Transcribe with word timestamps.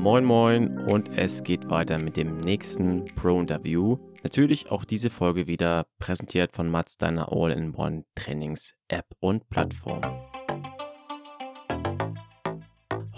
Moin 0.00 0.24
Moin 0.24 0.78
und 0.88 1.10
es 1.18 1.44
geht 1.44 1.68
weiter 1.68 1.98
mit 1.98 2.16
dem 2.16 2.38
nächsten 2.38 3.04
Pro-Interview. 3.16 3.98
Natürlich 4.22 4.70
auch 4.70 4.86
diese 4.86 5.10
Folge 5.10 5.46
wieder 5.46 5.88
präsentiert 5.98 6.52
von 6.52 6.70
Mats, 6.70 6.96
deiner 6.96 7.30
All-in-One 7.30 8.06
Trainings-App 8.14 9.04
und 9.20 9.50
Plattform. 9.50 10.00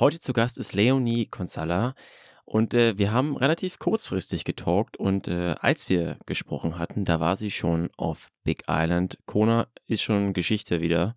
Heute 0.00 0.18
zu 0.18 0.32
Gast 0.32 0.58
ist 0.58 0.74
Leonie 0.74 1.26
Consala 1.26 1.95
und 2.45 2.74
äh, 2.74 2.98
wir 2.98 3.12
haben 3.12 3.36
relativ 3.36 3.78
kurzfristig 3.78 4.42
getalkt 4.42 4.96
und 4.96 5.28
äh, 5.28 5.54
als 5.60 5.88
wir 5.88 6.16
gesprochen 6.26 6.80
hatten, 6.80 7.04
da 7.04 7.20
war 7.20 7.36
sie 7.36 7.52
schon 7.52 7.90
auf 7.96 8.28
Big 8.42 8.64
Island. 8.68 9.20
Kona 9.26 9.68
ist 9.86 10.02
schon 10.02 10.32
Geschichte 10.32 10.80
wieder. 10.80 11.14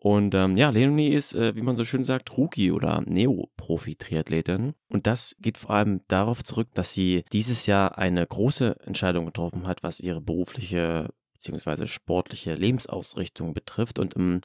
Und 0.00 0.32
ähm, 0.36 0.56
ja, 0.56 0.70
Leonie 0.70 1.08
ist, 1.08 1.34
äh, 1.34 1.56
wie 1.56 1.62
man 1.62 1.74
so 1.74 1.84
schön 1.84 2.04
sagt, 2.04 2.36
Rookie 2.38 2.70
oder 2.70 3.02
Neo-Profi-Triathletin. 3.04 4.74
Und 4.88 5.08
das 5.08 5.34
geht 5.40 5.58
vor 5.58 5.70
allem 5.70 6.02
darauf 6.06 6.44
zurück, 6.44 6.68
dass 6.74 6.92
sie 6.92 7.24
dieses 7.32 7.66
Jahr 7.66 7.98
eine 7.98 8.24
große 8.24 8.76
Entscheidung 8.86 9.26
getroffen 9.26 9.66
hat, 9.66 9.82
was 9.82 9.98
ihre 9.98 10.20
berufliche 10.20 11.08
bzw. 11.32 11.86
sportliche 11.86 12.54
Lebensausrichtung 12.54 13.54
betrifft. 13.54 13.98
Und 13.98 14.14
im 14.14 14.40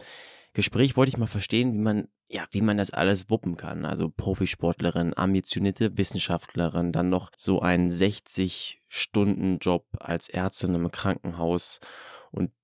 Gespräch 0.54 0.98
wollte 0.98 1.10
ich 1.10 1.18
mal 1.18 1.28
verstehen, 1.28 1.76
wie 1.76 1.82
man, 1.82 2.08
ja, 2.30 2.46
wie 2.50 2.62
man 2.62 2.78
das 2.78 2.90
alles 2.90 3.30
wuppen 3.30 3.56
kann. 3.56 3.86
Also 3.86 4.10
Profisportlerin, 4.10 5.16
ambitionierte 5.16 5.96
Wissenschaftlerin, 6.00 6.92
dann 6.92 7.10
noch 7.10 7.30
so 7.38 7.62
ein 7.62 7.92
60-Stunden-Job 7.92 9.86
als 10.00 10.30
Ärztin 10.30 10.74
im 10.74 10.90
Krankenhaus 10.90 11.80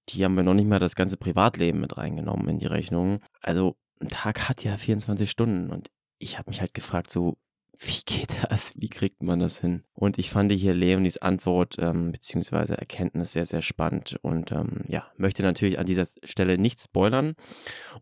die 0.10 0.24
haben 0.24 0.36
wir 0.36 0.44
noch 0.44 0.54
nicht 0.54 0.68
mal 0.68 0.80
das 0.80 0.96
ganze 0.96 1.18
Privatleben 1.18 1.80
mit 1.80 1.98
reingenommen 1.98 2.48
in 2.50 2.60
die 2.60 2.68
Rechnung. 2.68 3.20
Also 3.42 3.76
ein 4.02 4.10
Tag 4.10 4.50
hat 4.50 4.64
ja 4.64 4.78
24 4.78 5.30
Stunden 5.30 5.72
und 5.72 5.90
ich 6.18 6.38
habe 6.38 6.50
mich 6.50 6.62
halt 6.62 6.74
gefragt, 6.74 7.12
so, 7.12 7.38
wie 7.82 8.02
geht 8.06 8.44
das? 8.50 8.74
Wie 8.76 8.90
kriegt 8.90 9.24
man 9.24 9.40
das 9.40 9.62
hin? 9.62 9.84
Und 9.94 10.18
ich 10.18 10.32
fand 10.32 10.52
hier 10.52 10.74
Leonis 10.74 11.18
Antwort 11.18 11.78
ähm, 11.80 12.12
bzw. 12.12 12.74
Erkenntnis 12.74 13.32
sehr, 13.32 13.46
sehr 13.46 13.62
spannend 13.62 14.18
und 14.22 14.52
ähm, 14.52 14.84
ja, 14.88 15.08
möchte 15.16 15.44
natürlich 15.44 15.80
an 15.80 15.86
dieser 15.86 16.06
Stelle 16.26 16.58
nicht 16.58 16.82
spoilern. 16.82 17.36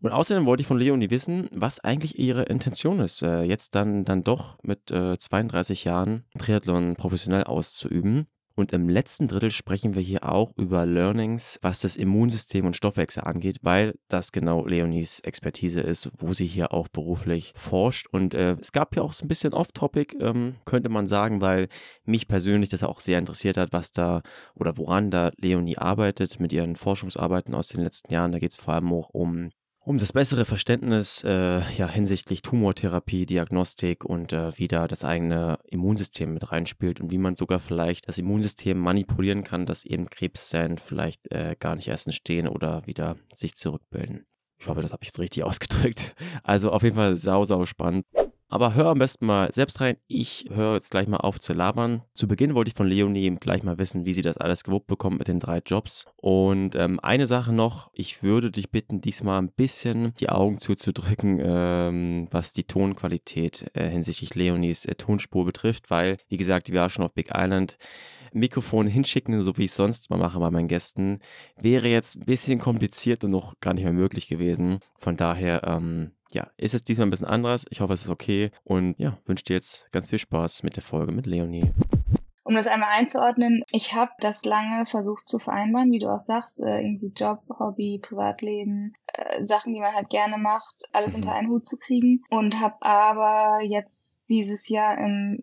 Und 0.00 0.10
außerdem 0.10 0.46
wollte 0.46 0.62
ich 0.62 0.66
von 0.66 0.78
Leonie 0.78 1.10
wissen, 1.10 1.48
was 1.52 1.78
eigentlich 1.78 2.18
ihre 2.18 2.42
Intention 2.42 2.98
ist, 2.98 3.22
äh, 3.22 3.42
jetzt 3.42 3.76
dann, 3.76 4.04
dann 4.04 4.24
doch 4.24 4.58
mit 4.64 4.90
äh, 4.90 5.16
32 5.16 5.84
Jahren 5.84 6.24
Triathlon 6.36 6.94
professionell 6.94 7.44
auszuüben. 7.44 8.26
Und 8.58 8.72
im 8.72 8.88
letzten 8.88 9.28
Drittel 9.28 9.52
sprechen 9.52 9.94
wir 9.94 10.02
hier 10.02 10.28
auch 10.28 10.50
über 10.56 10.84
Learnings, 10.84 11.60
was 11.62 11.78
das 11.78 11.94
Immunsystem 11.94 12.66
und 12.66 12.74
Stoffwechsel 12.74 13.22
angeht, 13.22 13.58
weil 13.62 13.94
das 14.08 14.32
genau 14.32 14.66
Leonies 14.66 15.20
Expertise 15.20 15.80
ist, 15.80 16.10
wo 16.18 16.32
sie 16.32 16.48
hier 16.48 16.74
auch 16.74 16.88
beruflich 16.88 17.52
forscht. 17.54 18.08
Und 18.10 18.34
äh, 18.34 18.56
es 18.60 18.72
gab 18.72 18.96
ja 18.96 19.02
auch 19.02 19.12
so 19.12 19.24
ein 19.24 19.28
bisschen 19.28 19.54
Off-Topic, 19.54 20.16
ähm, 20.18 20.56
könnte 20.64 20.88
man 20.88 21.06
sagen, 21.06 21.40
weil 21.40 21.68
mich 22.04 22.26
persönlich 22.26 22.68
das 22.68 22.82
auch 22.82 22.98
sehr 22.98 23.20
interessiert 23.20 23.58
hat, 23.58 23.72
was 23.72 23.92
da 23.92 24.22
oder 24.56 24.76
woran 24.76 25.12
da 25.12 25.30
Leonie 25.36 25.78
arbeitet 25.78 26.40
mit 26.40 26.52
ihren 26.52 26.74
Forschungsarbeiten 26.74 27.54
aus 27.54 27.68
den 27.68 27.84
letzten 27.84 28.12
Jahren. 28.12 28.32
Da 28.32 28.40
geht 28.40 28.50
es 28.50 28.56
vor 28.56 28.74
allem 28.74 28.92
auch 28.92 29.10
um 29.10 29.50
um 29.88 29.96
das 29.96 30.12
bessere 30.12 30.44
Verständnis 30.44 31.24
äh, 31.24 31.60
ja, 31.78 31.88
hinsichtlich 31.88 32.42
Tumortherapie, 32.42 33.24
Diagnostik 33.24 34.04
und 34.04 34.34
äh, 34.34 34.50
wie 34.58 34.68
da 34.68 34.86
das 34.86 35.02
eigene 35.02 35.58
Immunsystem 35.64 36.34
mit 36.34 36.52
reinspielt 36.52 37.00
und 37.00 37.10
wie 37.10 37.16
man 37.16 37.36
sogar 37.36 37.58
vielleicht 37.58 38.06
das 38.06 38.18
Immunsystem 38.18 38.76
manipulieren 38.76 39.44
kann, 39.44 39.64
dass 39.64 39.86
eben 39.86 40.10
Krebszellen 40.10 40.76
vielleicht 40.76 41.32
äh, 41.32 41.56
gar 41.58 41.74
nicht 41.74 41.88
erst 41.88 42.06
entstehen 42.06 42.48
oder 42.48 42.86
wieder 42.86 43.16
sich 43.32 43.56
zurückbilden. 43.56 44.26
Ich 44.60 44.68
hoffe, 44.68 44.82
das 44.82 44.92
habe 44.92 45.04
ich 45.04 45.08
jetzt 45.08 45.20
richtig 45.20 45.42
ausgedrückt. 45.44 46.14
Also 46.42 46.70
auf 46.70 46.82
jeden 46.82 46.96
Fall 46.96 47.16
sau, 47.16 47.44
sau 47.44 47.64
spannend. 47.64 48.04
Aber 48.50 48.74
hör 48.74 48.86
am 48.86 48.98
besten 48.98 49.26
mal 49.26 49.52
selbst 49.52 49.80
rein. 49.82 49.98
Ich 50.06 50.46
höre 50.50 50.74
jetzt 50.74 50.90
gleich 50.90 51.06
mal 51.06 51.18
auf 51.18 51.38
zu 51.38 51.52
labern. 51.52 52.02
Zu 52.14 52.26
Beginn 52.26 52.54
wollte 52.54 52.70
ich 52.70 52.74
von 52.74 52.86
Leonie 52.86 53.36
gleich 53.38 53.62
mal 53.62 53.76
wissen, 53.76 54.06
wie 54.06 54.14
sie 54.14 54.22
das 54.22 54.38
alles 54.38 54.64
gewuppt 54.64 54.86
bekommt 54.86 55.18
mit 55.18 55.28
den 55.28 55.38
drei 55.38 55.58
Jobs. 55.58 56.06
Und 56.16 56.74
ähm, 56.74 56.98
eine 57.00 57.26
Sache 57.26 57.52
noch, 57.52 57.90
ich 57.92 58.22
würde 58.22 58.50
dich 58.50 58.70
bitten, 58.70 59.02
diesmal 59.02 59.42
ein 59.42 59.52
bisschen 59.52 60.14
die 60.18 60.30
Augen 60.30 60.58
zuzudrücken, 60.58 61.40
ähm, 61.44 62.28
was 62.30 62.54
die 62.54 62.64
Tonqualität 62.64 63.70
äh, 63.74 63.90
hinsichtlich 63.90 64.34
Leonies 64.34 64.86
äh, 64.86 64.94
Tonspur 64.94 65.44
betrifft, 65.44 65.90
weil, 65.90 66.16
wie 66.28 66.38
gesagt, 66.38 66.72
wir 66.72 66.80
waren 66.80 66.90
schon 66.90 67.04
auf 67.04 67.12
Big 67.12 67.30
Island. 67.34 67.76
Mikrofon 68.32 68.86
hinschicken, 68.86 69.40
so 69.40 69.56
wie 69.56 69.64
ich 69.64 69.70
es 69.70 69.76
sonst 69.76 70.10
mal 70.10 70.18
mache 70.18 70.38
bei 70.38 70.50
meinen 70.50 70.68
Gästen, 70.68 71.20
wäre 71.56 71.88
jetzt 71.88 72.16
ein 72.16 72.26
bisschen 72.26 72.58
kompliziert 72.58 73.24
und 73.24 73.30
noch 73.30 73.58
gar 73.60 73.72
nicht 73.72 73.84
mehr 73.84 73.92
möglich 73.92 74.28
gewesen. 74.28 74.80
Von 74.96 75.16
daher, 75.16 75.64
ähm, 75.64 76.12
ja, 76.32 76.50
ist 76.56 76.74
es 76.74 76.84
diesmal 76.84 77.06
ein 77.06 77.10
bisschen 77.10 77.26
anders. 77.26 77.64
Ich 77.70 77.80
hoffe, 77.80 77.92
es 77.92 78.02
ist 78.02 78.10
okay 78.10 78.50
und 78.64 78.94
ja, 78.98 79.18
wünsche 79.26 79.44
dir 79.44 79.54
jetzt 79.54 79.90
ganz 79.92 80.10
viel 80.10 80.18
Spaß 80.18 80.62
mit 80.62 80.76
der 80.76 80.82
Folge 80.82 81.12
mit 81.12 81.26
Leonie. 81.26 81.72
Um 82.48 82.54
das 82.54 82.66
einmal 82.66 82.88
einzuordnen, 82.92 83.62
ich 83.72 83.92
habe 83.92 84.10
das 84.20 84.46
lange 84.46 84.86
versucht 84.86 85.28
zu 85.28 85.38
vereinbaren, 85.38 85.92
wie 85.92 85.98
du 85.98 86.08
auch 86.08 86.20
sagst, 86.20 86.62
äh, 86.62 86.80
irgendwie 86.80 87.12
Job, 87.14 87.42
Hobby, 87.58 88.00
Privatleben, 88.02 88.94
äh, 89.12 89.44
Sachen, 89.44 89.74
die 89.74 89.80
man 89.80 89.94
halt 89.94 90.08
gerne 90.08 90.38
macht, 90.38 90.84
alles 90.94 91.12
mhm. 91.12 91.16
unter 91.16 91.34
einen 91.34 91.50
Hut 91.50 91.66
zu 91.66 91.76
kriegen 91.76 92.22
und 92.30 92.58
habe 92.58 92.76
aber 92.80 93.60
jetzt 93.62 94.24
dieses 94.30 94.66
Jahr 94.70 94.96
im 94.96 95.42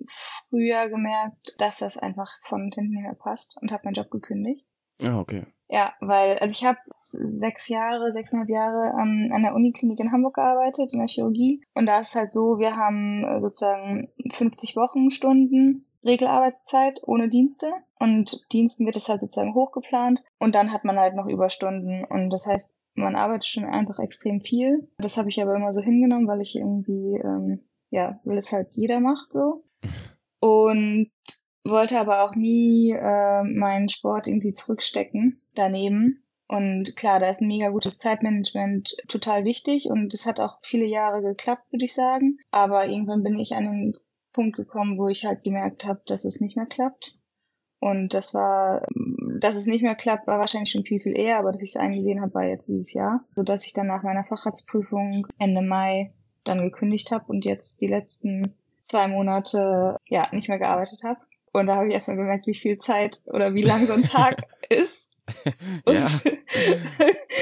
Frühjahr 0.49 0.89
gemerkt, 0.89 1.53
dass 1.59 1.77
das 1.77 1.95
einfach 1.95 2.31
von 2.41 2.71
hinten 2.73 2.99
mehr 2.99 3.13
passt 3.13 3.55
und 3.61 3.71
habe 3.71 3.83
meinen 3.85 3.93
Job 3.93 4.09
gekündigt. 4.09 4.67
Ah, 5.03 5.19
okay. 5.19 5.45
Ja, 5.67 5.93
weil, 5.99 6.37
also 6.37 6.51
ich 6.51 6.63
habe 6.63 6.77
sechs 6.87 7.67
Jahre, 7.69 8.13
sechseinhalb 8.13 8.49
Jahre 8.49 8.93
ähm, 9.01 9.31
an 9.33 9.41
der 9.41 9.55
Uniklinik 9.55 9.99
in 9.99 10.11
Hamburg 10.11 10.35
gearbeitet, 10.35 10.93
in 10.93 10.99
der 10.99 11.07
Chirurgie. 11.07 11.63
Und 11.73 11.87
da 11.87 11.99
ist 11.99 12.15
halt 12.15 12.31
so, 12.31 12.59
wir 12.59 12.75
haben 12.75 13.23
äh, 13.23 13.39
sozusagen 13.39 14.09
50 14.31 14.75
Wochenstunden 14.75 15.85
Regelarbeitszeit 16.03 17.01
ohne 17.03 17.29
Dienste. 17.29 17.71
Und 17.99 18.45
Diensten 18.53 18.85
wird 18.85 18.95
es 18.95 19.09
halt 19.09 19.21
sozusagen 19.21 19.55
hochgeplant. 19.55 20.23
Und 20.37 20.53
dann 20.53 20.71
hat 20.71 20.83
man 20.83 20.97
halt 20.97 21.15
noch 21.15 21.25
Überstunden. 21.25 22.05
Und 22.05 22.29
das 22.29 22.45
heißt, 22.45 22.69
man 22.93 23.15
arbeitet 23.15 23.47
schon 23.47 23.65
einfach 23.65 23.97
extrem 23.99 24.41
viel. 24.41 24.87
Das 24.99 25.17
habe 25.17 25.29
ich 25.29 25.41
aber 25.41 25.55
immer 25.55 25.73
so 25.73 25.81
hingenommen, 25.81 26.27
weil 26.27 26.41
ich 26.41 26.55
irgendwie, 26.55 27.19
ähm, 27.23 27.61
ja, 27.89 28.19
weil 28.23 28.37
es 28.37 28.51
halt 28.51 28.75
jeder 28.75 28.99
macht 28.99 29.33
so. 29.33 29.63
Und 30.39 31.09
wollte 31.65 31.99
aber 31.99 32.23
auch 32.23 32.35
nie 32.35 32.91
äh, 32.91 33.43
meinen 33.43 33.89
Sport 33.89 34.27
irgendwie 34.27 34.53
zurückstecken 34.53 35.41
daneben. 35.55 36.23
Und 36.47 36.95
klar, 36.95 37.19
da 37.19 37.27
ist 37.27 37.41
ein 37.41 37.47
mega 37.47 37.69
gutes 37.69 37.97
Zeitmanagement 37.97 38.95
total 39.07 39.45
wichtig 39.45 39.87
und 39.89 40.13
es 40.13 40.27
hat 40.27 40.39
auch 40.39 40.59
viele 40.61 40.85
Jahre 40.85 41.21
geklappt, 41.21 41.71
würde 41.71 41.85
ich 41.85 41.95
sagen. 41.95 42.37
Aber 42.51 42.85
irgendwann 42.87 43.23
bin 43.23 43.39
ich 43.39 43.55
an 43.55 43.63
den 43.65 43.93
Punkt 44.31 44.55
gekommen, 44.55 44.99
wo 44.99 45.07
ich 45.07 45.25
halt 45.25 45.43
gemerkt 45.43 45.85
habe, 45.85 46.01
dass 46.05 46.23
es 46.23 46.41
nicht 46.41 46.55
mehr 46.55 46.67
klappt. 46.67 47.17
Und 47.79 48.13
das 48.13 48.33
war, 48.33 48.85
dass 49.39 49.55
es 49.55 49.65
nicht 49.65 49.81
mehr 49.81 49.95
klappt, 49.95 50.27
war 50.27 50.39
wahrscheinlich 50.39 50.71
schon 50.71 50.85
viel, 50.85 50.99
viel 50.99 51.17
eher, 51.17 51.39
aber 51.39 51.51
dass 51.51 51.61
ich 51.61 51.69
es 51.71 51.77
eingesehen 51.77 52.21
habe, 52.21 52.33
war 52.33 52.43
jetzt 52.43 52.67
dieses 52.67 52.93
Jahr. 52.93 53.23
Sodass 53.35 53.65
ich 53.65 53.73
dann 53.73 53.87
nach 53.87 54.03
meiner 54.03 54.23
Facharztprüfung 54.23 55.27
Ende 55.39 55.61
Mai 55.61 56.13
dann 56.43 56.61
gekündigt 56.61 57.11
habe 57.11 57.25
und 57.27 57.45
jetzt 57.45 57.81
die 57.81 57.87
letzten 57.87 58.53
zwei 58.83 59.07
Monate 59.07 59.97
ja 60.05 60.27
nicht 60.31 60.47
mehr 60.47 60.59
gearbeitet 60.59 61.01
habe. 61.03 61.19
Und 61.55 61.67
da 61.67 61.77
habe 61.77 61.87
ich 61.87 61.93
erstmal 61.93 62.17
gemerkt, 62.17 62.47
wie 62.47 62.55
viel 62.55 62.77
Zeit 62.77 63.21
oder 63.27 63.53
wie 63.53 63.61
lang 63.61 63.87
so 63.87 63.93
ein 63.93 64.03
Tag 64.03 64.43
ist. 64.69 65.09
Und 65.85 65.95
ja. 65.95 66.07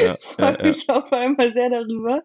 ja, 0.01 0.17
freue 0.19 0.57
ja, 0.57 0.63
mich 0.63 0.89
auf 0.89 1.11
einmal 1.11 1.51
sehr 1.51 1.69
darüber. 1.69 2.23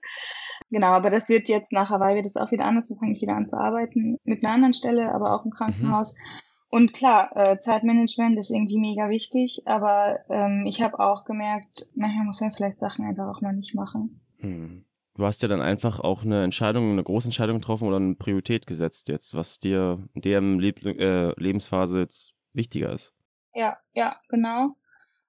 Genau, 0.70 0.88
aber 0.88 1.10
das 1.10 1.28
wird 1.28 1.48
jetzt 1.48 1.72
nach 1.72 1.90
Hawaii 1.90 2.14
wird 2.14 2.26
es 2.26 2.36
auch 2.36 2.50
wieder 2.50 2.66
anders. 2.66 2.88
Da 2.88 2.96
fange 2.96 3.16
ich 3.16 3.22
wieder 3.22 3.34
an 3.34 3.46
zu 3.46 3.58
arbeiten 3.58 4.18
mit 4.24 4.44
einer 4.44 4.54
anderen 4.54 4.74
Stelle, 4.74 5.12
aber 5.12 5.34
auch 5.34 5.44
im 5.44 5.50
Krankenhaus. 5.50 6.14
Mhm. 6.14 6.40
Und 6.70 6.92
klar, 6.92 7.34
äh, 7.34 7.58
Zeitmanagement 7.58 8.38
ist 8.38 8.50
irgendwie 8.50 8.78
mega 8.78 9.08
wichtig, 9.08 9.62
aber 9.64 10.18
ähm, 10.28 10.66
ich 10.66 10.82
habe 10.82 11.00
auch 11.00 11.24
gemerkt, 11.24 11.88
manchmal 11.94 12.26
muss 12.26 12.42
man 12.42 12.52
vielleicht 12.52 12.78
Sachen 12.78 13.06
einfach 13.06 13.26
auch 13.26 13.40
mal 13.40 13.54
nicht 13.54 13.74
machen. 13.74 14.20
Hm 14.40 14.84
du 15.18 15.26
hast 15.26 15.42
ja 15.42 15.48
dann 15.48 15.60
einfach 15.60 16.00
auch 16.00 16.22
eine 16.22 16.44
Entscheidung, 16.44 16.92
eine 16.92 17.02
große 17.02 17.26
Entscheidung 17.26 17.58
getroffen 17.58 17.88
oder 17.88 17.96
eine 17.96 18.14
Priorität 18.14 18.66
gesetzt 18.66 19.08
jetzt, 19.08 19.34
was 19.34 19.58
dir 19.58 20.02
in 20.14 20.22
der 20.22 20.40
Leb 20.40 20.84
äh, 20.84 21.32
Lebensphase 21.40 21.98
jetzt 21.98 22.32
wichtiger 22.52 22.92
ist. 22.92 23.12
Ja, 23.52 23.76
ja, 23.92 24.16
genau. 24.28 24.68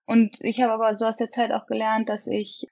Und 0.05 0.39
ich 0.41 0.61
habe 0.61 0.73
aber 0.73 0.95
so 0.95 1.05
aus 1.05 1.17
der 1.17 1.31
Zeit 1.31 1.51
auch 1.51 1.65
gelernt, 1.65 2.07
dass 2.07 2.27
ich, 2.27 2.67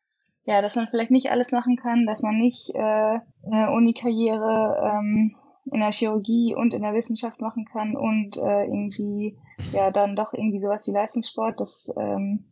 ja, 0.45 0.61
dass 0.61 0.75
man 0.75 0.87
vielleicht 0.87 1.11
nicht 1.11 1.31
alles 1.31 1.51
machen 1.51 1.75
kann, 1.75 2.05
dass 2.05 2.21
man 2.21 2.37
nicht 2.37 2.69
äh, 2.75 2.77
eine 2.79 3.71
Uni-Karriere 3.71 4.99
ähm, 4.99 5.35
in 5.71 5.79
der 5.79 5.91
Chirurgie 5.91 6.55
und 6.55 6.73
in 6.73 6.83
der 6.83 6.93
Wissenschaft 6.93 7.41
machen 7.41 7.65
kann 7.65 7.95
und 7.95 8.37
äh, 8.37 8.63
irgendwie, 8.65 9.37
ja, 9.73 9.89
dann 9.89 10.15
doch 10.15 10.33
irgendwie 10.33 10.61
sowas 10.61 10.87
wie 10.87 10.91
Leistungssport, 10.91 11.59
das 11.59 11.91
ähm, 11.97 12.45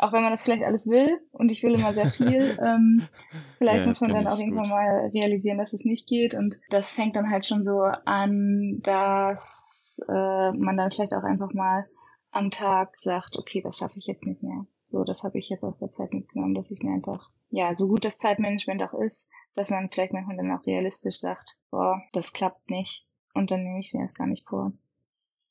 auch 0.00 0.12
wenn 0.12 0.22
man 0.22 0.32
das 0.32 0.42
vielleicht 0.42 0.64
alles 0.64 0.88
will 0.88 1.20
und 1.32 1.52
ich 1.52 1.62
will 1.62 1.74
immer 1.74 1.92
sehr 1.92 2.10
viel, 2.10 2.58
ähm, 2.64 3.06
vielleicht 3.58 3.82
ja, 3.82 3.86
muss 3.86 4.00
man 4.00 4.12
dann 4.12 4.26
auch 4.26 4.38
irgendwann 4.38 4.64
gut. 4.64 4.72
mal 4.72 5.10
realisieren, 5.12 5.58
dass 5.58 5.74
es 5.74 5.84
nicht 5.84 6.08
geht 6.08 6.34
und 6.34 6.58
das 6.70 6.94
fängt 6.94 7.16
dann 7.16 7.30
halt 7.30 7.44
schon 7.44 7.62
so 7.62 7.80
an, 7.80 8.80
dass 8.82 10.00
äh, 10.08 10.52
man 10.52 10.76
dann 10.76 10.90
vielleicht 10.90 11.14
auch 11.14 11.22
einfach 11.22 11.52
mal 11.52 11.86
am 12.30 12.50
Tag 12.50 12.98
sagt, 12.98 13.36
okay, 13.38 13.60
das 13.60 13.78
schaffe 13.78 13.98
ich 13.98 14.06
jetzt 14.06 14.24
nicht 14.24 14.42
mehr. 14.42 14.66
So, 14.88 15.04
das 15.04 15.22
habe 15.22 15.38
ich 15.38 15.48
jetzt 15.48 15.64
aus 15.64 15.78
der 15.78 15.90
Zeit 15.90 16.12
mitgenommen, 16.12 16.54
dass 16.54 16.70
ich 16.70 16.82
mir 16.82 16.92
einfach, 16.92 17.30
ja, 17.50 17.74
so 17.74 17.86
gut 17.86 18.04
das 18.04 18.18
Zeitmanagement 18.18 18.82
auch 18.82 18.94
ist, 18.94 19.28
dass 19.54 19.70
man 19.70 19.90
vielleicht 19.90 20.12
manchmal 20.12 20.36
dann 20.36 20.50
auch 20.52 20.66
realistisch 20.66 21.18
sagt, 21.18 21.58
boah, 21.70 22.00
das 22.12 22.32
klappt 22.32 22.70
nicht. 22.70 23.06
und 23.34 23.50
dann 23.50 23.62
nehme 23.62 23.78
ich 23.78 23.92
mir 23.94 24.02
das 24.02 24.14
gar 24.14 24.26
nicht 24.26 24.48
vor. 24.48 24.72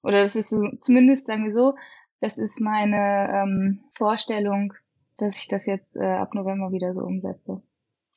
Oder 0.02 0.22
das 0.22 0.36
ist 0.36 0.50
so, 0.50 0.62
zumindest, 0.80 1.28
sagen 1.28 1.44
wir 1.44 1.52
so, 1.52 1.76
das 2.22 2.38
ist 2.38 2.60
meine 2.60 3.30
ähm, 3.34 3.80
Vorstellung, 3.94 4.74
dass 5.18 5.38
ich 5.38 5.48
das 5.48 5.66
jetzt 5.66 5.96
äh, 5.96 6.04
ab 6.04 6.34
November 6.34 6.72
wieder 6.72 6.94
so 6.94 7.02
umsetze. 7.02 7.62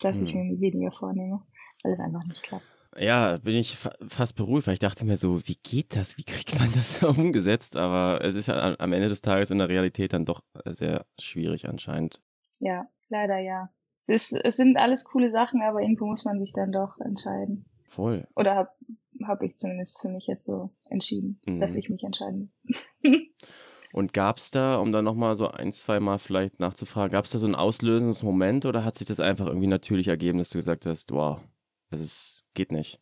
Dass 0.00 0.16
hm. 0.16 0.24
ich 0.24 0.34
mir 0.34 0.60
weniger 0.60 0.92
vornehme, 0.92 1.42
weil 1.82 1.92
es 1.92 2.00
einfach 2.00 2.24
nicht 2.24 2.42
klappt. 2.42 2.78
Ja, 2.98 3.38
bin 3.38 3.54
ich 3.54 3.76
fa 3.76 3.94
fast 4.06 4.36
beruhigt, 4.36 4.66
weil 4.66 4.74
ich 4.74 4.80
dachte 4.80 5.06
mir 5.06 5.16
so, 5.16 5.46
wie 5.46 5.56
geht 5.62 5.96
das? 5.96 6.18
Wie 6.18 6.24
kriegt 6.24 6.58
man 6.58 6.70
das 6.74 7.02
umgesetzt? 7.02 7.76
Aber 7.76 8.22
es 8.22 8.34
ist 8.34 8.48
ja 8.48 8.78
am 8.78 8.92
Ende 8.92 9.08
des 9.08 9.22
Tages 9.22 9.50
in 9.50 9.58
der 9.58 9.68
Realität 9.68 10.12
dann 10.12 10.26
doch 10.26 10.42
sehr 10.66 11.06
schwierig 11.18 11.68
anscheinend. 11.68 12.20
Ja, 12.58 12.86
leider 13.08 13.38
ja. 13.38 13.70
Es, 14.06 14.32
ist, 14.32 14.44
es 14.44 14.56
sind 14.56 14.76
alles 14.76 15.04
coole 15.04 15.30
Sachen, 15.30 15.62
aber 15.62 15.80
irgendwo 15.80 16.06
muss 16.06 16.24
man 16.24 16.38
sich 16.40 16.52
dann 16.52 16.72
doch 16.72 16.98
entscheiden. 16.98 17.64
Voll. 17.84 18.26
Oder 18.36 18.56
habe 18.56 18.70
hab 19.26 19.42
ich 19.42 19.56
zumindest 19.56 20.00
für 20.00 20.08
mich 20.08 20.26
jetzt 20.26 20.44
so 20.44 20.70
entschieden, 20.90 21.40
mhm. 21.46 21.58
dass 21.58 21.76
ich 21.76 21.88
mich 21.88 22.02
entscheiden 22.02 22.40
muss. 22.40 22.62
Und 23.92 24.14
gab 24.14 24.38
es 24.38 24.50
da, 24.50 24.76
um 24.76 24.90
dann 24.90 25.04
nochmal 25.04 25.36
so 25.36 25.48
ein, 25.48 25.70
zwei 25.70 26.00
Mal 26.00 26.18
vielleicht 26.18 26.60
nachzufragen, 26.60 27.12
gab 27.12 27.26
es 27.26 27.32
da 27.32 27.38
so 27.38 27.46
ein 27.46 27.54
auslösendes 27.54 28.22
Moment 28.22 28.64
oder 28.64 28.84
hat 28.84 28.94
sich 28.94 29.06
das 29.06 29.20
einfach 29.20 29.46
irgendwie 29.46 29.66
natürlich 29.66 30.08
ergeben, 30.08 30.38
dass 30.38 30.50
du 30.50 30.58
gesagt 30.58 30.86
hast, 30.86 31.10
wow, 31.12 31.40
es 31.90 32.46
geht 32.54 32.72
nicht? 32.72 33.00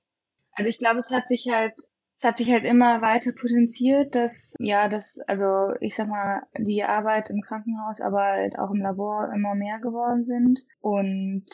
Also 0.53 0.69
ich 0.69 0.79
glaube, 0.79 0.99
es 0.99 1.13
hat 1.13 1.29
sich 1.29 1.49
halt, 1.49 1.75
es 2.19 2.25
hat 2.25 2.39
sich 2.39 2.51
halt 2.51 2.65
immer 2.65 3.01
weiter 3.03 3.33
potenziert, 3.33 4.17
dass, 4.17 4.55
ja, 4.59 4.89
dass, 4.89 5.21
also 5.29 5.73
ich 5.81 5.95
sag 5.95 6.09
mal, 6.09 6.43
die 6.59 6.83
Arbeit 6.83 7.31
im 7.31 7.41
Krankenhaus, 7.41 8.01
aber 8.01 8.23
halt 8.23 8.59
auch 8.59 8.71
im 8.71 8.81
Labor 8.81 9.33
immer 9.33 9.55
mehr 9.55 9.79
geworden 9.79 10.25
sind 10.25 10.61
und 10.81 11.47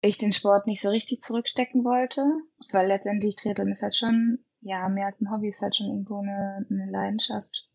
ich 0.00 0.18
den 0.18 0.32
Sport 0.32 0.66
nicht 0.66 0.82
so 0.82 0.90
richtig 0.90 1.20
zurückstecken 1.20 1.84
wollte, 1.84 2.24
weil 2.72 2.88
letztendlich 2.88 3.36
Triathlon 3.36 3.72
ist 3.72 3.82
halt 3.82 3.96
schon, 3.96 4.44
ja, 4.60 4.88
mehr 4.88 5.06
als 5.06 5.20
ein 5.20 5.30
Hobby, 5.30 5.48
ist 5.48 5.62
halt 5.62 5.76
schon 5.76 5.86
irgendwo 5.86 6.18
eine, 6.18 6.66
eine 6.68 6.90
Leidenschaft 6.90 7.67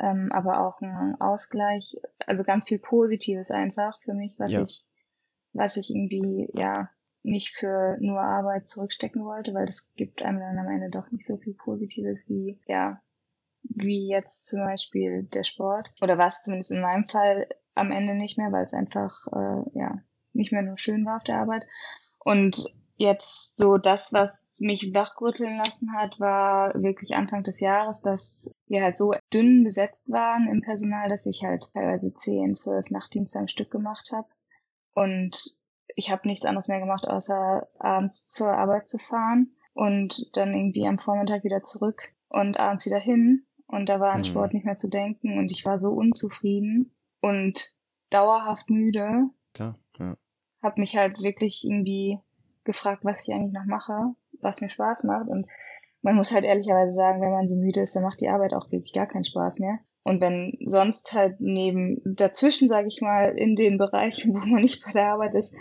ähm, 0.00 0.32
aber 0.32 0.66
auch 0.66 0.80
ein 0.80 1.20
Ausgleich, 1.20 2.00
also 2.26 2.42
ganz 2.42 2.66
viel 2.66 2.78
Positives 2.78 3.50
einfach 3.50 4.00
für 4.00 4.14
mich, 4.14 4.34
was 4.38 4.52
ja. 4.52 4.62
ich, 4.62 4.86
was 5.52 5.76
ich 5.76 5.90
irgendwie, 5.90 6.48
ja, 6.54 6.90
nicht 7.22 7.54
für 7.54 7.98
nur 8.00 8.20
Arbeit 8.20 8.66
zurückstecken 8.66 9.24
wollte, 9.24 9.52
weil 9.52 9.66
das 9.66 9.92
gibt 9.94 10.22
einem 10.22 10.40
dann 10.40 10.58
am 10.58 10.68
Ende 10.68 10.88
doch 10.88 11.10
nicht 11.10 11.26
so 11.26 11.36
viel 11.36 11.52
Positives 11.52 12.28
wie, 12.30 12.58
ja, 12.66 13.02
wie 13.62 14.08
jetzt 14.08 14.46
zum 14.46 14.60
Beispiel 14.60 15.24
der 15.24 15.44
Sport. 15.44 15.92
Oder 16.00 16.16
war 16.16 16.28
es 16.28 16.42
zumindest 16.42 16.70
in 16.70 16.80
meinem 16.80 17.04
Fall 17.04 17.46
am 17.74 17.92
Ende 17.92 18.14
nicht 18.14 18.38
mehr, 18.38 18.50
weil 18.52 18.64
es 18.64 18.72
einfach, 18.72 19.26
äh, 19.32 19.78
ja, 19.78 19.98
nicht 20.32 20.50
mehr 20.50 20.62
nur 20.62 20.78
schön 20.78 21.04
war 21.04 21.16
auf 21.16 21.24
der 21.24 21.40
Arbeit. 21.40 21.66
Und 22.24 22.72
jetzt 23.00 23.56
so 23.56 23.78
das, 23.78 24.12
was 24.12 24.58
mich 24.60 24.94
wachrütteln 24.94 25.56
lassen 25.56 25.94
hat, 25.94 26.20
war 26.20 26.74
wirklich 26.74 27.14
Anfang 27.14 27.42
des 27.42 27.58
Jahres, 27.58 28.02
dass 28.02 28.54
wir 28.66 28.82
halt 28.82 28.98
so 28.98 29.14
dünn 29.32 29.64
besetzt 29.64 30.12
waren 30.12 30.46
im 30.48 30.60
Personal, 30.60 31.08
dass 31.08 31.24
ich 31.24 31.42
halt 31.42 31.72
teilweise 31.72 32.12
zehn, 32.12 32.54
zwölf 32.54 32.90
Nachtdienste 32.90 33.38
am 33.38 33.48
Stück 33.48 33.70
gemacht 33.70 34.10
habe. 34.12 34.28
Und 34.92 35.56
ich 35.96 36.10
habe 36.10 36.28
nichts 36.28 36.44
anderes 36.44 36.68
mehr 36.68 36.80
gemacht, 36.80 37.08
außer 37.08 37.66
abends 37.78 38.26
zur 38.26 38.52
Arbeit 38.52 38.86
zu 38.86 38.98
fahren 38.98 39.56
und 39.72 40.36
dann 40.36 40.52
irgendwie 40.52 40.86
am 40.86 40.98
Vormittag 40.98 41.42
wieder 41.42 41.62
zurück 41.62 42.12
und 42.28 42.60
abends 42.60 42.84
wieder 42.84 42.98
hin. 42.98 43.46
Und 43.66 43.88
da 43.88 43.98
war 43.98 44.12
an 44.12 44.20
mhm. 44.20 44.24
Sport 44.24 44.52
nicht 44.52 44.66
mehr 44.66 44.76
zu 44.76 44.90
denken 44.90 45.38
und 45.38 45.50
ich 45.52 45.64
war 45.64 45.80
so 45.80 45.92
unzufrieden 45.92 46.94
und 47.22 47.78
dauerhaft 48.10 48.68
müde. 48.68 49.30
Klar, 49.54 49.78
ja. 49.98 50.18
Hab 50.62 50.76
mich 50.76 50.98
halt 50.98 51.22
wirklich 51.22 51.64
irgendwie 51.64 52.18
gefragt, 52.72 53.04
was 53.04 53.26
ich 53.26 53.34
eigentlich 53.34 53.52
noch 53.52 53.66
mache, 53.66 54.14
was 54.40 54.60
mir 54.60 54.70
Spaß 54.70 55.04
macht. 55.04 55.28
Und 55.28 55.46
man 56.02 56.16
muss 56.16 56.32
halt 56.32 56.44
ehrlicherweise 56.44 56.92
sagen, 56.92 57.20
wenn 57.20 57.32
man 57.32 57.48
so 57.48 57.56
müde 57.56 57.80
ist, 57.80 57.94
dann 57.94 58.02
macht 58.02 58.20
die 58.20 58.28
Arbeit 58.28 58.54
auch 58.54 58.70
wirklich 58.70 58.92
gar 58.92 59.06
keinen 59.06 59.24
Spaß 59.24 59.58
mehr. 59.58 59.78
Und 60.02 60.20
wenn 60.20 60.56
sonst 60.66 61.12
halt 61.12 61.40
neben 61.40 62.00
dazwischen, 62.04 62.68
sage 62.68 62.88
ich 62.88 63.00
mal, 63.02 63.36
in 63.36 63.54
den 63.54 63.78
Bereichen, 63.78 64.34
wo 64.34 64.38
man 64.38 64.62
nicht 64.62 64.84
bei 64.84 64.92
der 64.92 65.12
Arbeit 65.12 65.34
ist, 65.34 65.54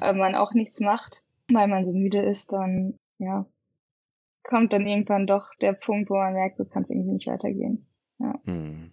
äh, 0.00 0.12
man 0.12 0.34
auch 0.34 0.52
nichts 0.52 0.80
macht, 0.80 1.24
weil 1.50 1.68
man 1.68 1.86
so 1.86 1.92
müde 1.92 2.20
ist, 2.20 2.52
dann 2.52 2.98
ja 3.18 3.46
kommt 4.46 4.72
dann 4.72 4.86
irgendwann 4.86 5.26
doch 5.26 5.46
der 5.60 5.72
Punkt, 5.72 6.08
wo 6.08 6.14
man 6.14 6.34
merkt, 6.34 6.56
so 6.56 6.64
kann 6.64 6.84
es 6.84 6.90
irgendwie 6.90 7.12
nicht 7.12 7.26
weitergehen. 7.26 7.86
Ja. 8.18 8.34
Mhm. 8.44 8.92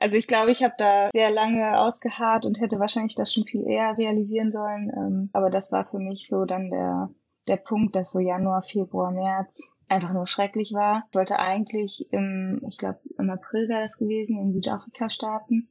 Also 0.00 0.16
ich 0.16 0.28
glaube, 0.28 0.52
ich 0.52 0.62
habe 0.62 0.74
da 0.78 1.10
sehr 1.12 1.30
lange 1.30 1.78
ausgeharrt 1.78 2.46
und 2.46 2.60
hätte 2.60 2.78
wahrscheinlich 2.78 3.16
das 3.16 3.32
schon 3.32 3.44
viel 3.44 3.66
eher 3.66 3.98
realisieren 3.98 4.52
sollen. 4.52 4.92
Ähm, 4.96 5.30
aber 5.32 5.50
das 5.50 5.72
war 5.72 5.84
für 5.86 5.98
mich 5.98 6.28
so 6.28 6.44
dann 6.44 6.70
der, 6.70 7.10
der 7.48 7.56
Punkt, 7.56 7.96
dass 7.96 8.12
so 8.12 8.20
Januar, 8.20 8.62
Februar, 8.62 9.10
März 9.10 9.72
einfach 9.88 10.12
nur 10.12 10.26
schrecklich 10.26 10.72
war. 10.72 11.04
Ich 11.08 11.16
wollte 11.16 11.38
eigentlich 11.38 12.06
im, 12.12 12.62
ich 12.68 12.78
glaube, 12.78 13.00
im 13.18 13.28
April 13.30 13.68
wäre 13.68 13.82
das 13.82 13.98
gewesen, 13.98 14.38
in 14.38 14.52
Südafrika 14.52 15.10
starten. 15.10 15.68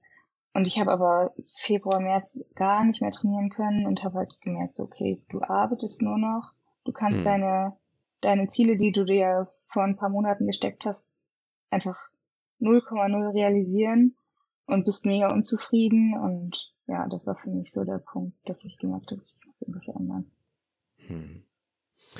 Und 0.54 0.68
ich 0.68 0.80
habe 0.80 0.92
aber 0.92 1.34
Februar, 1.60 2.00
März 2.00 2.44
gar 2.56 2.84
nicht 2.84 3.02
mehr 3.02 3.12
trainieren 3.12 3.50
können 3.50 3.86
und 3.86 4.04
habe 4.04 4.18
halt 4.18 4.42
gemerkt, 4.42 4.80
okay, 4.80 5.22
du 5.30 5.42
arbeitest 5.42 6.02
nur 6.02 6.18
noch. 6.18 6.54
Du 6.84 6.92
kannst 6.92 7.22
mhm. 7.24 7.26
deine, 7.26 7.78
deine 8.22 8.48
Ziele, 8.48 8.76
die 8.76 8.92
du 8.92 9.06
dir 9.06 9.52
vor 9.68 9.84
ein 9.84 9.96
paar 9.96 10.10
Monaten 10.10 10.48
gesteckt 10.48 10.86
hast, 10.86 11.08
einfach 11.70 12.10
0,0 12.59 13.33
realisieren 13.33 14.15
und 14.65 14.86
bist 14.86 15.06
mega 15.06 15.31
unzufrieden. 15.33 16.18
Und 16.18 16.74
ja, 16.88 17.07
das 17.07 17.25
war 17.27 17.36
für 17.36 17.50
mich 17.50 17.71
so 17.71 17.83
der 17.83 18.00
Punkt, 18.00 18.38
dass 18.45 18.65
ich 18.65 18.77
gemerkt 18.77 19.12
habe, 19.12 19.21
ich 19.24 19.45
muss 19.45 19.62
irgendwas 19.62 19.88
ändern. 19.88 20.31
Hm. 21.07 21.44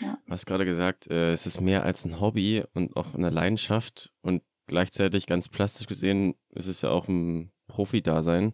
Ja. 0.01 0.17
Du 0.25 0.31
hast 0.31 0.45
gerade 0.45 0.65
gesagt, 0.65 1.07
äh, 1.07 1.31
es 1.31 1.45
ist 1.45 1.61
mehr 1.61 1.83
als 1.83 2.05
ein 2.05 2.19
Hobby 2.19 2.63
und 2.73 2.95
auch 2.95 3.15
eine 3.15 3.29
Leidenschaft 3.29 4.13
und 4.21 4.43
gleichzeitig 4.67 5.25
ganz 5.27 5.49
plastisch 5.49 5.87
gesehen 5.87 6.35
ist 6.49 6.67
es 6.67 6.81
ja 6.81 6.89
auch 6.89 7.07
ein 7.07 7.51
Profi-Dasein. 7.67 8.53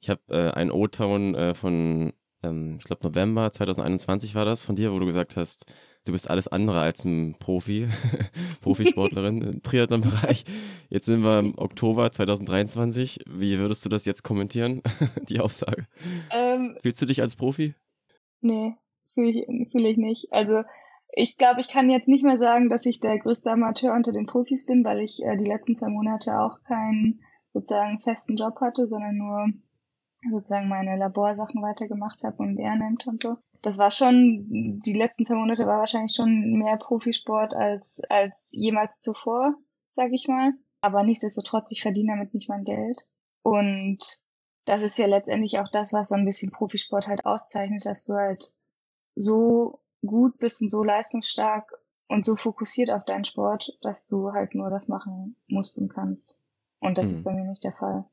Ich 0.00 0.10
habe 0.10 0.22
äh, 0.28 0.50
einen 0.50 0.70
O-Ton 0.70 1.34
äh, 1.34 1.54
von 1.54 2.12
ich 2.78 2.84
glaube 2.84 3.06
November 3.06 3.50
2021 3.50 4.34
war 4.34 4.44
das 4.44 4.62
von 4.62 4.76
dir, 4.76 4.92
wo 4.92 4.98
du 4.98 5.06
gesagt 5.06 5.36
hast, 5.36 5.66
du 6.04 6.12
bist 6.12 6.30
alles 6.30 6.48
andere 6.48 6.80
als 6.80 7.04
ein 7.04 7.36
Profi, 7.38 7.88
Profisportlerin 8.60 9.42
im 9.42 9.62
Triathlon-Bereich. 9.62 10.44
Jetzt 10.88 11.06
sind 11.06 11.22
wir 11.22 11.38
im 11.38 11.58
Oktober 11.58 12.10
2023. 12.10 13.24
Wie 13.26 13.58
würdest 13.58 13.84
du 13.84 13.88
das 13.88 14.04
jetzt 14.04 14.22
kommentieren, 14.22 14.82
die 15.28 15.40
Aussage? 15.40 15.86
Ähm, 16.34 16.76
Fühlst 16.82 17.02
du 17.02 17.06
dich 17.06 17.20
als 17.22 17.36
Profi? 17.36 17.74
Nee, 18.40 18.74
fühle 19.14 19.30
ich, 19.30 19.70
fühl 19.70 19.86
ich 19.86 19.96
nicht. 19.96 20.32
Also 20.32 20.62
ich 21.12 21.36
glaube, 21.36 21.60
ich 21.60 21.68
kann 21.68 21.90
jetzt 21.90 22.08
nicht 22.08 22.24
mehr 22.24 22.38
sagen, 22.38 22.68
dass 22.68 22.86
ich 22.86 23.00
der 23.00 23.18
größte 23.18 23.50
Amateur 23.50 23.94
unter 23.94 24.12
den 24.12 24.26
Profis 24.26 24.66
bin, 24.66 24.84
weil 24.84 25.00
ich 25.00 25.22
äh, 25.24 25.36
die 25.36 25.46
letzten 25.46 25.76
zwei 25.76 25.88
Monate 25.88 26.38
auch 26.38 26.62
keinen 26.64 27.20
sozusagen 27.52 28.00
festen 28.00 28.36
Job 28.36 28.60
hatte, 28.60 28.86
sondern 28.86 29.16
nur 29.16 29.46
sozusagen 30.30 30.68
meine 30.68 30.96
Laborsachen 30.96 31.62
weitergemacht 31.62 32.22
habe 32.24 32.42
und 32.42 32.58
Ehrenamt 32.58 33.06
und 33.06 33.22
so. 33.22 33.36
Das 33.62 33.78
war 33.78 33.90
schon, 33.90 34.80
die 34.84 34.92
letzten 34.92 35.24
zwei 35.24 35.34
Monate 35.34 35.66
war 35.66 35.78
wahrscheinlich 35.78 36.14
schon 36.14 36.58
mehr 36.58 36.76
Profisport 36.76 37.54
als, 37.54 38.00
als 38.08 38.50
jemals 38.52 39.00
zuvor, 39.00 39.54
sag 39.94 40.12
ich 40.12 40.28
mal. 40.28 40.52
Aber 40.80 41.02
nichtsdestotrotz, 41.02 41.72
ich 41.72 41.82
verdiene 41.82 42.12
damit 42.12 42.34
nicht 42.34 42.48
mein 42.48 42.64
Geld. 42.64 43.08
Und 43.42 43.98
das 44.66 44.82
ist 44.82 44.98
ja 44.98 45.06
letztendlich 45.06 45.58
auch 45.58 45.68
das, 45.68 45.92
was 45.92 46.08
so 46.08 46.14
ein 46.14 46.24
bisschen 46.24 46.52
Profisport 46.52 47.06
halt 47.06 47.24
auszeichnet, 47.24 47.84
dass 47.86 48.04
du 48.04 48.14
halt 48.14 48.54
so 49.14 49.80
gut 50.04 50.38
bist 50.38 50.60
und 50.62 50.70
so 50.70 50.84
leistungsstark 50.84 51.72
und 52.08 52.24
so 52.24 52.36
fokussiert 52.36 52.90
auf 52.90 53.04
deinen 53.04 53.24
Sport, 53.24 53.78
dass 53.82 54.06
du 54.06 54.32
halt 54.32 54.54
nur 54.54 54.70
das 54.70 54.88
machen 54.88 55.36
musst 55.48 55.76
und 55.78 55.88
kannst. 55.88 56.38
Und 56.80 56.98
das 56.98 57.06
mhm. 57.06 57.12
ist 57.12 57.24
bei 57.24 57.32
mir 57.32 57.44
nicht 57.44 57.64
der 57.64 57.72
Fall. 57.72 58.04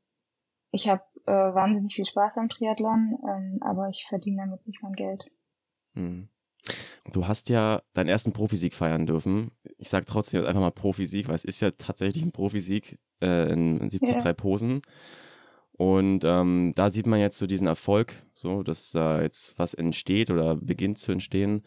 Ich 0.74 0.88
habe 0.88 1.02
äh, 1.26 1.32
wahnsinnig 1.32 1.94
viel 1.94 2.04
Spaß 2.04 2.38
am 2.38 2.48
Triathlon, 2.48 3.16
ähm, 3.30 3.58
aber 3.60 3.88
ich 3.90 4.06
verdiene 4.08 4.42
damit 4.42 4.66
nicht 4.66 4.82
mein 4.82 4.94
Geld. 4.94 5.24
Hm. 5.94 6.28
Du 7.12 7.28
hast 7.28 7.48
ja 7.48 7.82
deinen 7.92 8.08
ersten 8.08 8.32
Profisieg 8.32 8.74
feiern 8.74 9.06
dürfen. 9.06 9.52
Ich 9.78 9.88
sage 9.88 10.04
trotzdem 10.04 10.40
jetzt 10.40 10.48
einfach 10.48 10.62
mal 10.62 10.72
Profisieg, 10.72 11.28
weil 11.28 11.36
es 11.36 11.44
ist 11.44 11.60
ja 11.60 11.70
tatsächlich 11.70 12.24
ein 12.24 12.32
Profisieg 12.32 12.98
äh, 13.22 13.52
in, 13.52 13.78
in 13.78 13.88
73 13.88 14.24
ja. 14.24 14.32
Posen. 14.32 14.82
Und 15.72 16.24
ähm, 16.24 16.72
da 16.74 16.90
sieht 16.90 17.06
man 17.06 17.20
jetzt 17.20 17.38
so 17.38 17.46
diesen 17.46 17.68
Erfolg, 17.68 18.14
so 18.32 18.64
dass 18.64 18.90
da 18.90 19.22
jetzt 19.22 19.56
was 19.58 19.74
entsteht 19.74 20.30
oder 20.30 20.56
beginnt 20.56 20.98
zu 20.98 21.12
entstehen. 21.12 21.62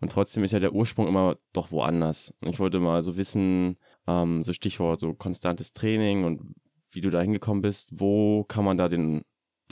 Und 0.00 0.12
trotzdem 0.12 0.44
ist 0.44 0.52
ja 0.52 0.58
der 0.58 0.74
Ursprung 0.74 1.08
immer 1.08 1.38
doch 1.54 1.70
woanders. 1.70 2.34
Und 2.42 2.50
ich 2.50 2.58
wollte 2.58 2.78
mal 2.80 3.02
so 3.02 3.16
wissen, 3.16 3.78
ähm, 4.06 4.42
so 4.42 4.52
Stichwort 4.52 5.00
so 5.00 5.14
konstantes 5.14 5.72
Training 5.72 6.24
und 6.24 6.54
wie 6.92 7.00
du 7.00 7.10
da 7.10 7.20
hingekommen 7.20 7.62
bist, 7.62 8.00
wo 8.00 8.44
kann 8.44 8.64
man 8.64 8.76
da 8.76 8.88
den, 8.88 9.22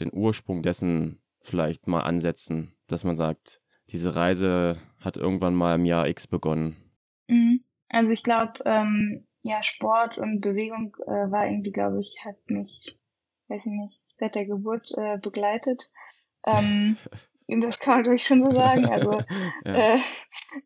den 0.00 0.12
Ursprung 0.12 0.62
dessen 0.62 1.20
vielleicht 1.40 1.87
mal 1.87 2.00
ansetzen, 2.00 2.75
dass 2.87 3.04
man 3.04 3.16
sagt, 3.16 3.60
diese 3.90 4.14
Reise 4.14 4.76
hat 5.00 5.16
irgendwann 5.16 5.54
mal 5.54 5.76
im 5.76 5.84
Jahr 5.84 6.08
X 6.08 6.26
begonnen? 6.26 6.76
Mhm. 7.28 7.64
Also 7.88 8.10
ich 8.10 8.22
glaube, 8.22 8.60
ähm, 8.66 9.26
ja, 9.42 9.62
Sport 9.62 10.18
und 10.18 10.40
Bewegung 10.40 10.96
äh, 11.06 11.30
war 11.30 11.46
irgendwie, 11.46 11.72
glaube 11.72 12.00
ich, 12.00 12.25
hat 12.25 12.37
mich, 12.50 12.98
weiß 13.48 13.66
ich 13.66 13.72
nicht, 13.72 14.00
seit 14.18 14.34
der 14.34 14.46
Geburt 14.46 14.92
äh, 14.96 15.18
begleitet. 15.18 15.90
Ähm, 16.44 16.96
das 17.49 17.78
kann 17.78 17.95
man 17.95 18.02
glaube 18.02 18.17
ich 18.17 18.25
schon 18.25 18.43
so 18.43 18.50
sagen. 18.50 18.87
Also 18.87 19.21
ja. 19.64 19.75
äh, 19.75 19.99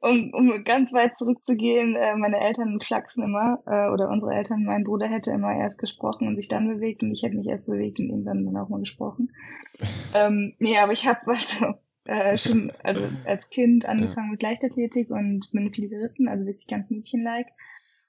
um, 0.00 0.32
um 0.34 0.64
ganz 0.64 0.92
weit 0.92 1.16
zurückzugehen, 1.16 1.94
äh, 1.94 2.16
meine 2.16 2.40
Eltern 2.40 2.80
flachsen 2.80 3.24
immer, 3.24 3.62
äh, 3.66 3.88
oder 3.88 4.08
unsere 4.10 4.34
Eltern, 4.34 4.64
mein 4.64 4.82
Bruder 4.82 5.08
hätte 5.08 5.30
immer 5.30 5.54
erst 5.54 5.78
gesprochen 5.78 6.26
und 6.26 6.36
sich 6.36 6.48
dann 6.48 6.68
bewegt 6.68 7.02
und 7.02 7.12
ich 7.12 7.22
hätte 7.22 7.36
mich 7.36 7.46
erst 7.46 7.68
bewegt 7.68 8.00
und 8.00 8.10
irgendwann 8.10 8.44
dann 8.44 8.56
auch 8.56 8.68
mal 8.68 8.80
gesprochen. 8.80 9.32
ähm, 10.14 10.54
nee, 10.58 10.78
aber 10.78 10.92
ich 10.92 11.06
habe 11.06 11.20
also, 11.26 11.74
äh, 12.04 12.36
schon 12.36 12.72
also 12.82 13.04
als 13.24 13.48
Kind 13.50 13.88
angefangen 13.88 14.28
ja. 14.28 14.32
mit 14.32 14.42
Leichtathletik 14.42 15.10
und 15.10 15.50
bin 15.52 15.72
viel 15.72 15.88
geritten, 15.88 16.28
also 16.28 16.46
wirklich 16.46 16.66
ganz 16.66 16.90
mädchenlike. 16.90 17.50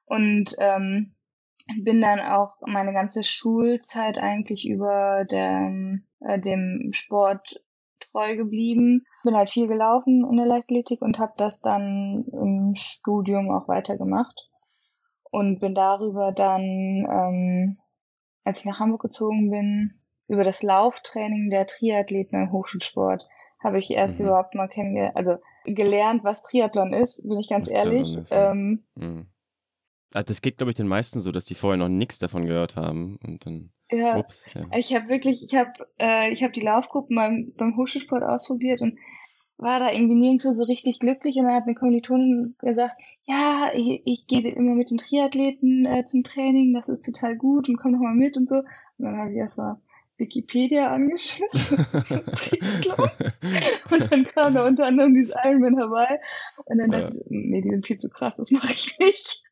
Und 0.06 0.56
ähm, 0.60 1.16
bin 1.82 2.02
dann 2.02 2.20
auch 2.20 2.58
meine 2.66 2.94
ganze 2.94 3.24
Schulzeit 3.24 4.18
eigentlich 4.18 4.68
über 4.68 5.26
der, 5.30 6.00
äh, 6.20 6.40
dem 6.40 6.90
Sport 6.92 7.63
treu 8.14 8.38
geblieben. 8.38 9.06
Bin 9.24 9.36
halt 9.36 9.50
viel 9.50 9.68
gelaufen 9.68 10.26
in 10.30 10.38
der 10.38 10.46
Leichtathletik 10.46 11.02
und 11.02 11.20
habe 11.20 11.34
das 11.38 11.60
dann 11.60 12.26
im 12.32 12.74
Studium 12.76 13.52
auch 13.52 13.68
weitergemacht. 13.68 14.50
Und 15.32 15.60
bin 15.60 15.74
darüber 15.74 16.32
dann, 16.32 16.62
ähm, 16.62 17.78
als 18.44 18.60
ich 18.60 18.66
nach 18.66 18.80
Hamburg 18.80 19.02
gezogen 19.02 19.50
bin, 19.50 20.00
über 20.28 20.44
das 20.44 20.64
Lauftraining 20.64 21.50
der 21.50 21.68
Triathleten 21.68 22.42
im 22.42 22.52
Hochschulsport 22.52 23.28
habe 23.64 23.80
ich 23.80 23.92
erst 23.92 24.20
mhm. 24.20 24.28
überhaupt 24.28 24.56
mal 24.56 24.68
kennengelernt, 24.68 25.16
also 25.16 25.38
gelernt, 25.66 26.24
was 26.24 26.42
Triathlon 26.42 26.94
ist, 26.94 27.24
bin 27.24 27.40
ich 27.40 27.50
ganz 27.50 27.68
was 27.68 27.74
ehrlich. 27.74 28.18
Ist, 28.18 28.32
ähm, 28.32 28.84
mhm. 28.96 29.28
Ah, 30.14 30.22
das 30.22 30.42
geht, 30.42 30.58
glaube 30.58 30.70
ich, 30.70 30.76
den 30.76 30.88
meisten 30.88 31.22
so, 31.22 31.32
dass 31.32 31.46
die 31.46 31.56
vorher 31.56 31.78
noch 31.78 31.90
nichts 31.90 32.20
davon 32.20 32.46
gehört 32.46 32.76
haben 32.76 33.18
und 33.26 33.46
dann. 33.46 33.72
Ja, 33.94 34.18
ups, 34.18 34.50
ja. 34.54 34.66
ich 34.76 34.96
habe 34.96 35.10
wirklich, 35.10 35.44
ich 35.44 35.56
habe, 35.56 35.72
äh, 36.00 36.32
ich 36.32 36.44
habe 36.44 36.54
die 36.54 36.62
Laufgruppen 36.62 37.16
beim, 37.16 37.54
beim 37.56 37.78
Hochschulsport 37.78 38.24
ausprobiert 38.24 38.82
und 38.82 38.98
war 39.58 39.80
da 39.80 39.92
irgendwie 39.92 40.16
nirgendwo 40.16 40.52
so 40.52 40.64
richtig 40.64 41.00
glücklich 41.00 41.38
und 41.38 41.46
dann 41.46 41.54
hat 41.54 41.64
eine 41.64 41.76
Kommilitonin 41.76 42.56
gesagt, 42.60 43.02
ja, 43.24 43.70
ich, 43.74 44.02
ich 44.06 44.28
gehe 44.28 44.42
immer 44.50 44.76
mit 44.76 44.90
den 44.90 44.98
Triathleten 44.98 45.86
äh, 45.86 46.06
zum 46.06 46.24
Training, 46.24 46.74
das 46.74 46.90
ist 46.90 47.06
total 47.06 47.38
gut 47.38 47.70
und 47.70 47.78
komm 47.78 47.92
noch 47.92 48.00
mal 48.00 48.16
mit 48.16 48.36
und 48.36 48.50
so. 48.50 48.58
Und 48.58 49.06
dann 49.06 49.18
habe 49.18 49.32
ich 49.32 49.38
erstmal 49.38 49.78
Wikipedia 50.18 50.92
angeschmissen. 50.92 51.78
und 53.92 54.12
dann 54.12 54.24
kam 54.26 54.54
da 54.54 54.68
unter 54.68 54.88
anderem 54.88 55.14
dieses 55.14 55.34
Ironman 55.44 55.78
herbei. 55.78 56.20
Und 56.66 56.80
dann 56.80 56.92
dachte 56.92 57.14
ich, 57.14 57.22
nee, 57.30 57.62
die 57.62 57.70
sind 57.70 57.88
viel 57.88 57.98
zu 57.98 58.10
krass, 58.10 58.36
das 58.38 58.52
mache 58.52 58.74
ich 58.74 58.98
nicht. 59.00 59.44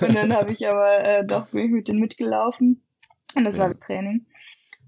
und 0.00 0.16
dann 0.16 0.34
habe 0.34 0.52
ich 0.52 0.66
aber 0.66 0.98
äh, 0.98 1.24
doch 1.24 1.48
bin 1.50 1.66
ich 1.66 1.70
mit 1.70 1.88
denen 1.88 2.00
mitgelaufen. 2.00 2.83
Und 3.36 3.44
das 3.44 3.56
ja. 3.56 3.62
war 3.62 3.68
das 3.68 3.80
Training. 3.80 4.26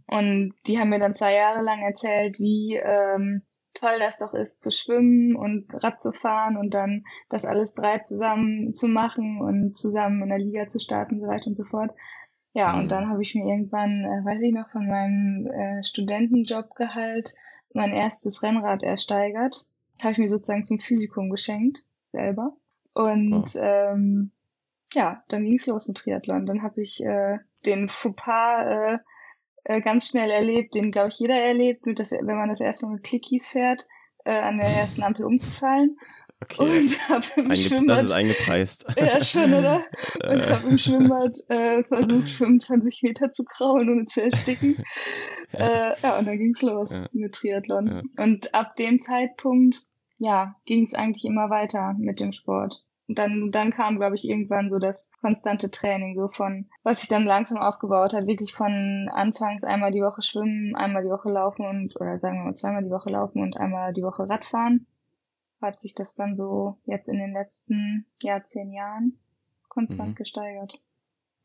Und 0.06 0.54
die 0.66 0.78
haben 0.78 0.90
mir 0.90 1.00
dann 1.00 1.14
zwei 1.14 1.34
Jahre 1.34 1.62
lang 1.62 1.82
erzählt, 1.82 2.38
wie 2.38 2.76
ähm, 2.76 3.42
toll 3.74 3.98
das 3.98 4.18
doch 4.18 4.34
ist, 4.34 4.60
zu 4.60 4.70
schwimmen 4.70 5.36
und 5.36 5.82
Rad 5.82 6.00
zu 6.00 6.12
fahren 6.12 6.56
und 6.56 6.74
dann 6.74 7.04
das 7.28 7.44
alles 7.44 7.74
drei 7.74 7.98
zusammen 7.98 8.74
zu 8.74 8.88
machen 8.88 9.40
und 9.40 9.76
zusammen 9.76 10.22
in 10.22 10.28
der 10.28 10.38
Liga 10.38 10.68
zu 10.68 10.78
starten 10.78 11.16
und 11.16 11.20
so 11.22 11.26
weiter 11.26 11.48
und 11.48 11.56
so 11.56 11.64
fort. 11.64 11.90
Ja, 12.52 12.72
mhm. 12.72 12.80
und 12.80 12.92
dann 12.92 13.08
habe 13.10 13.22
ich 13.22 13.34
mir 13.34 13.44
irgendwann, 13.44 14.04
äh, 14.04 14.24
weiß 14.24 14.40
ich 14.40 14.52
noch, 14.52 14.70
von 14.70 14.86
meinem 14.86 15.46
äh, 15.46 15.84
Studentenjobgehalt 15.84 17.34
mein 17.74 17.92
erstes 17.92 18.42
Rennrad 18.42 18.82
ersteigert. 18.82 19.68
Habe 20.02 20.12
ich 20.12 20.18
mir 20.18 20.28
sozusagen 20.28 20.64
zum 20.64 20.78
Physikum 20.78 21.30
geschenkt, 21.30 21.84
selber. 22.12 22.56
Und 22.94 23.56
oh. 23.56 23.60
ähm, 23.60 24.30
ja, 24.94 25.22
dann 25.28 25.44
ging's 25.44 25.66
los 25.66 25.86
mit 25.88 25.98
Triathlon. 25.98 26.46
Dann 26.46 26.62
habe 26.62 26.80
ich 26.80 27.04
äh, 27.04 27.38
den 27.64 27.88
Fauxpas 27.88 28.64
äh, 28.64 28.98
äh, 29.64 29.80
ganz 29.80 30.08
schnell 30.08 30.30
erlebt, 30.30 30.75
den, 30.75 30.90
glaube 30.90 31.08
ich, 31.08 31.18
jeder 31.18 31.40
erlebt, 31.40 31.86
mit 31.86 31.98
das, 31.98 32.12
wenn 32.12 32.25
man 32.25 32.48
das 32.48 32.60
erstmal 32.60 32.92
mit 32.92 33.04
Clickies 33.04 33.48
fährt, 33.48 33.86
äh, 34.25 34.38
an 34.38 34.58
der 34.58 34.68
ersten 34.68 35.02
Ampel 35.02 35.25
umzufallen. 35.25 35.98
Okay. 36.42 36.80
Und 36.80 37.08
habe 37.08 37.25
im 37.36 37.50
Einge 37.50 37.56
Schwimmbad. 37.56 37.98
Das 37.98 38.06
ist 38.06 38.12
eingepreist. 38.12 38.86
Ja, 38.96 39.25
schon, 39.25 39.54
oder? 39.54 39.82
Und 40.28 40.46
habe 40.46 40.68
im 40.68 40.78
Schwimmbad 40.78 41.36
äh, 41.48 41.82
versucht, 41.82 42.28
25 42.38 43.02
Meter 43.02 43.32
zu 43.32 43.44
kraulen, 43.44 43.88
ohne 43.88 44.06
zu 44.06 44.22
ersticken. 44.22 44.84
ja. 45.52 45.90
Äh, 45.90 45.94
ja, 46.02 46.18
und 46.18 46.26
dann 46.26 46.38
ging's 46.38 46.62
los 46.62 46.94
ja. 46.94 47.08
mit 47.12 47.34
Triathlon. 47.34 47.86
Ja. 47.86 48.25
Und 48.25 48.54
ab 48.54 48.76
dem 48.76 48.98
Zeitpunkt, 48.98 49.82
ja, 50.18 50.56
ging's 50.66 50.94
eigentlich 50.94 51.25
immer 51.25 51.50
weiter 51.50 51.94
mit 51.98 52.20
dem 52.20 52.32
Sport. 52.32 52.84
Und 53.08 53.18
dann, 53.18 53.50
dann 53.52 53.70
kam, 53.70 53.98
glaube 53.98 54.16
ich, 54.16 54.28
irgendwann 54.28 54.68
so 54.68 54.78
das 54.78 55.10
konstante 55.20 55.70
Training, 55.70 56.16
so 56.16 56.26
von, 56.28 56.68
was 56.82 57.00
sich 57.00 57.08
dann 57.08 57.25
langsam 57.25 57.58
aufgebaut 57.58 58.14
hat, 58.14 58.26
wirklich 58.26 58.52
von 58.52 59.08
anfangs 59.12 59.62
einmal 59.62 59.92
die 59.92 60.02
Woche 60.02 60.22
schwimmen, 60.22 60.75
einmal 60.75 61.04
die 61.04 61.10
Woche 61.10 61.30
laufen 61.30 61.66
und, 61.66 61.94
oder 62.00 62.16
sagen 62.16 62.38
wir 62.38 62.44
mal 62.44 62.54
zweimal 62.56 62.82
die 62.82 62.90
Woche 62.90 63.10
laufen 63.10 63.42
und 63.42 63.56
einmal 63.56 63.92
die 63.92 64.02
Woche 64.02 64.28
Radfahren 64.28 64.86
hat 65.62 65.80
sich 65.80 65.94
das 65.94 66.14
dann 66.14 66.34
so 66.34 66.78
jetzt 66.84 67.08
in 67.08 67.18
den 67.18 67.32
letzten 67.32 68.06
ja, 68.22 68.42
zehn 68.42 68.72
Jahren 68.72 69.18
konstant 69.68 70.10
mhm. 70.10 70.14
gesteigert. 70.14 70.80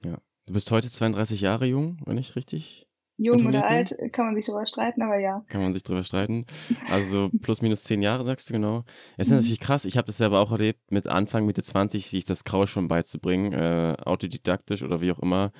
Ja. 0.03 0.17
Du 0.47 0.53
bist 0.53 0.71
heute 0.71 0.89
32 0.89 1.41
Jahre 1.41 1.65
jung, 1.65 2.01
wenn 2.05 2.17
ich 2.17 2.35
richtig. 2.35 2.87
Jung 3.21 3.45
oder 3.45 3.65
alt, 3.65 3.95
kann 4.11 4.25
man 4.25 4.35
sich 4.35 4.45
drüber 4.45 4.65
streiten, 4.65 5.01
aber 5.01 5.17
ja. 5.17 5.43
Kann 5.47 5.61
man 5.61 5.73
sich 5.73 5.83
drüber 5.83 6.03
streiten. 6.03 6.45
Also 6.91 7.29
plus 7.41 7.61
minus 7.61 7.83
zehn 7.83 8.01
Jahre, 8.01 8.23
sagst 8.23 8.49
du 8.49 8.53
genau. 8.53 8.83
Es 9.17 9.27
ist 9.27 9.31
mhm. 9.31 9.37
natürlich 9.37 9.59
krass. 9.59 9.85
Ich 9.85 9.97
habe 9.97 10.07
das 10.07 10.17
selber 10.17 10.39
auch 10.39 10.51
erlebt, 10.51 10.91
mit 10.91 11.07
Anfang, 11.07 11.45
Mitte 11.45 11.63
20 11.63 12.07
sich 12.07 12.25
das 12.25 12.43
Kraul 12.43 12.67
schon 12.67 12.87
beizubringen, 12.87 13.53
äh, 13.53 13.95
autodidaktisch 14.03 14.83
oder 14.83 15.01
wie 15.01 15.11
auch 15.11 15.19
immer. 15.19 15.51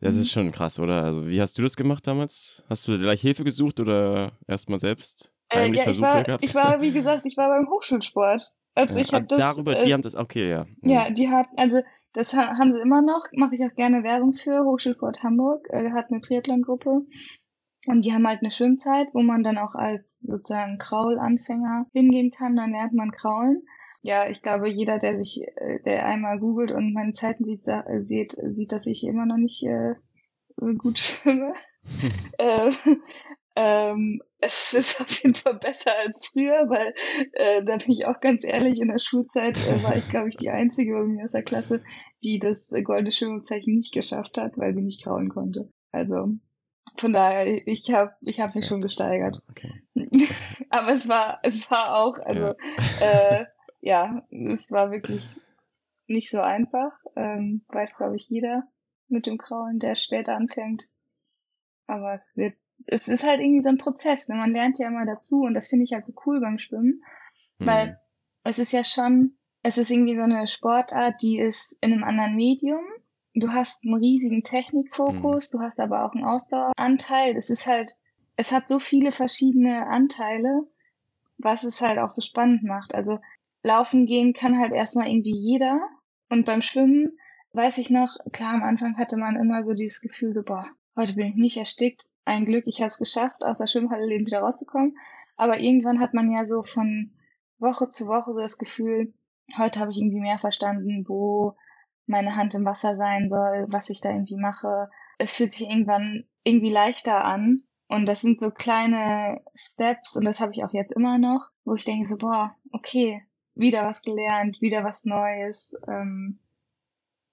Das 0.00 0.14
mhm. 0.14 0.20
ist 0.20 0.32
schon 0.32 0.52
krass, 0.52 0.78
oder? 0.78 1.02
Also, 1.02 1.26
wie 1.26 1.40
hast 1.40 1.56
du 1.56 1.62
das 1.62 1.76
gemacht 1.76 2.06
damals? 2.06 2.64
Hast 2.68 2.86
du 2.86 2.98
gleich 2.98 3.20
Hilfe 3.20 3.44
gesucht 3.44 3.80
oder 3.80 4.32
erstmal 4.46 4.78
selbst? 4.78 5.32
Äh, 5.48 5.72
ja, 5.72 5.88
ich 5.88 6.00
war, 6.00 6.42
ich 6.42 6.54
war, 6.54 6.82
wie 6.82 6.90
gesagt, 6.92 7.24
ich 7.24 7.36
war 7.36 7.48
beim 7.48 7.68
Hochschulsport. 7.68 8.52
Also 8.74 8.94
ja, 8.94 9.00
ich 9.02 9.12
habe 9.12 9.26
das. 9.26 9.38
Darüber, 9.38 9.78
äh, 9.78 9.84
die 9.84 9.92
haben 9.92 10.02
das, 10.02 10.14
okay, 10.14 10.50
ja. 10.50 10.66
Mhm. 10.80 10.90
Ja, 10.90 11.10
die 11.10 11.28
hat, 11.28 11.46
also 11.56 11.80
das 12.12 12.34
haben 12.34 12.72
sie 12.72 12.80
immer 12.80 13.02
noch, 13.02 13.26
mache 13.32 13.54
ich 13.54 13.64
auch 13.64 13.74
gerne 13.74 14.02
Werbung 14.02 14.32
für. 14.32 14.64
Hochschulsport 14.64 15.22
Hamburg 15.22 15.68
äh, 15.70 15.92
hat 15.92 16.10
eine 16.10 16.20
Triathlon-Gruppe. 16.20 17.02
Und 17.86 18.04
die 18.04 18.12
haben 18.12 18.26
halt 18.26 18.40
eine 18.40 18.50
Schwimmzeit, 18.50 19.08
wo 19.12 19.22
man 19.22 19.44
dann 19.44 19.58
auch 19.58 19.74
als 19.74 20.20
sozusagen 20.20 20.78
Kraulanfänger 20.78 21.86
hingehen 21.92 22.30
kann, 22.30 22.56
dann 22.56 22.72
lernt 22.72 22.94
man 22.94 23.10
Kraulen. 23.10 23.62
Ja, 24.00 24.28
ich 24.28 24.42
glaube, 24.42 24.68
jeder, 24.68 24.98
der 24.98 25.22
sich, 25.22 25.42
äh, 25.56 25.80
der 25.84 26.06
einmal 26.06 26.38
googelt 26.38 26.72
und 26.72 26.94
meine 26.94 27.12
Zeiten 27.12 27.44
sieht, 27.44 27.64
sieht, 28.00 28.32
sieht, 28.32 28.72
dass 28.72 28.86
ich 28.86 29.04
immer 29.04 29.26
noch 29.26 29.36
nicht 29.36 29.62
äh, 29.64 29.94
gut 30.78 30.98
schwimme. 30.98 31.52
äh, 32.38 32.70
ähm, 33.56 34.20
es 34.40 34.72
ist 34.74 35.00
auf 35.00 35.10
jeden 35.22 35.34
Fall 35.34 35.54
besser 35.54 35.92
als 35.98 36.26
früher, 36.26 36.68
weil 36.68 36.94
äh, 37.32 37.62
da 37.64 37.76
bin 37.76 37.92
ich 37.92 38.06
auch 38.06 38.20
ganz 38.20 38.44
ehrlich, 38.44 38.80
in 38.80 38.88
der 38.88 38.98
Schulzeit 38.98 39.56
äh, 39.68 39.82
war 39.82 39.96
ich, 39.96 40.08
glaube 40.08 40.28
ich, 40.28 40.36
die 40.36 40.50
Einzige 40.50 40.94
bei 40.94 41.04
mir 41.04 41.24
aus 41.24 41.32
der 41.32 41.42
Klasse, 41.42 41.82
die 42.22 42.38
das 42.38 42.72
goldene 42.84 43.12
Schwimmzeichen 43.12 43.74
nicht 43.74 43.92
geschafft 43.92 44.38
hat, 44.38 44.56
weil 44.56 44.74
sie 44.74 44.82
nicht 44.82 45.04
krauen 45.04 45.28
konnte. 45.28 45.70
Also 45.92 46.28
von 46.96 47.12
daher, 47.12 47.66
ich 47.66 47.92
habe 47.92 48.12
ich 48.20 48.40
hab 48.40 48.54
mich 48.54 48.66
schon 48.66 48.80
gesteigert. 48.80 49.42
Okay. 49.50 49.72
Aber 50.70 50.90
es 50.90 51.08
war, 51.08 51.40
es 51.42 51.70
war 51.70 51.96
auch, 51.96 52.18
also 52.18 52.54
ja, 53.00 53.38
äh, 53.40 53.46
ja 53.80 54.26
es 54.30 54.70
war 54.70 54.90
wirklich 54.90 55.36
nicht 56.06 56.30
so 56.30 56.40
einfach. 56.40 56.92
Ähm, 57.16 57.64
weiß, 57.68 57.96
glaube 57.96 58.16
ich, 58.16 58.28
jeder 58.28 58.64
mit 59.08 59.26
dem 59.26 59.38
Krauen, 59.38 59.78
der 59.78 59.94
später 59.94 60.36
anfängt. 60.36 60.88
Aber 61.86 62.14
es 62.14 62.36
wird 62.36 62.54
es 62.86 63.08
ist 63.08 63.24
halt 63.24 63.40
irgendwie 63.40 63.62
so 63.62 63.68
ein 63.68 63.78
Prozess. 63.78 64.28
Ne? 64.28 64.36
Man 64.36 64.52
lernt 64.52 64.78
ja 64.78 64.88
immer 64.88 65.06
dazu 65.06 65.42
und 65.42 65.54
das 65.54 65.68
finde 65.68 65.84
ich 65.84 65.92
halt 65.92 66.04
so 66.04 66.12
cool 66.26 66.40
beim 66.40 66.58
Schwimmen, 66.58 67.02
mhm. 67.58 67.66
weil 67.66 68.00
es 68.44 68.58
ist 68.58 68.72
ja 68.72 68.84
schon, 68.84 69.36
es 69.62 69.78
ist 69.78 69.90
irgendwie 69.90 70.16
so 70.16 70.22
eine 70.22 70.46
Sportart, 70.46 71.22
die 71.22 71.38
ist 71.38 71.78
in 71.80 71.92
einem 71.92 72.04
anderen 72.04 72.36
Medium. 72.36 72.84
Du 73.34 73.52
hast 73.52 73.84
einen 73.84 73.94
riesigen 73.94 74.44
Technikfokus, 74.44 75.52
mhm. 75.52 75.58
du 75.58 75.64
hast 75.64 75.80
aber 75.80 76.04
auch 76.04 76.12
einen 76.12 76.24
Ausdaueranteil. 76.24 77.36
Es 77.36 77.50
ist 77.50 77.66
halt, 77.66 77.94
es 78.36 78.52
hat 78.52 78.68
so 78.68 78.78
viele 78.78 79.12
verschiedene 79.12 79.86
Anteile, 79.86 80.68
was 81.38 81.64
es 81.64 81.80
halt 81.80 81.98
auch 81.98 82.10
so 82.10 82.20
spannend 82.20 82.62
macht. 82.62 82.94
Also 82.94 83.18
laufen 83.62 84.06
gehen 84.06 84.34
kann 84.34 84.58
halt 84.58 84.72
erstmal 84.72 85.08
irgendwie 85.08 85.36
jeder 85.36 85.80
und 86.28 86.44
beim 86.44 86.62
Schwimmen 86.62 87.18
weiß 87.52 87.78
ich 87.78 87.90
noch, 87.90 88.16
klar, 88.32 88.54
am 88.54 88.62
Anfang 88.62 88.96
hatte 88.96 89.16
man 89.16 89.36
immer 89.36 89.64
so 89.64 89.72
dieses 89.72 90.00
Gefühl 90.00 90.34
so, 90.34 90.42
boah, 90.42 90.66
heute 90.96 91.14
bin 91.14 91.28
ich 91.28 91.36
nicht 91.36 91.56
erstickt, 91.56 92.06
ein 92.24 92.44
Glück, 92.44 92.66
ich 92.66 92.80
habe 92.80 92.88
es 92.88 92.98
geschafft, 92.98 93.44
aus 93.44 93.58
der 93.58 93.66
Schwimmhalle 93.66 94.06
lebend 94.06 94.26
wieder 94.26 94.40
rauszukommen. 94.40 94.96
Aber 95.36 95.58
irgendwann 95.58 96.00
hat 96.00 96.14
man 96.14 96.30
ja 96.30 96.46
so 96.46 96.62
von 96.62 97.12
Woche 97.58 97.88
zu 97.88 98.06
Woche 98.06 98.32
so 98.32 98.40
das 98.40 98.58
Gefühl, 98.58 99.12
heute 99.58 99.80
habe 99.80 99.90
ich 99.90 99.98
irgendwie 99.98 100.20
mehr 100.20 100.38
verstanden, 100.38 101.04
wo 101.08 101.56
meine 102.06 102.36
Hand 102.36 102.54
im 102.54 102.64
Wasser 102.64 102.96
sein 102.96 103.28
soll, 103.28 103.66
was 103.68 103.90
ich 103.90 104.00
da 104.00 104.10
irgendwie 104.10 104.36
mache. 104.36 104.90
Es 105.18 105.34
fühlt 105.34 105.52
sich 105.52 105.68
irgendwann 105.68 106.24
irgendwie 106.44 106.70
leichter 106.70 107.24
an. 107.24 107.64
Und 107.88 108.06
das 108.06 108.22
sind 108.22 108.38
so 108.40 108.50
kleine 108.50 109.42
Steps, 109.54 110.16
und 110.16 110.24
das 110.24 110.40
habe 110.40 110.52
ich 110.52 110.64
auch 110.64 110.72
jetzt 110.72 110.92
immer 110.92 111.18
noch, 111.18 111.50
wo 111.64 111.74
ich 111.74 111.84
denke 111.84 112.08
so, 112.08 112.16
boah, 112.16 112.56
okay, 112.72 113.22
wieder 113.54 113.84
was 113.84 114.02
gelernt, 114.02 114.60
wieder 114.60 114.84
was 114.84 115.04
Neues. 115.04 115.76
Ähm, 115.86 116.40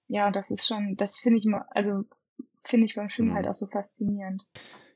ja, 0.08 0.30
das 0.30 0.50
ist 0.50 0.66
schon, 0.66 0.96
das 0.96 1.18
finde 1.18 1.38
ich, 1.38 1.46
also 1.70 2.04
finde 2.64 2.84
ich 2.84 2.94
beim 2.94 3.08
Schwimmen 3.08 3.30
mhm. 3.30 3.34
halt 3.34 3.48
auch 3.48 3.54
so 3.54 3.66
faszinierend. 3.66 4.46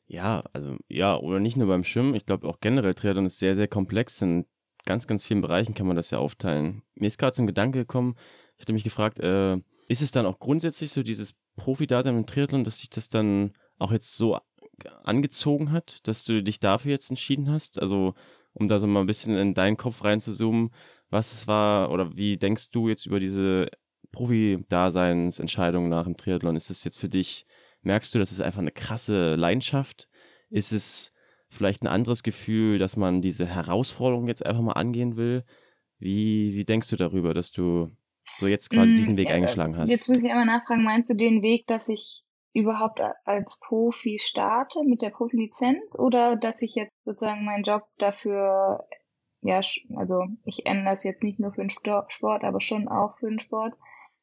Ja, 0.06 0.44
also 0.52 0.76
ja, 0.88 1.16
oder 1.16 1.40
nicht 1.40 1.56
nur 1.56 1.66
beim 1.66 1.84
Schwimmen. 1.84 2.14
Ich 2.14 2.26
glaube 2.26 2.48
auch 2.48 2.60
generell 2.60 2.94
Triathlon 2.94 3.26
ist 3.26 3.38
sehr, 3.38 3.54
sehr 3.54 3.68
komplex. 3.68 4.22
In 4.22 4.46
ganz, 4.84 5.06
ganz 5.06 5.25
vielen 5.25 5.40
Bereichen 5.40 5.75
kann 5.75 5.86
man 5.86 5.96
das 5.96 6.10
ja 6.10 6.18
aufteilen. 6.18 6.82
Mir 6.94 7.08
ist 7.08 7.18
gerade 7.18 7.34
so 7.34 7.42
ein 7.42 7.46
Gedanke 7.48 7.80
gekommen, 7.80 8.14
ich 8.56 8.62
hatte 8.62 8.72
mich 8.72 8.84
gefragt, 8.84 9.20
äh, 9.20 9.56
ist 9.88 10.02
es 10.02 10.10
dann 10.10 10.26
auch 10.26 10.38
grundsätzlich 10.38 10.90
so 10.90 11.02
dieses 11.02 11.34
Profi-Dasein 11.56 12.16
im 12.16 12.26
Triathlon, 12.26 12.64
dass 12.64 12.78
sich 12.78 12.90
das 12.90 13.08
dann 13.08 13.52
auch 13.78 13.92
jetzt 13.92 14.16
so 14.16 14.38
angezogen 15.04 15.72
hat, 15.72 16.06
dass 16.06 16.25
du 16.25 16.42
dich 16.42 16.60
dafür 16.60 16.92
jetzt 16.92 17.10
entschieden 17.10 17.50
hast? 17.50 17.80
Also, 17.80 18.14
um 18.52 18.68
da 18.68 18.78
so 18.78 18.86
mal 18.86 19.00
ein 19.00 19.06
bisschen 19.06 19.36
in 19.36 19.54
deinen 19.54 19.76
Kopf 19.76 20.02
reinzuzoomen, 20.04 20.70
was 21.10 21.32
es 21.32 21.46
war 21.46 21.90
oder 21.90 22.16
wie 22.16 22.36
denkst 22.36 22.70
du 22.70 22.88
jetzt 22.88 23.06
über 23.06 23.20
diese 23.20 23.68
Profi-Daseinsentscheidung 24.12 25.88
nach 25.88 26.04
dem 26.04 26.16
Triathlon? 26.16 26.56
Ist 26.56 26.70
es 26.70 26.84
jetzt 26.84 26.98
für 26.98 27.08
dich, 27.08 27.46
merkst 27.87 28.14
du, 28.14 28.19
das 28.19 28.33
ist 28.33 28.40
einfach 28.40 28.61
eine 28.61 28.73
krasse 28.73 29.37
Leidenschaft? 29.37 30.09
Ist 30.50 30.73
es 30.73 31.12
vielleicht 31.49 31.83
ein 31.83 31.88
anderes 31.88 32.23
Gefühl, 32.23 32.78
dass 32.78 32.97
man 32.97 33.23
diese 33.23 33.47
Herausforderung 33.47 34.28
jetzt 34.28 34.45
einfach 34.45 34.62
mal 34.62 34.73
angehen 34.73 35.16
will? 35.16 35.45
Wie, 35.99 36.55
wie 36.55 36.64
denkst 36.64 36.90
du 36.90 36.97
darüber, 36.97 37.33
dass 37.33 37.52
du 37.52 37.90
so 38.38 38.47
jetzt 38.47 38.71
quasi 38.71 38.93
mm, 38.93 38.97
diesen 38.97 39.16
Weg 39.16 39.31
eingeschlagen 39.31 39.78
hast? 39.78 39.88
Jetzt 39.88 40.09
muss 40.09 40.19
ich 40.19 40.31
einmal 40.31 40.45
nachfragen, 40.45 40.85
meinst 40.85 41.09
du 41.09 41.14
den 41.14 41.43
Weg, 41.43 41.66
dass 41.69 41.88
ich 41.88 42.25
überhaupt 42.52 43.00
als 43.25 43.61
Profi 43.61 44.19
starte 44.19 44.83
mit 44.85 45.02
der 45.02 45.11
Profilizenz 45.11 45.99
oder 45.99 46.37
dass 46.37 46.62
ich 46.62 46.75
jetzt 46.75 46.93
sozusagen 47.05 47.45
meinen 47.45 47.62
Job 47.64 47.85
dafür, 47.99 48.87
ja, 49.43 49.61
also 49.97 50.25
ich 50.45 50.66
ändere 50.66 50.95
das 50.95 51.05
jetzt 51.05 51.23
nicht 51.23 51.38
nur 51.38 51.52
für 51.52 51.61
den 51.61 51.71
Sport, 51.71 52.45
aber 52.45 52.61
schon 52.61 52.88
auch 52.88 53.16
für 53.19 53.28
den 53.28 53.38
Sport, 53.38 53.75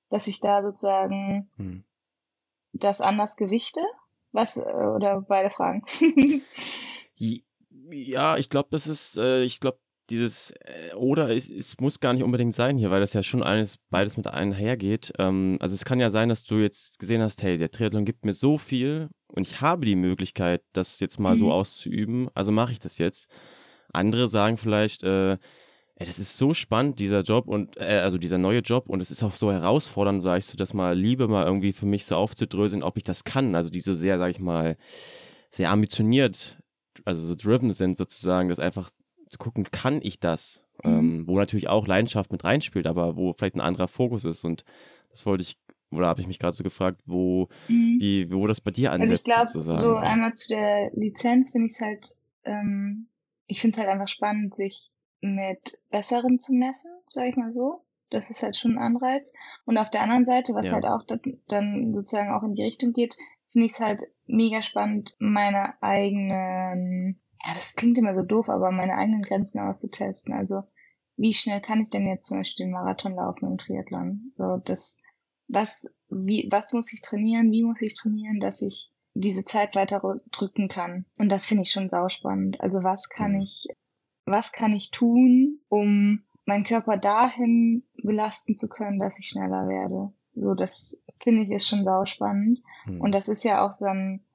dass 0.09 0.27
ich 0.27 0.41
da 0.41 0.63
sozusagen 0.63 1.49
hm. 1.57 1.83
Das 2.73 3.01
anders 3.01 3.35
gewichte? 3.35 3.81
Was, 4.31 4.57
äh, 4.57 4.61
oder 4.61 5.21
beide 5.21 5.49
Fragen? 5.49 5.83
ja, 7.15 8.37
ich 8.37 8.49
glaube, 8.49 8.69
das 8.71 8.87
ist, 8.87 9.17
äh, 9.17 9.43
ich 9.43 9.59
glaube, 9.59 9.77
dieses 10.09 10.51
äh, 10.51 10.93
oder 10.95 11.29
es, 11.29 11.49
es, 11.49 11.79
muss 11.79 11.99
gar 11.99 12.13
nicht 12.13 12.23
unbedingt 12.23 12.53
sein 12.53 12.77
hier, 12.77 12.91
weil 12.91 12.99
das 12.99 13.13
ja 13.13 13.23
schon 13.23 13.41
alles 13.41 13.77
beides 13.89 14.17
mit 14.17 14.27
einhergeht. 14.27 15.13
Ähm, 15.17 15.57
also 15.61 15.75
es 15.75 15.85
kann 15.85 15.99
ja 15.99 16.09
sein, 16.09 16.29
dass 16.29 16.43
du 16.43 16.55
jetzt 16.55 16.99
gesehen 16.99 17.21
hast, 17.21 17.41
hey, 17.41 17.57
der 17.57 17.71
Triathlon 17.71 18.05
gibt 18.05 18.25
mir 18.25 18.33
so 18.33 18.57
viel 18.57 19.09
und 19.27 19.47
ich 19.47 19.61
habe 19.61 19.85
die 19.85 19.95
Möglichkeit, 19.95 20.61
das 20.73 20.99
jetzt 20.99 21.19
mal 21.19 21.35
mhm. 21.35 21.37
so 21.37 21.51
auszuüben, 21.51 22.29
also 22.33 22.51
mache 22.51 22.73
ich 22.73 22.79
das 22.79 22.97
jetzt. 22.97 23.31
Andere 23.93 24.27
sagen 24.27 24.57
vielleicht, 24.57 25.03
äh, 25.03 25.37
ey, 26.03 26.07
das 26.07 26.19
ist 26.19 26.37
so 26.37 26.53
spannend, 26.53 26.99
dieser 26.99 27.21
Job 27.21 27.47
und 27.47 27.77
äh, 27.77 28.01
also 28.03 28.17
dieser 28.17 28.37
neue 28.37 28.59
Job 28.59 28.89
und 28.89 28.99
es 28.99 29.09
ist 29.09 29.23
auch 29.23 29.35
so 29.35 29.53
herausfordernd, 29.53 30.21
sage 30.21 30.39
ich 30.39 30.45
so, 30.45 30.57
das 30.57 30.73
mal 30.73 30.97
Liebe 30.97 31.29
mal 31.29 31.45
irgendwie 31.45 31.71
für 31.71 31.85
mich 31.85 32.05
so 32.05 32.17
aufzudröseln, 32.17 32.83
ob 32.83 32.97
ich 32.97 33.05
das 33.05 33.23
kann. 33.23 33.55
Also 33.55 33.69
diese 33.69 33.95
sehr, 33.95 34.17
sage 34.17 34.31
ich 34.31 34.39
mal, 34.39 34.75
sehr 35.49 35.69
ambitioniert, 35.71 36.57
also 37.05 37.25
so 37.25 37.35
driven 37.35 37.71
sind 37.71 37.95
sozusagen, 37.95 38.49
das 38.49 38.59
einfach 38.59 38.89
zu 39.29 39.37
gucken, 39.37 39.65
kann 39.71 40.01
ich 40.01 40.19
das? 40.19 40.65
Mhm. 40.83 40.91
Ähm, 40.91 41.27
wo 41.27 41.37
natürlich 41.37 41.69
auch 41.69 41.87
Leidenschaft 41.87 42.33
mit 42.33 42.43
reinspielt, 42.43 42.85
aber 42.85 43.15
wo 43.15 43.31
vielleicht 43.31 43.55
ein 43.55 43.61
anderer 43.61 43.87
Fokus 43.87 44.25
ist. 44.25 44.43
Und 44.43 44.65
das 45.09 45.25
wollte 45.25 45.43
ich, 45.43 45.57
oder 45.89 46.07
habe 46.07 46.19
ich 46.19 46.27
mich 46.27 46.39
gerade 46.39 46.55
so 46.55 46.63
gefragt, 46.65 47.01
wo, 47.05 47.47
mhm. 47.69 47.97
wie, 48.01 48.29
wo 48.29 48.45
das 48.45 48.59
bei 48.59 48.71
dir 48.71 48.91
ansetzt. 48.91 49.29
Also 49.31 49.59
ich 49.59 49.65
glaube, 49.65 49.79
so 49.79 49.95
einmal 49.95 50.33
zu 50.33 50.49
der 50.49 50.91
Lizenz 50.95 51.51
finde 51.51 51.67
ich 51.67 51.73
es 51.73 51.79
halt, 51.79 52.17
ähm, 52.43 53.07
ich 53.47 53.61
finde 53.61 53.75
es 53.75 53.77
halt 53.79 53.89
einfach 53.89 54.09
spannend, 54.09 54.55
sich 54.55 54.91
mit 55.23 55.79
Besseren 55.89 56.39
zu 56.39 56.53
messen, 56.53 56.91
sage 57.05 57.29
ich 57.29 57.35
mal 57.35 57.53
so. 57.53 57.81
Das 58.09 58.29
ist 58.29 58.43
halt 58.43 58.55
schon 58.55 58.77
ein 58.77 58.95
Anreiz. 58.95 59.33
Und 59.65 59.77
auf 59.77 59.89
der 59.89 60.01
anderen 60.01 60.25
Seite, 60.25 60.53
was 60.53 60.67
ja. 60.67 60.73
halt 60.73 60.85
auch 60.85 61.03
dann 61.47 61.93
sozusagen 61.93 62.31
auch 62.31 62.43
in 62.43 62.53
die 62.53 62.63
Richtung 62.63 62.93
geht, 62.93 63.17
finde 63.51 63.65
ich 63.65 63.73
es 63.73 63.79
halt 63.79 64.03
mega 64.25 64.61
spannend, 64.61 65.15
meine 65.19 65.81
eigenen 65.81 67.19
ja, 67.45 67.53
das 67.53 67.75
klingt 67.75 67.97
immer 67.97 68.15
so 68.15 68.23
doof, 68.23 68.49
aber 68.49 68.71
meine 68.71 68.95
eigenen 68.95 69.21
Grenzen 69.21 69.59
auszutesten. 69.59 70.33
Also, 70.33 70.63
wie 71.17 71.33
schnell 71.33 71.61
kann 71.61 71.81
ich 71.81 71.89
denn 71.89 72.07
jetzt 72.07 72.27
zum 72.27 72.37
Beispiel 72.37 72.65
den 72.65 72.71
Marathon 72.71 73.15
laufen 73.15 73.47
im 73.47 73.57
Triathlon? 73.57 74.31
So, 74.35 74.57
das, 74.63 74.97
was, 75.47 75.93
wie, 76.09 76.47
was 76.49 76.73
muss 76.73 76.93
ich 76.93 77.01
trainieren? 77.01 77.51
Wie 77.51 77.63
muss 77.63 77.81
ich 77.81 77.95
trainieren, 77.95 78.39
dass 78.39 78.61
ich 78.61 78.91
diese 79.13 79.43
Zeit 79.43 79.75
weiter 79.75 80.01
drücken 80.31 80.69
kann? 80.69 81.05
Und 81.17 81.31
das 81.31 81.45
finde 81.45 81.63
ich 81.63 81.71
schon 81.71 81.89
sauspannend. 81.89 82.61
Also, 82.61 82.83
was 82.83 83.09
kann 83.09 83.33
mhm. 83.33 83.41
ich, 83.41 83.67
was 84.25 84.51
kann 84.51 84.73
ich 84.73 84.91
tun, 84.91 85.59
um 85.69 86.23
meinen 86.45 86.63
Körper 86.63 86.97
dahin 86.97 87.83
belasten 88.03 88.57
zu 88.57 88.67
können, 88.67 88.99
dass 88.99 89.19
ich 89.19 89.29
schneller 89.29 89.67
werde? 89.67 90.13
So, 90.35 90.53
das 90.53 91.03
finde 91.21 91.43
ich 91.43 91.51
ist 91.51 91.67
schon 91.67 91.85
sauspannend. 91.85 92.59
Mhm. 92.85 93.01
Und 93.01 93.13
das 93.13 93.29
ist 93.29 93.43
ja 93.43 93.65
auch 93.65 93.71
so 93.71 93.85
ein, 93.85 94.25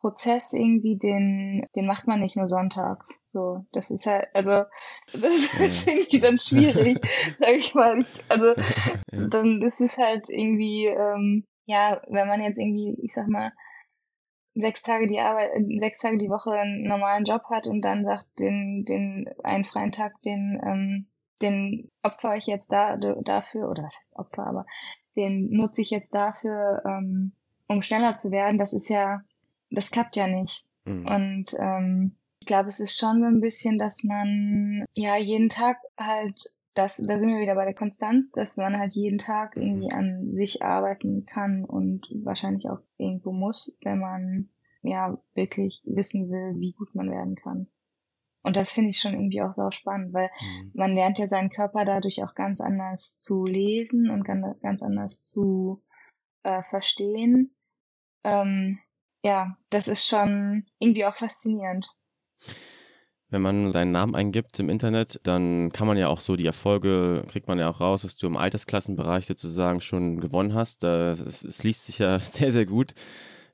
Prozess 0.00 0.54
irgendwie, 0.54 0.96
den, 0.96 1.66
den 1.76 1.86
macht 1.86 2.06
man 2.06 2.20
nicht 2.20 2.36
nur 2.36 2.48
sonntags. 2.48 3.22
So, 3.32 3.66
das 3.72 3.90
ist 3.90 4.06
halt, 4.06 4.28
also, 4.34 4.64
das 5.12 5.24
ist 5.58 5.86
irgendwie 5.86 6.20
dann 6.20 6.38
schwierig, 6.38 6.98
sag 7.38 7.52
ich 7.52 7.74
mal. 7.74 8.04
Also, 8.28 8.54
ja. 9.12 9.26
dann 9.28 9.62
ist 9.62 9.80
es 9.80 9.98
halt 9.98 10.28
irgendwie, 10.30 10.86
ähm, 10.86 11.44
ja, 11.66 12.00
wenn 12.08 12.28
man 12.28 12.42
jetzt 12.42 12.58
irgendwie, 12.58 12.96
ich 13.02 13.12
sag 13.12 13.28
mal, 13.28 13.52
sechs 14.54 14.82
Tage 14.82 15.06
die 15.06 15.20
Arbeit, 15.20 15.50
sechs 15.78 15.98
Tage 15.98 16.18
die 16.18 16.30
Woche 16.30 16.52
einen 16.52 16.84
normalen 16.84 17.24
Job 17.24 17.42
hat 17.50 17.66
und 17.66 17.82
dann 17.82 18.04
sagt, 18.04 18.26
den, 18.38 18.84
den 18.84 19.28
einen 19.44 19.64
freien 19.64 19.92
Tag, 19.92 20.20
den, 20.22 20.60
ähm, 20.64 21.06
den 21.40 21.90
opfer 22.02 22.36
ich 22.36 22.46
jetzt 22.46 22.72
da 22.72 22.96
dafür, 22.96 23.70
oder 23.70 23.84
was 23.84 23.96
heißt 23.96 24.16
Opfer, 24.16 24.46
aber 24.46 24.66
den 25.16 25.50
nutze 25.50 25.82
ich 25.82 25.90
jetzt 25.90 26.14
dafür, 26.14 26.82
ähm, 26.84 27.32
um 27.66 27.82
schneller 27.82 28.16
zu 28.16 28.30
werden, 28.30 28.58
das 28.58 28.72
ist 28.72 28.88
ja 28.88 29.22
das 29.70 29.90
klappt 29.90 30.16
ja 30.16 30.26
nicht. 30.26 30.66
Mhm. 30.84 31.06
Und 31.06 31.54
ähm, 31.58 32.16
ich 32.40 32.46
glaube, 32.46 32.68
es 32.68 32.80
ist 32.80 32.98
schon 32.98 33.20
so 33.20 33.26
ein 33.26 33.40
bisschen, 33.40 33.78
dass 33.78 34.02
man 34.02 34.84
ja 34.96 35.16
jeden 35.16 35.48
Tag 35.48 35.78
halt, 35.98 36.44
das, 36.74 36.96
da 36.96 37.18
sind 37.18 37.28
wir 37.28 37.40
wieder 37.40 37.54
bei 37.54 37.64
der 37.64 37.74
Konstanz, 37.74 38.30
dass 38.30 38.56
man 38.56 38.78
halt 38.78 38.92
jeden 38.94 39.18
Tag 39.18 39.56
mhm. 39.56 39.62
irgendwie 39.62 39.92
an 39.92 40.32
sich 40.32 40.62
arbeiten 40.62 41.26
kann 41.26 41.64
und 41.64 42.08
wahrscheinlich 42.22 42.68
auch 42.68 42.80
irgendwo 42.96 43.32
muss, 43.32 43.78
wenn 43.82 43.98
man 43.98 44.50
ja 44.82 45.18
wirklich 45.34 45.82
wissen 45.84 46.30
will, 46.30 46.58
wie 46.58 46.72
gut 46.72 46.94
man 46.94 47.10
werden 47.10 47.34
kann. 47.34 47.68
Und 48.42 48.56
das 48.56 48.72
finde 48.72 48.90
ich 48.90 48.98
schon 48.98 49.12
irgendwie 49.12 49.42
auch 49.42 49.52
sau 49.52 49.70
spannend, 49.70 50.14
weil 50.14 50.30
mhm. 50.40 50.70
man 50.74 50.94
lernt 50.94 51.18
ja 51.18 51.26
seinen 51.26 51.50
Körper 51.50 51.84
dadurch 51.84 52.22
auch 52.24 52.34
ganz 52.34 52.60
anders 52.60 53.16
zu 53.16 53.44
lesen 53.44 54.08
und 54.08 54.24
ganz 54.24 54.82
anders 54.82 55.20
zu 55.20 55.82
äh, 56.42 56.62
verstehen. 56.62 57.54
Ähm, 58.24 58.78
ja, 59.22 59.58
das 59.68 59.88
ist 59.88 60.06
schon 60.06 60.66
irgendwie 60.78 61.04
auch 61.04 61.14
faszinierend. 61.14 61.94
Wenn 63.30 63.42
man 63.42 63.72
seinen 63.72 63.92
Namen 63.92 64.14
eingibt 64.16 64.58
im 64.58 64.68
Internet, 64.68 65.20
dann 65.22 65.70
kann 65.72 65.86
man 65.86 65.96
ja 65.96 66.08
auch 66.08 66.20
so 66.20 66.36
die 66.36 66.46
Erfolge, 66.46 67.24
kriegt 67.28 67.46
man 67.46 67.58
ja 67.58 67.70
auch 67.70 67.80
raus, 67.80 68.04
was 68.04 68.16
du 68.16 68.26
im 68.26 68.36
Altersklassenbereich 68.36 69.26
sozusagen 69.26 69.80
schon 69.80 70.20
gewonnen 70.20 70.54
hast. 70.54 70.82
Es, 70.84 71.44
es 71.44 71.62
liest 71.62 71.86
sich 71.86 71.98
ja 72.00 72.18
sehr, 72.20 72.50
sehr 72.50 72.66
gut. 72.66 72.94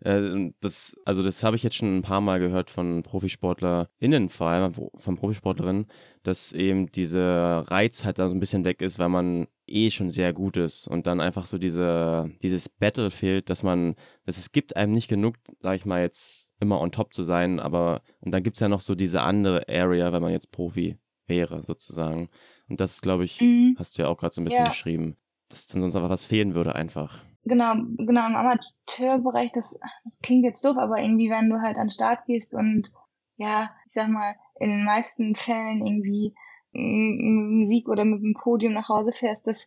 Äh, 0.00 0.50
das, 0.60 0.96
also 1.04 1.22
das 1.22 1.42
habe 1.42 1.56
ich 1.56 1.62
jetzt 1.62 1.76
schon 1.76 1.96
ein 1.96 2.02
paar 2.02 2.20
Mal 2.20 2.40
gehört 2.40 2.70
von 2.70 3.02
ProfisportlerInnen, 3.02 4.28
vor 4.28 4.48
allem 4.48 4.72
von 4.72 5.16
Profisportlerinnen, 5.16 5.86
dass 6.22 6.52
eben 6.52 6.90
dieser 6.90 7.60
Reiz 7.70 8.04
halt 8.04 8.18
da 8.18 8.28
so 8.28 8.34
ein 8.34 8.40
bisschen 8.40 8.64
weg 8.64 8.82
ist, 8.82 8.98
weil 8.98 9.08
man 9.08 9.46
eh 9.66 9.90
schon 9.90 10.10
sehr 10.10 10.32
gut 10.32 10.56
ist 10.56 10.86
und 10.88 11.06
dann 11.06 11.20
einfach 11.20 11.46
so 11.46 11.58
diese, 11.58 12.30
dieses 12.42 12.68
Battlefield, 12.68 13.50
dass 13.50 13.62
man, 13.62 13.94
dass 14.24 14.38
es 14.38 14.52
gibt 14.52 14.76
einem 14.76 14.92
nicht 14.92 15.08
genug, 15.08 15.36
sag 15.60 15.76
ich 15.76 15.86
mal 15.86 16.02
jetzt, 16.02 16.52
immer 16.60 16.80
on 16.80 16.92
top 16.92 17.12
zu 17.12 17.22
sein, 17.22 17.60
aber 17.60 18.02
und 18.20 18.32
dann 18.32 18.42
gibt 18.42 18.56
es 18.56 18.60
ja 18.60 18.68
noch 18.68 18.80
so 18.80 18.94
diese 18.94 19.22
andere 19.22 19.68
Area, 19.68 20.12
wenn 20.12 20.22
man 20.22 20.32
jetzt 20.32 20.52
Profi 20.52 20.98
wäre, 21.26 21.62
sozusagen. 21.62 22.28
Und 22.68 22.80
das, 22.80 23.00
glaube 23.00 23.24
ich, 23.24 23.40
mhm. 23.40 23.76
hast 23.78 23.98
du 23.98 24.02
ja 24.02 24.08
auch 24.08 24.16
gerade 24.16 24.34
so 24.34 24.40
ein 24.40 24.44
bisschen 24.44 24.64
ja. 24.64 24.70
beschrieben, 24.70 25.16
dass 25.48 25.66
dann 25.68 25.80
sonst 25.80 25.96
einfach 25.96 26.10
was 26.10 26.24
fehlen 26.24 26.54
würde 26.54 26.74
einfach 26.74 27.24
genau, 27.46 27.74
genau 27.96 28.26
im 28.26 28.36
Amateurbereich, 28.36 29.52
das, 29.52 29.78
das 30.04 30.20
klingt 30.20 30.44
jetzt 30.44 30.64
doof, 30.64 30.76
aber 30.78 31.00
irgendwie, 31.00 31.30
wenn 31.30 31.48
du 31.48 31.60
halt 31.60 31.78
an 31.78 31.86
den 31.86 31.90
Start 31.90 32.26
gehst 32.26 32.54
und 32.54 32.92
ja, 33.36 33.70
ich 33.86 33.94
sag 33.94 34.08
mal, 34.08 34.34
in 34.58 34.70
den 34.70 34.84
meisten 34.84 35.34
Fällen 35.34 35.86
irgendwie 35.86 36.34
einem 36.76 37.66
Sieg 37.66 37.88
oder 37.88 38.04
mit 38.04 38.22
dem 38.22 38.34
Podium 38.34 38.74
nach 38.74 38.88
Hause 38.88 39.12
fährst, 39.12 39.46
das 39.46 39.66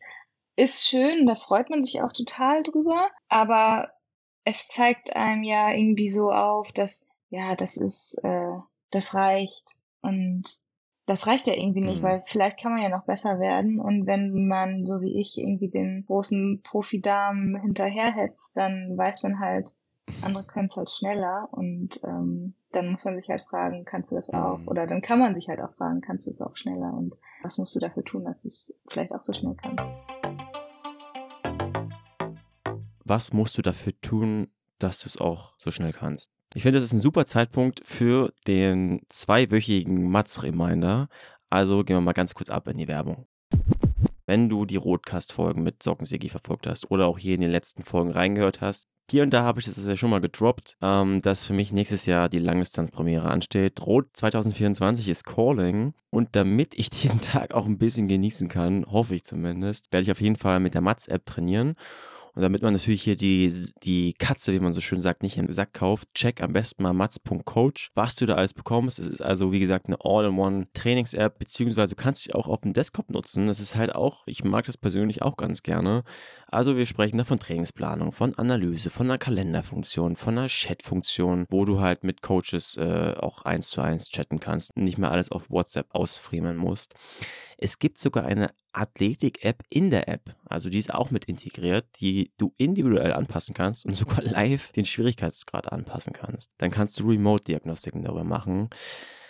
ist 0.55 0.87
schön, 0.87 1.25
da 1.25 1.35
freut 1.35 1.69
man 1.69 1.83
sich 1.83 2.01
auch 2.01 2.11
total 2.11 2.63
drüber, 2.63 3.09
aber 3.29 3.89
es 4.43 4.67
zeigt 4.67 5.15
einem 5.15 5.43
ja 5.43 5.71
irgendwie 5.71 6.09
so 6.09 6.31
auf, 6.31 6.71
dass, 6.71 7.07
ja, 7.29 7.55
das 7.55 7.77
ist, 7.77 8.19
äh, 8.23 8.57
das 8.91 9.13
reicht 9.13 9.77
und 10.01 10.43
das 11.09 11.25
reicht 11.25 11.47
ja 11.47 11.55
irgendwie 11.55 11.81
nicht, 11.81 12.01
mhm. 12.01 12.03
weil 12.03 12.21
vielleicht 12.21 12.59
kann 12.59 12.71
man 12.71 12.83
ja 12.83 12.89
noch 12.89 13.05
besser 13.05 13.39
werden. 13.39 13.79
Und 13.79 14.05
wenn 14.05 14.47
man, 14.47 14.85
so 14.85 15.01
wie 15.01 15.19
ich, 15.19 15.39
irgendwie 15.39 15.69
den 15.69 16.05
großen 16.05 16.61
Profidamen 16.63 17.59
hinterherhetzt, 17.59 18.55
dann 18.55 18.95
weiß 18.95 19.23
man 19.23 19.39
halt, 19.39 19.71
andere 20.21 20.43
können 20.43 20.67
es 20.67 20.75
halt 20.75 20.89
schneller 20.89 21.47
und 21.51 21.99
ähm, 22.03 22.53
dann 22.71 22.91
muss 22.91 23.05
man 23.05 23.19
sich 23.19 23.29
halt 23.29 23.41
fragen, 23.41 23.85
kannst 23.85 24.11
du 24.11 24.15
das 24.15 24.29
auch? 24.29 24.59
Mhm. 24.59 24.67
Oder 24.67 24.87
dann 24.87 25.01
kann 25.01 25.19
man 25.19 25.33
sich 25.35 25.49
halt 25.49 25.61
auch 25.61 25.73
fragen, 25.73 26.01
kannst 26.01 26.27
du 26.27 26.31
es 26.31 26.41
auch 26.41 26.55
schneller? 26.55 26.93
Und 26.93 27.15
was 27.41 27.57
musst 27.57 27.75
du 27.75 27.79
dafür 27.79 28.03
tun, 28.03 28.25
dass 28.25 28.43
du 28.43 28.47
es 28.49 28.73
vielleicht 28.87 29.13
auch 29.13 29.21
so 29.21 29.33
schnell 29.33 29.55
kannst? 29.55 29.83
Was 33.03 33.33
musst 33.33 33.57
du 33.57 33.61
dafür 33.61 33.93
tun, 34.01 34.49
dass 34.77 34.99
du 34.99 35.07
es 35.07 35.17
auch 35.17 35.53
so 35.57 35.71
schnell 35.71 35.93
kannst? 35.93 36.31
Ich 36.53 36.63
finde, 36.63 36.77
das 36.77 36.85
ist 36.85 36.93
ein 36.93 37.01
super 37.01 37.25
Zeitpunkt 37.25 37.81
für 37.85 38.33
den 38.47 39.01
zweiwöchigen 39.09 40.09
Matz-Reminder. 40.09 41.09
Also 41.49 41.83
gehen 41.83 41.97
wir 41.97 42.01
mal 42.01 42.13
ganz 42.13 42.33
kurz 42.35 42.49
ab 42.49 42.67
in 42.67 42.77
die 42.77 42.87
Werbung. 42.87 43.25
Wenn 44.29 44.47
du 44.47 44.65
die 44.65 44.75
Rotcast-Folgen 44.75 45.63
mit 45.63 45.81
Sockensigi 45.81 46.29
verfolgt 46.29 46.67
hast 46.67 46.91
oder 46.91 47.07
auch 47.07 47.17
hier 47.17 47.33
in 47.33 47.41
den 47.41 47.49
letzten 47.49 47.81
Folgen 47.81 48.11
reingehört 48.11 48.61
hast, 48.61 48.87
hier 49.09 49.23
und 49.23 49.31
da 49.31 49.41
habe 49.41 49.59
ich 49.59 49.65
das 49.65 49.83
ja 49.83 49.97
schon 49.97 50.11
mal 50.11 50.21
gedroppt, 50.21 50.77
ähm, 50.83 51.19
dass 51.23 51.47
für 51.47 51.53
mich 51.53 51.71
nächstes 51.71 52.05
Jahr 52.05 52.29
die 52.29 52.37
Langdistanzpremiere 52.37 53.27
ansteht. 53.27 53.83
Rot 53.83 54.05
2024 54.13 55.09
ist 55.09 55.23
Calling. 55.23 55.95
Und 56.11 56.35
damit 56.35 56.77
ich 56.77 56.89
diesen 56.91 57.21
Tag 57.21 57.55
auch 57.55 57.65
ein 57.65 57.79
bisschen 57.79 58.07
genießen 58.07 58.49
kann, 58.49 58.85
hoffe 58.85 59.15
ich 59.15 59.23
zumindest, 59.23 59.91
werde 59.91 60.03
ich 60.03 60.11
auf 60.11 60.21
jeden 60.21 60.35
Fall 60.35 60.59
mit 60.59 60.75
der 60.75 60.81
Mats-App 60.81 61.25
trainieren. 61.25 61.73
Und 62.39 62.43
damit 62.43 62.61
man 62.61 62.71
natürlich 62.71 63.03
hier 63.03 63.17
die, 63.17 63.51
die 63.83 64.13
Katze, 64.13 64.53
wie 64.53 64.61
man 64.61 64.73
so 64.73 64.79
schön 64.79 65.01
sagt, 65.01 65.23
nicht 65.23 65.35
im 65.35 65.51
Sack 65.51 65.73
kauft, 65.73 66.07
check 66.13 66.41
am 66.41 66.53
besten 66.53 66.83
mal 66.83 66.93
mats.coach, 66.93 67.91
was 67.95 68.15
du 68.15 68.25
da 68.25 68.35
alles 68.35 68.53
bekommst. 68.53 68.97
Es 68.97 69.07
ist 69.07 69.21
also, 69.21 69.51
wie 69.51 69.59
gesagt, 69.59 69.87
eine 69.87 69.97
All-in-One-Trainings-App, 69.99 71.37
beziehungsweise 71.37 71.95
du 71.97 72.01
kannst 72.01 72.23
sie 72.23 72.33
auch 72.33 72.47
auf 72.47 72.61
dem 72.61 72.71
Desktop 72.71 73.09
nutzen. 73.09 73.47
Das 73.47 73.59
ist 73.59 73.75
halt 73.75 73.93
auch, 73.93 74.23
ich 74.25 74.45
mag 74.45 74.63
das 74.63 74.77
persönlich 74.77 75.21
auch 75.21 75.35
ganz 75.35 75.63
gerne. 75.63 76.05
Also 76.47 76.77
wir 76.77 76.85
sprechen 76.85 77.17
da 77.17 77.25
von 77.25 77.39
Trainingsplanung, 77.39 78.13
von 78.13 78.33
Analyse, 78.35 78.89
von 78.89 79.07
einer 79.07 79.17
Kalenderfunktion, 79.17 80.15
von 80.15 80.37
einer 80.37 80.47
Chat-Funktion, 80.47 81.45
wo 81.49 81.65
du 81.65 81.81
halt 81.81 82.05
mit 82.05 82.21
Coaches 82.21 82.77
äh, 82.77 83.15
auch 83.19 83.41
eins 83.41 83.69
zu 83.69 83.81
eins 83.81 84.11
chatten 84.11 84.39
kannst, 84.39 84.77
nicht 84.77 84.97
mehr 84.97 85.11
alles 85.11 85.29
auf 85.29 85.49
WhatsApp 85.49 85.87
ausfriemeln 85.93 86.55
musst. 86.55 86.95
Es 87.57 87.79
gibt 87.79 87.97
sogar 87.97 88.23
eine 88.23 88.51
Athletik-App 88.71 89.63
in 89.69 89.89
der 89.91 90.07
App, 90.07 90.35
also 90.45 90.69
die 90.69 90.79
ist 90.79 90.93
auch 90.93 91.11
mit 91.11 91.25
integriert, 91.25 91.85
die 91.99 92.31
du 92.37 92.53
individuell 92.57 93.13
anpassen 93.13 93.53
kannst 93.53 93.85
und 93.85 93.93
sogar 93.95 94.21
live 94.23 94.71
den 94.71 94.85
Schwierigkeitsgrad 94.85 95.71
anpassen 95.71 96.13
kannst. 96.13 96.51
Dann 96.57 96.71
kannst 96.71 96.99
du 96.99 97.09
Remote-Diagnostiken 97.09 98.03
darüber 98.03 98.23
machen. 98.23 98.69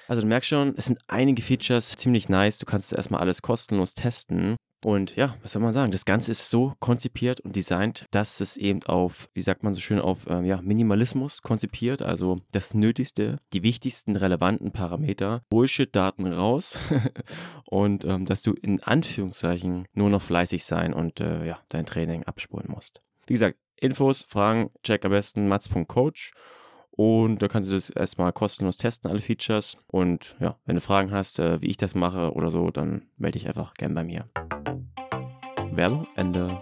Also 0.08 0.22
du 0.22 0.28
merkst 0.28 0.50
schon, 0.50 0.74
es 0.76 0.86
sind 0.86 1.00
einige 1.08 1.42
Features 1.42 1.96
ziemlich 1.96 2.30
nice. 2.30 2.58
Du 2.58 2.66
kannst 2.66 2.94
erstmal 2.94 3.22
alles 3.22 3.42
kostenlos 3.42 3.94
testen. 3.94 4.56
Und 4.84 5.16
ja, 5.16 5.36
was 5.42 5.52
soll 5.52 5.62
man 5.62 5.74
sagen? 5.74 5.92
Das 5.92 6.06
Ganze 6.06 6.32
ist 6.32 6.50
so 6.50 6.74
konzipiert 6.80 7.42
und 7.42 7.56
designt, 7.56 8.06
dass 8.12 8.40
es 8.40 8.56
eben 8.56 8.84
auf, 8.84 9.30
wie 9.34 9.42
sagt 9.42 9.64
man 9.64 9.74
so 9.74 9.82
schön, 9.82 10.00
auf 10.00 10.28
ähm, 10.30 10.46
ja, 10.46 10.62
Minimalismus 10.62 11.42
konzipiert. 11.42 12.02
Also 12.02 12.42
das 12.52 12.74
Nötigste, 12.74 13.38
die 13.52 13.64
wichtigsten 13.64 14.16
relevanten 14.16 14.72
Parameter, 14.72 15.44
Bullshit-Daten 15.50 16.32
raus 16.32 16.80
und 17.66 18.06
ähm, 18.06 18.26
dass 18.26 18.42
du 18.42 18.54
in 18.54 18.82
Anführungszeichen 18.82 19.86
nur 19.94 20.10
noch 20.10 20.22
fleißig 20.22 20.64
sein 20.64 20.94
und 20.94 21.20
äh, 21.20 21.46
ja, 21.46 21.60
dein 21.68 21.86
Training 21.86 22.24
abspulen 22.24 22.68
musst. 22.70 23.02
Wie 23.28 23.34
gesagt, 23.34 23.58
Infos, 23.82 24.26
Fragen, 24.28 24.72
check 24.84 25.06
am 25.06 25.12
besten 25.12 25.48
mats.coach. 25.48 26.34
Und 26.92 27.42
da 27.42 27.48
kannst 27.48 27.70
du 27.70 27.74
das 27.74 27.90
erstmal 27.90 28.34
kostenlos 28.34 28.78
testen, 28.78 29.10
alle 29.10 29.22
Features. 29.22 29.78
Und 29.88 30.36
ja, 30.42 30.58
wenn 30.66 30.76
du 30.76 30.82
Fragen 30.82 31.12
hast, 31.12 31.40
äh, 31.40 31.62
wie 31.62 31.68
ich 31.68 31.78
das 31.78 31.96
mache 31.96 32.34
oder 32.34 32.52
so, 32.52 32.72
dann 32.72 33.04
melde 33.16 33.40
dich 33.40 33.48
einfach 33.48 33.74
gern 33.76 33.96
bei 33.96 34.04
mir. 34.04 34.30
Werbung 35.76 36.08
Ende. 36.16 36.62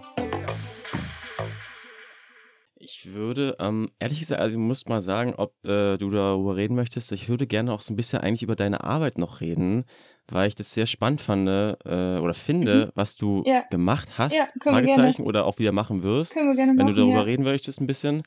Ich 2.76 3.12
würde, 3.12 3.56
ähm, 3.58 3.88
ehrlich 3.98 4.20
gesagt, 4.20 4.40
also 4.40 4.56
ich 4.56 4.62
muss 4.62 4.86
mal 4.86 5.00
sagen, 5.00 5.34
ob 5.36 5.52
äh, 5.64 5.96
du 5.98 6.10
darüber 6.10 6.56
reden 6.56 6.74
möchtest. 6.74 7.12
Ich 7.12 7.28
würde 7.28 7.46
gerne 7.46 7.72
auch 7.72 7.80
so 7.80 7.92
ein 7.92 7.96
bisschen 7.96 8.20
eigentlich 8.20 8.42
über 8.42 8.56
deine 8.56 8.84
Arbeit 8.84 9.18
noch 9.18 9.40
reden, 9.40 9.84
weil 10.28 10.48
ich 10.48 10.54
das 10.54 10.72
sehr 10.72 10.86
spannend 10.86 11.20
fand 11.20 11.48
äh, 11.48 12.18
oder 12.18 12.34
finde, 12.34 12.86
mhm. 12.86 12.92
was 12.94 13.16
du 13.16 13.42
ja. 13.46 13.62
gemacht 13.70 14.10
hast, 14.16 14.34
ja, 14.34 14.46
Fragezeichen, 14.62 15.24
oder 15.24 15.44
auch 15.46 15.58
wieder 15.58 15.72
machen 15.72 16.02
wirst. 16.02 16.34
Können 16.34 16.50
wir 16.50 16.56
gerne 16.56 16.74
machen, 16.74 16.86
Wenn 16.86 16.94
du 16.94 17.00
darüber 17.00 17.18
ja. 17.18 17.22
reden 17.22 17.42
möchtest 17.42 17.80
ein 17.80 17.86
bisschen. 17.86 18.22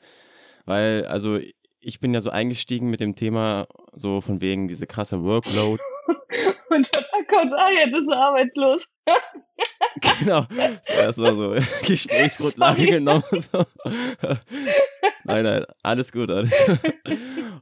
Weil, 0.64 1.06
also 1.06 1.38
ich 1.80 2.00
bin 2.00 2.14
ja 2.14 2.20
so 2.20 2.30
eingestiegen 2.30 2.88
mit 2.88 3.00
dem 3.00 3.16
Thema, 3.16 3.66
so 3.94 4.20
von 4.20 4.40
wegen 4.40 4.68
diese 4.68 4.86
krasse 4.86 5.22
Workload. 5.24 5.82
Und 6.74 6.94
dann 6.94 7.26
kommt, 7.26 7.54
ah, 7.54 7.70
jetzt 7.70 7.96
ist 7.96 8.10
er 8.10 8.18
arbeitslos. 8.18 8.94
genau. 10.18 10.46
Das 10.86 11.18
war 11.18 11.34
so 11.34 11.56
Gesprächsgrundlage 11.86 12.86
genommen. 12.86 13.24
So. 13.32 13.64
nein, 15.24 15.44
nein, 15.44 15.64
alles 15.82 16.12
gut, 16.12 16.30
alles 16.30 16.52
gut. 16.66 16.78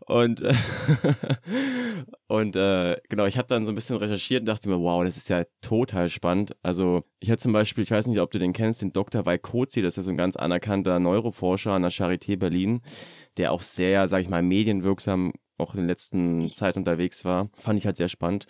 Und, 0.07 0.43
und 2.27 2.57
äh, 2.57 2.97
genau, 3.09 3.27
ich 3.27 3.39
habe 3.39 3.47
dann 3.47 3.65
so 3.65 3.73
ein 3.73 3.75
bisschen 3.75 3.97
recherchiert 3.97 4.41
und 4.41 4.47
dachte 4.47 4.69
mir, 4.69 4.81
wow, 4.81 5.05
das 5.05 5.17
ist 5.17 5.29
ja 5.29 5.45
total 5.61 6.09
spannend. 6.09 6.57
Also 6.63 7.05
ich 7.21 7.31
habe 7.31 7.39
zum 7.39 7.53
Beispiel, 7.53 7.85
ich 7.85 7.91
weiß 7.91 8.07
nicht, 8.09 8.21
ob 8.21 8.31
du 8.31 8.39
den 8.39 8.53
kennst, 8.53 8.83
den 8.83 8.93
Dr. 8.93 9.25
Weikozi, 9.25 9.83
das 9.83 9.93
ist 9.93 9.97
ja 9.99 10.03
so 10.03 10.11
ein 10.11 10.17
ganz 10.17 10.37
anerkannter 10.37 10.99
Neuroforscher 10.99 11.73
an 11.73 11.83
der 11.83 11.93
Charité 11.93 12.37
Berlin, 12.37 12.81
der 13.37 13.53
auch 13.53 13.63
sehr, 13.63 14.09
sag 14.09 14.23
ich 14.23 14.29
mal, 14.29 14.43
medienwirksam 14.43 15.33
auch 15.59 15.75
in 15.75 15.83
der 15.83 15.89
letzten 15.89 16.51
Zeit 16.53 16.77
unterwegs 16.77 17.25
war. 17.25 17.51
Fand 17.59 17.79
ich 17.79 17.87
halt 17.87 17.97
sehr 17.97 18.09
spannend. 18.09 18.47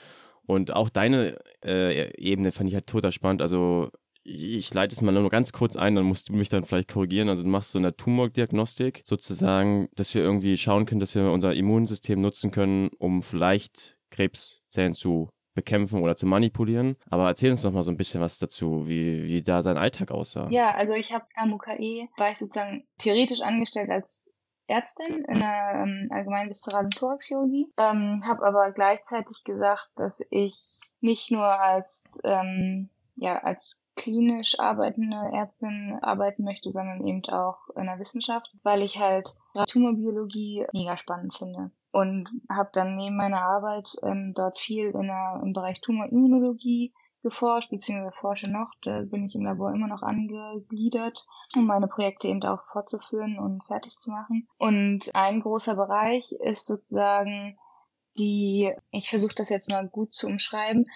Und 0.47 0.73
auch 0.75 0.89
deine 0.89 1.39
äh, 1.65 2.13
Ebene 2.17 2.53
fand 2.53 2.69
ich 2.69 2.75
halt 2.75 2.87
total 2.87 3.13
spannend. 3.13 3.43
Also 3.43 3.91
ich 4.23 4.73
leite 4.75 4.95
es 4.95 5.03
mal 5.03 5.13
nur 5.13 5.31
ganz 5.31 5.53
kurz 5.53 5.77
ein, 5.77 5.95
dann 5.95 6.05
musst 6.05 6.29
du 6.29 6.35
mich 6.35 6.49
dann 6.49 6.65
vielleicht 6.65 6.93
korrigieren. 6.93 7.29
Also 7.29 7.43
du 7.43 7.49
machst 7.49 7.71
so 7.71 7.79
eine 7.79 7.97
Tumordiagnostik 7.97 9.03
sozusagen, 9.05 9.89
dass 9.95 10.15
wir 10.15 10.23
irgendwie 10.23 10.57
schauen 10.57 10.87
können, 10.87 11.01
dass 11.01 11.15
wir 11.15 11.31
unser 11.31 11.55
Immunsystem 11.55 12.21
nutzen 12.21 12.51
können, 12.51 12.91
um 12.99 13.23
vielleicht 13.23 13.97
Krebszellen 14.11 14.93
zu 14.93 15.31
bekämpfen 15.55 16.03
oder 16.03 16.17
zu 16.17 16.27
manipulieren. 16.27 16.97
Aber 17.11 17.27
erzähl 17.27 17.51
uns 17.51 17.63
doch 17.63 17.73
mal 17.73 17.83
so 17.83 17.91
ein 17.91 17.97
bisschen 17.97 18.21
was 18.21 18.39
dazu, 18.39 18.87
wie, 18.89 19.25
wie 19.25 19.43
da 19.43 19.63
sein 19.63 19.77
Alltag 19.77 20.11
aussah. 20.11 20.49
Ja, 20.51 20.75
also 20.75 20.95
ich 20.95 21.13
habe 21.13 21.27
am 21.35 21.53
UKE, 21.53 22.09
war 22.17 22.31
ich 22.31 22.39
sozusagen 22.39 22.85
theoretisch 22.99 23.41
angestellt 23.41 23.91
als 23.91 24.31
Ärztin 24.71 25.25
in 25.25 25.41
der 25.41 25.85
ähm, 25.85 26.07
allgemeinen 26.11 26.51
viszeralen 26.51 26.91
Thoraxchirurgie, 26.91 27.73
ähm, 27.77 28.23
habe 28.27 28.47
aber 28.47 28.71
gleichzeitig 28.73 29.45
gesagt, 29.45 29.91
dass 29.97 30.25
ich 30.31 30.81
nicht 31.01 31.31
nur 31.31 31.47
als 31.47 32.19
ähm, 32.25 32.89
ja 33.17 33.39
als 33.39 33.83
klinisch 33.97 34.59
arbeitende 34.59 35.17
Ärztin 35.35 35.99
arbeiten 36.01 36.45
möchte, 36.45 36.71
sondern 36.71 37.07
eben 37.07 37.23
auch 37.29 37.69
in 37.77 37.85
der 37.85 37.99
Wissenschaft, 37.99 38.51
weil 38.63 38.83
ich 38.83 38.99
halt 38.99 39.35
Tumorbiologie 39.69 40.67
mega 40.73 40.97
spannend 40.97 41.35
finde. 41.35 41.71
Und 41.93 42.31
habe 42.49 42.71
dann 42.73 42.97
neben 42.97 43.17
meiner 43.17 43.43
Arbeit 43.43 43.97
ähm, 44.03 44.33
dort 44.35 44.59
viel 44.59 44.87
in 44.91 45.09
der, 45.09 45.41
im 45.43 45.53
Bereich 45.53 45.81
Tumorimmunologie 45.81 46.95
geforscht, 47.23 47.71
beziehungsweise 47.71 48.17
forsche 48.17 48.51
noch. 48.51 48.71
Da 48.83 49.03
bin 49.03 49.27
ich 49.27 49.35
im 49.35 49.45
Labor 49.45 49.73
immer 49.73 49.89
noch 49.89 50.03
angegliedert, 50.03 51.27
um 51.55 51.67
meine 51.67 51.89
Projekte 51.89 52.29
eben 52.29 52.43
auch 52.45 52.67
fortzuführen 52.67 53.39
und 53.39 53.65
fertig 53.65 53.99
zu 53.99 54.11
machen. 54.11 54.49
Und 54.59 55.15
ein 55.15 55.41
großer 55.41 55.75
Bereich 55.75 56.33
ist 56.33 56.67
sozusagen 56.67 57.59
die, 58.17 58.73
ich 58.91 59.09
versuche 59.09 59.35
das 59.35 59.49
jetzt 59.49 59.71
mal 59.71 59.89
gut 59.89 60.13
zu 60.13 60.27
umschreiben, 60.27 60.87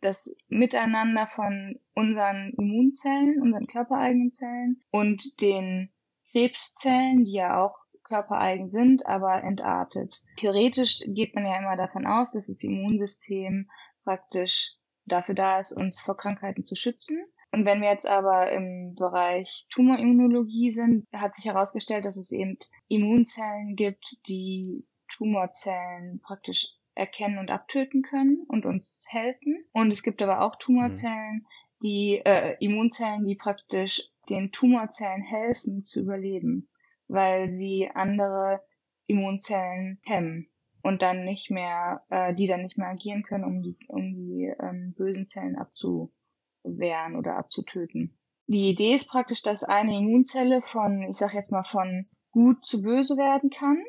das 0.00 0.34
Miteinander 0.48 1.26
von 1.26 1.78
unseren 1.94 2.54
Immunzellen, 2.56 3.40
unseren 3.42 3.66
körpereigenen 3.66 4.30
Zellen 4.30 4.82
und 4.90 5.40
den 5.42 5.92
Krebszellen, 6.30 7.24
die 7.24 7.32
ja 7.32 7.62
auch 7.62 7.76
körpereigen 8.04 8.70
sind, 8.70 9.06
aber 9.06 9.42
entartet. 9.42 10.22
Theoretisch 10.36 11.00
geht 11.06 11.34
man 11.34 11.44
ja 11.44 11.58
immer 11.58 11.76
davon 11.76 12.06
aus, 12.06 12.32
dass 12.32 12.48
das 12.48 12.62
Immunsystem 12.62 13.66
praktisch 14.04 14.74
dafür 15.04 15.34
da 15.34 15.58
ist, 15.58 15.72
uns 15.72 16.00
vor 16.00 16.16
Krankheiten 16.16 16.62
zu 16.62 16.76
schützen. 16.76 17.24
Und 17.52 17.64
wenn 17.66 17.80
wir 17.80 17.88
jetzt 17.88 18.06
aber 18.06 18.52
im 18.52 18.94
Bereich 18.94 19.66
Tumorimmunologie 19.70 20.70
sind, 20.70 21.06
hat 21.12 21.34
sich 21.34 21.46
herausgestellt, 21.46 22.04
dass 22.04 22.16
es 22.16 22.30
eben 22.30 22.58
Immunzellen 22.88 23.74
gibt, 23.74 24.26
die 24.28 24.86
Tumorzellen 25.08 26.20
praktisch 26.20 26.68
erkennen 26.94 27.38
und 27.38 27.50
abtöten 27.50 28.02
können 28.02 28.44
und 28.46 28.66
uns 28.66 29.06
helfen. 29.08 29.60
Und 29.72 29.92
es 29.92 30.02
gibt 30.02 30.22
aber 30.22 30.42
auch 30.42 30.56
Tumorzellen, 30.56 31.38
mhm. 31.38 31.46
die 31.82 32.22
äh, 32.24 32.56
Immunzellen, 32.60 33.24
die 33.24 33.34
praktisch 33.34 34.10
den 34.28 34.52
Tumorzellen 34.52 35.22
helfen 35.22 35.84
zu 35.84 36.00
überleben, 36.00 36.68
weil 37.08 37.50
sie 37.50 37.90
andere 37.92 38.62
Immunzellen 39.06 39.98
hemmen 40.04 40.50
und 40.82 41.02
dann 41.02 41.24
nicht 41.24 41.50
mehr, 41.50 42.04
äh, 42.10 42.34
die 42.34 42.46
dann 42.46 42.62
nicht 42.62 42.78
mehr 42.78 42.88
agieren 42.88 43.22
können, 43.22 43.44
um 43.44 43.62
die, 43.62 43.76
um 43.88 44.14
die 44.14 44.52
ähm, 44.60 44.94
bösen 44.96 45.26
Zellen 45.26 45.56
abzuwehren 45.56 47.16
oder 47.16 47.36
abzutöten. 47.36 48.18
Die 48.46 48.70
Idee 48.70 48.94
ist 48.94 49.08
praktisch, 49.08 49.42
dass 49.42 49.62
eine 49.62 49.96
Immunzelle 49.96 50.60
von, 50.60 51.02
ich 51.02 51.16
sag 51.16 51.34
jetzt 51.34 51.52
mal, 51.52 51.62
von 51.62 52.06
gut 52.32 52.64
zu 52.64 52.82
böse 52.82 53.16
werden 53.16 53.50
kann. 53.50 53.82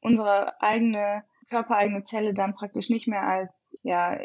Unsere 0.00 0.60
eigene 0.62 1.24
körpereigene 1.50 2.02
Zelle 2.04 2.34
dann 2.34 2.54
praktisch 2.54 2.90
nicht 2.90 3.08
mehr 3.08 3.22
als 3.22 3.78
ja, 3.82 4.18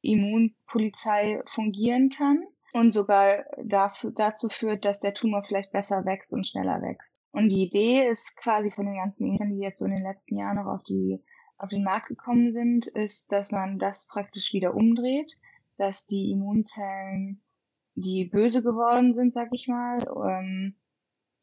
Immunpolizei 0.00 1.42
fungieren 1.46 2.10
kann 2.10 2.44
und 2.72 2.92
sogar 2.92 3.44
dafür, 3.64 4.12
dazu 4.12 4.48
führt, 4.48 4.84
dass 4.84 5.00
der 5.00 5.14
Tumor 5.14 5.42
vielleicht 5.42 5.72
besser 5.72 6.04
wächst 6.04 6.32
und 6.32 6.46
schneller 6.46 6.80
wächst. 6.82 7.20
Und 7.32 7.50
die 7.50 7.62
Idee 7.62 8.08
ist 8.08 8.36
quasi 8.36 8.70
von 8.70 8.86
den 8.86 8.96
ganzen 8.96 9.26
Intern, 9.26 9.50
die 9.50 9.60
jetzt 9.60 9.78
so 9.78 9.84
in 9.84 9.94
den 9.94 10.04
letzten 10.04 10.36
Jahren 10.36 10.56
noch 10.56 10.66
auf 10.66 10.82
die 10.82 11.22
auf 11.62 11.70
den 11.70 11.84
Markt 11.84 12.08
gekommen 12.08 12.50
sind, 12.50 12.88
ist, 12.88 13.30
dass 13.30 13.52
man 13.52 13.78
das 13.78 14.06
praktisch 14.06 14.52
wieder 14.52 14.74
umdreht, 14.74 15.38
dass 15.78 16.06
die 16.06 16.32
Immunzellen, 16.32 17.40
die 17.94 18.24
böse 18.24 18.62
geworden 18.62 19.14
sind, 19.14 19.32
sag 19.32 19.48
ich 19.52 19.68
mal, 19.68 19.98
ähm, 20.26 20.74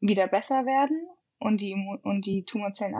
wieder 0.00 0.26
besser 0.26 0.66
werden 0.66 1.08
und 1.38 1.62
die, 1.62 1.72
Immun 1.72 1.96
und 2.02 2.26
die 2.26 2.44
Tumorzellen 2.44 2.94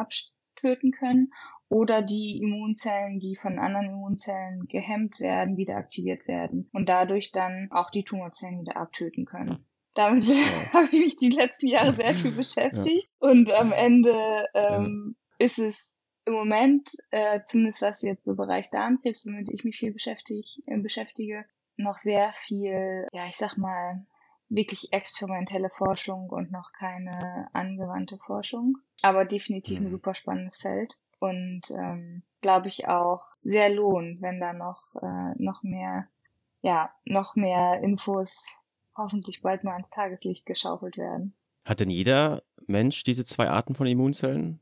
töten 0.57 0.93
können 0.93 1.33
oder 1.69 2.01
die 2.01 2.39
Immunzellen, 2.39 3.19
die 3.19 3.37
von 3.37 3.59
anderen 3.59 3.91
Immunzellen 3.91 4.67
gehemmt 4.67 5.21
werden, 5.21 5.59
wieder 5.59 5.77
aktiviert 5.77 6.27
werden 6.27 6.71
und 6.73 6.89
dadurch 6.89 7.33
dann 7.33 7.69
auch 7.71 7.91
die 7.91 8.05
Tumorzellen 8.05 8.61
wieder 8.61 8.77
abtöten 8.77 9.27
können. 9.27 9.67
Damit 9.95 10.25
ja. 10.25 10.35
habe 10.73 10.87
ich 10.93 11.01
mich 11.01 11.17
die 11.17 11.31
letzten 11.31 11.69
Jahre 11.69 11.93
sehr 11.93 12.15
viel 12.15 12.33
beschäftigt 12.37 13.11
ja. 13.21 13.31
und 13.31 13.53
am 13.53 13.73
Ende 13.73 14.15
ähm, 14.55 15.17
ja. 15.39 15.47
ist 15.47 15.59
es 15.59 16.00
im 16.31 16.37
Moment, 16.37 16.97
äh, 17.11 17.41
zumindest 17.45 17.83
was 17.83 18.03
jetzt 18.03 18.25
so 18.25 18.35
Bereich 18.35 18.71
Darmkrebs, 18.71 19.27
womit 19.27 19.51
ich 19.51 19.65
mich 19.65 19.77
viel 19.77 19.93
beschäftige, 19.93 20.43
äh, 20.67 20.79
beschäftige, 20.79 21.45
noch 21.77 21.97
sehr 21.97 22.31
viel, 22.33 23.07
ja, 23.13 23.27
ich 23.27 23.37
sag 23.37 23.57
mal, 23.57 24.07
wirklich 24.49 24.93
experimentelle 24.93 25.71
Forschung 25.71 26.29
und 26.31 26.51
noch 26.51 26.73
keine 26.73 27.49
angewandte 27.53 28.19
Forschung. 28.19 28.79
Aber 29.03 29.25
definitiv 29.25 29.79
ein 29.79 29.85
mhm. 29.85 29.91
super 29.91 30.15
spannendes 30.15 30.59
Feld. 30.59 30.99
Und 31.21 31.71
ähm, 31.71 32.23
glaube 32.41 32.69
ich 32.69 32.89
auch 32.89 33.25
sehr 33.43 33.71
lohnt, 33.71 34.21
wenn 34.23 34.41
da 34.41 34.53
noch, 34.53 34.95
äh, 35.01 35.35
noch 35.37 35.63
mehr, 35.63 36.09
ja, 36.63 36.91
noch 37.05 37.37
mehr 37.37 37.81
Infos 37.83 38.57
hoffentlich 38.97 39.43
bald 39.43 39.65
mal 39.65 39.73
ans 39.73 39.91
Tageslicht 39.91 40.47
geschaufelt 40.47 40.97
werden. 40.97 41.35
Hat 41.65 41.81
denn 41.81 41.91
jeder 41.91 42.43
Mensch 42.67 43.05
diese 43.05 43.25
zwei 43.25 43.49
Arten 43.49 43.75
von 43.75 43.87
Immunzellen? 43.87 44.61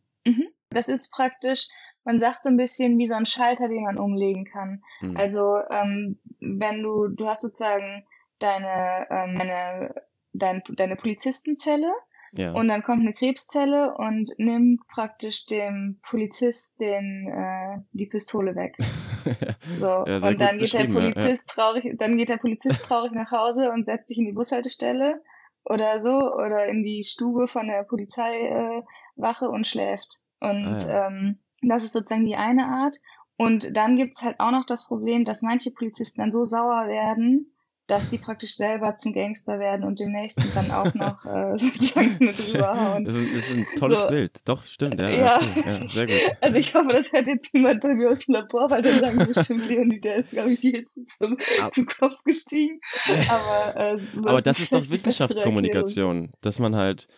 Das 0.71 0.89
ist 0.89 1.11
praktisch, 1.11 1.69
man 2.05 2.21
sagt 2.21 2.43
so 2.43 2.51
ein 2.51 2.57
bisschen 2.57 2.99
wie 2.99 3.07
so 3.07 3.15
ein 3.15 3.27
Schalter, 3.27 3.69
den 3.69 3.85
man 3.85 3.99
umlegen 3.99 4.45
kann. 4.45 4.83
Mhm. 5.01 5.17
Also 5.17 5.57
ähm, 5.71 6.21
wenn 6.41 6.83
du, 6.83 7.09
du 7.09 7.27
hast 7.27 7.43
sozusagen 7.43 8.07
deine, 8.39 9.07
ähm, 9.11 9.39
deine, 9.39 9.95
dein, 10.33 10.63
deine 10.77 10.97
Polizistenzelle 10.97 11.93
ja. 12.33 12.53
und 12.53 12.69
dann 12.69 12.83
kommt 12.83 13.01
eine 13.01 13.13
Krebszelle 13.13 13.95
und 13.97 14.31
nimmt 14.39 14.87
praktisch 14.89 15.47
dem 15.47 16.01
Polizist 16.03 16.79
den, 16.81 17.29
äh, 17.29 17.83
die 17.93 18.07
Pistole 18.07 18.55
weg. 18.55 18.77
so. 19.81 20.05
Ja, 20.07 20.29
und 20.29 20.41
dann 20.41 20.59
geht 20.59 20.73
der 20.75 20.85
Polizist 20.85 21.49
ja. 21.49 21.55
traurig, 21.55 21.97
dann 21.97 22.17
geht 22.17 22.29
der 22.29 22.37
Polizist 22.37 22.83
traurig 22.85 23.13
nach 23.13 23.33
Hause 23.33 23.71
und 23.71 23.85
setzt 23.85 24.09
sich 24.09 24.19
in 24.19 24.27
die 24.27 24.33
Bushaltestelle 24.33 25.23
oder 25.65 26.01
so 26.01 26.11
oder 26.11 26.67
in 26.67 26.83
die 26.83 27.03
Stube 27.03 27.47
von 27.47 27.67
der 27.67 27.85
Polizeiwache 27.85 29.45
äh, 29.45 29.49
und 29.49 29.67
schläft. 29.67 30.23
Und 30.41 30.85
ah, 30.87 30.89
ja. 30.89 31.07
ähm, 31.09 31.39
das 31.63 31.85
ist 31.85 31.93
sozusagen 31.93 32.27
die 32.27 32.37
eine 32.37 32.67
Art. 32.67 32.97
Und 33.37 33.77
dann 33.77 33.97
gibt's 33.97 34.23
halt 34.23 34.41
auch 34.41 34.51
noch 34.51 34.67
das 34.67 34.87
Problem, 34.87 35.25
dass 35.25 35.43
manche 35.43 35.71
Polizisten 35.71 36.21
dann 36.21 36.33
so 36.33 36.45
sauer 36.45 36.89
werden, 36.89 37.53
dass 37.89 38.09
die 38.09 38.19
praktisch 38.19 38.55
selber 38.55 38.97
zum 38.97 39.15
Gangster 39.15 39.59
werden 39.59 39.83
und 39.83 39.99
den 39.99 40.13
nächsten 40.13 40.45
dann 40.55 40.71
auch 40.71 40.93
noch 40.95 41.25
äh, 41.25 41.57
sozusagen 41.57 42.17
mit 42.21 42.39
rüberhauen. 42.49 43.05
Das 43.05 43.15
ist, 43.15 43.35
das 43.35 43.49
ist 43.49 43.57
ein 43.57 43.67
tolles 43.77 43.99
so. 44.01 44.07
Bild. 44.09 44.41
Doch, 44.45 44.65
stimmt. 44.67 45.01
Ja, 45.01 45.09
ja. 45.09 45.37
Okay. 45.37 45.63
ja, 45.65 45.71
sehr 45.89 46.07
gut. 46.07 46.17
Also 46.43 46.59
ich 46.59 46.75
hoffe, 46.75 46.93
das 46.93 47.13
hört 47.13 47.27
jetzt 47.27 47.55
niemand 47.55 47.81
bei 47.81 47.95
mir 47.95 48.11
aus 48.11 48.27
dem 48.27 48.35
Labor, 48.35 48.71
weil 48.71 48.83
dann 48.83 49.01
sagen 49.01 49.33
bestimmt 49.33 49.67
Leonie, 49.67 50.01
der 50.01 50.17
ist, 50.17 50.33
glaube 50.33 50.53
ich, 50.53 50.61
die 50.61 50.71
Hitze 50.71 51.05
zum, 51.07 51.39
ah. 51.63 51.71
zum 51.71 51.87
Kopf 51.87 52.23
gestiegen. 52.25 52.81
Aber, 53.29 53.77
äh, 53.77 53.99
Aber 54.19 54.43
das 54.43 54.61
ist 54.61 54.73
doch 54.73 54.89
Wissenschaftskommunikation, 54.91 56.31
dass 56.43 56.59
man 56.59 56.77
halt 56.77 57.09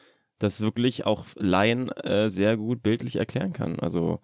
das 0.40 0.60
wirklich 0.60 1.06
auch 1.06 1.26
Laien 1.36 1.90
äh, 1.90 2.30
sehr 2.30 2.56
gut 2.56 2.82
bildlich 2.82 3.16
erklären 3.16 3.52
kann. 3.52 3.78
Also, 3.78 4.20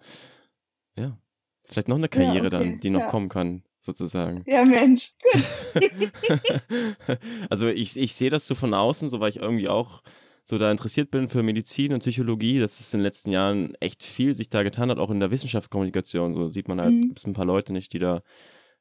ja. 0.97 1.17
Vielleicht 1.63 1.89
noch 1.89 1.97
eine 1.97 2.09
Karriere 2.09 2.35
ja, 2.35 2.45
okay. 2.45 2.49
dann, 2.49 2.79
die 2.79 2.89
noch 2.89 3.01
ja. 3.01 3.07
kommen 3.07 3.29
kann 3.29 3.63
sozusagen. 3.79 4.43
Ja, 4.47 4.65
Mensch, 4.65 5.13
also 7.49 7.67
ich, 7.67 7.97
ich 7.97 8.15
sehe 8.15 8.29
das 8.29 8.47
so 8.47 8.55
von 8.55 8.73
außen, 8.73 9.09
so 9.09 9.19
weil 9.19 9.29
ich 9.29 9.37
irgendwie 9.37 9.67
auch 9.67 10.01
so 10.43 10.57
da 10.57 10.71
interessiert 10.71 11.11
bin 11.11 11.27
für 11.27 11.43
Medizin 11.43 11.93
und 11.93 11.99
Psychologie, 11.99 12.59
dass 12.59 12.79
es 12.79 12.93
in 12.93 12.99
den 12.99 13.03
letzten 13.03 13.31
Jahren 13.31 13.75
echt 13.81 14.03
viel 14.03 14.33
sich 14.33 14.49
da 14.49 14.63
getan 14.63 14.89
hat, 14.89 14.97
auch 14.97 15.09
in 15.09 15.19
der 15.19 15.29
Wissenschaftskommunikation. 15.29 16.33
So 16.33 16.47
sieht 16.47 16.69
man 16.69 16.79
halt, 16.79 16.93
mhm. 16.93 17.07
gibt 17.07 17.19
es 17.19 17.27
ein 17.27 17.33
paar 17.33 17.45
Leute 17.45 17.73
nicht, 17.73 17.91
die 17.91 17.99
da 17.99 18.21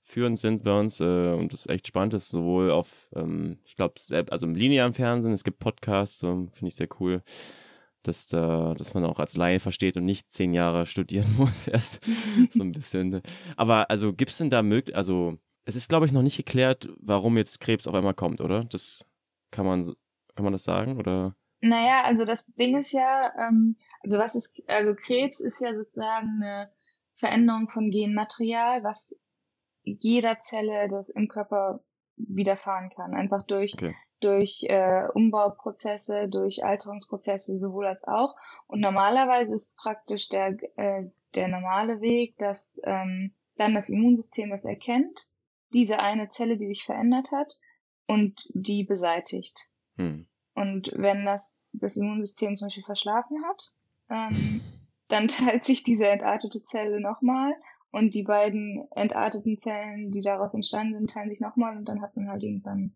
führend 0.06 0.38
sind 0.38 0.64
bei 0.64 0.78
uns 0.78 1.00
äh, 1.00 1.32
und 1.32 1.52
das 1.52 1.66
echt 1.66 1.86
spannend 1.88 2.14
ist, 2.14 2.28
sowohl 2.28 2.70
auf, 2.70 3.10
ähm, 3.14 3.58
ich 3.66 3.76
glaube, 3.76 3.94
also 4.30 4.46
im 4.46 4.54
linearen 4.54 4.94
Fernsehen, 4.94 5.32
es 5.32 5.44
gibt 5.44 5.58
Podcasts, 5.58 6.20
so, 6.20 6.48
finde 6.52 6.68
ich 6.68 6.76
sehr 6.76 6.88
cool 7.00 7.22
dass, 8.06 8.28
da, 8.28 8.74
dass 8.74 8.94
man 8.94 9.04
auch 9.04 9.18
als 9.18 9.36
Laie 9.36 9.60
versteht 9.60 9.96
und 9.96 10.04
nicht 10.04 10.30
zehn 10.30 10.54
Jahre 10.54 10.86
studieren 10.86 11.34
muss 11.38 11.68
erst. 11.68 12.00
so 12.52 12.62
ein 12.62 12.72
bisschen. 12.72 13.20
Aber 13.56 13.90
also 13.90 14.12
gibt 14.12 14.30
es 14.30 14.38
denn 14.38 14.50
da 14.50 14.62
möglich, 14.62 14.96
also 14.96 15.38
es 15.64 15.76
ist, 15.76 15.88
glaube 15.88 16.06
ich, 16.06 16.12
noch 16.12 16.22
nicht 16.22 16.36
geklärt, 16.36 16.88
warum 17.00 17.36
jetzt 17.36 17.60
Krebs 17.60 17.86
auf 17.86 17.94
einmal 17.94 18.14
kommt, 18.14 18.40
oder? 18.40 18.64
Das 18.64 19.04
kann 19.50 19.66
man, 19.66 19.84
kann 20.34 20.44
man 20.44 20.52
das 20.52 20.64
sagen, 20.64 20.96
oder? 20.96 21.34
Naja, 21.60 22.04
also 22.04 22.24
das 22.24 22.46
Ding 22.54 22.78
ist 22.78 22.92
ja, 22.92 23.32
ähm, 23.36 23.76
also 24.02 24.18
was 24.18 24.36
ist, 24.36 24.62
also 24.68 24.94
Krebs 24.94 25.40
ist 25.40 25.60
ja 25.60 25.74
sozusagen 25.74 26.40
eine 26.40 26.70
Veränderung 27.14 27.68
von 27.68 27.90
Genmaterial, 27.90 28.84
was 28.84 29.18
jeder 29.86 30.38
Zelle 30.38 30.88
das 30.88 31.08
im 31.08 31.28
Körper 31.28 31.80
widerfahren 32.16 32.90
kann. 32.90 33.14
Einfach 33.14 33.42
durch 33.42 33.74
okay 33.74 33.94
durch 34.20 34.64
äh, 34.68 35.06
Umbauprozesse, 35.14 36.28
durch 36.28 36.64
Alterungsprozesse 36.64 37.56
sowohl 37.56 37.86
als 37.86 38.04
auch. 38.04 38.34
Und 38.66 38.80
normalerweise 38.80 39.54
ist 39.54 39.76
praktisch 39.76 40.28
der, 40.28 40.56
äh, 40.76 41.10
der 41.34 41.48
normale 41.48 42.00
Weg, 42.00 42.38
dass 42.38 42.80
ähm, 42.84 43.34
dann 43.56 43.74
das 43.74 43.88
Immunsystem 43.88 44.50
das 44.50 44.64
erkennt, 44.64 45.28
diese 45.72 45.98
eine 46.00 46.28
Zelle, 46.28 46.56
die 46.56 46.68
sich 46.68 46.84
verändert 46.84 47.32
hat, 47.32 47.58
und 48.06 48.48
die 48.54 48.84
beseitigt. 48.84 49.68
Hm. 49.96 50.28
Und 50.54 50.92
wenn 50.94 51.24
das 51.24 51.70
das 51.74 51.96
Immunsystem 51.96 52.56
zum 52.56 52.66
Beispiel 52.66 52.84
verschlafen 52.84 53.44
hat, 53.44 53.72
ähm, 54.08 54.60
dann 55.08 55.28
teilt 55.28 55.64
sich 55.64 55.82
diese 55.82 56.08
entartete 56.08 56.62
Zelle 56.64 57.00
nochmal 57.00 57.52
und 57.96 58.14
die 58.14 58.24
beiden 58.24 58.86
entarteten 58.90 59.56
Zellen, 59.56 60.10
die 60.10 60.20
daraus 60.20 60.52
entstanden 60.52 60.98
sind, 60.98 61.10
teilen 61.10 61.30
sich 61.30 61.40
nochmal 61.40 61.78
und 61.78 61.88
dann 61.88 62.02
hat 62.02 62.14
man 62.14 62.28
halt 62.28 62.42
irgendwann 62.42 62.94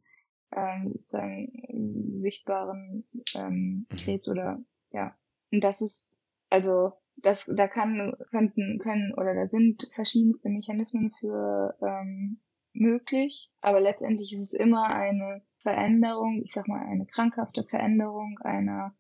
ähm, 0.52 0.92
sozusagen 0.92 2.10
sichtbaren 2.10 3.08
ähm, 3.34 3.86
mhm. 3.90 3.96
Krebs 3.96 4.28
oder 4.28 4.62
ja. 4.90 5.16
Und 5.50 5.64
das 5.64 5.80
ist, 5.80 6.22
also 6.50 6.92
das, 7.16 7.46
da 7.46 7.66
kann, 7.66 8.14
könnten, 8.30 8.78
können 8.78 9.14
oder 9.14 9.34
da 9.34 9.46
sind 9.46 9.88
verschiedenste 9.92 10.50
Mechanismen 10.50 11.12
für 11.18 11.74
ähm, 11.80 12.38
möglich, 12.74 13.50
aber 13.62 13.80
letztendlich 13.80 14.34
ist 14.34 14.42
es 14.42 14.52
immer 14.52 14.94
eine 14.94 15.40
Veränderung, 15.62 16.42
ich 16.44 16.52
sag 16.52 16.68
mal 16.68 16.84
eine 16.84 17.06
krankhafte 17.06 17.64
Veränderung 17.64 18.38
einer 18.42 18.94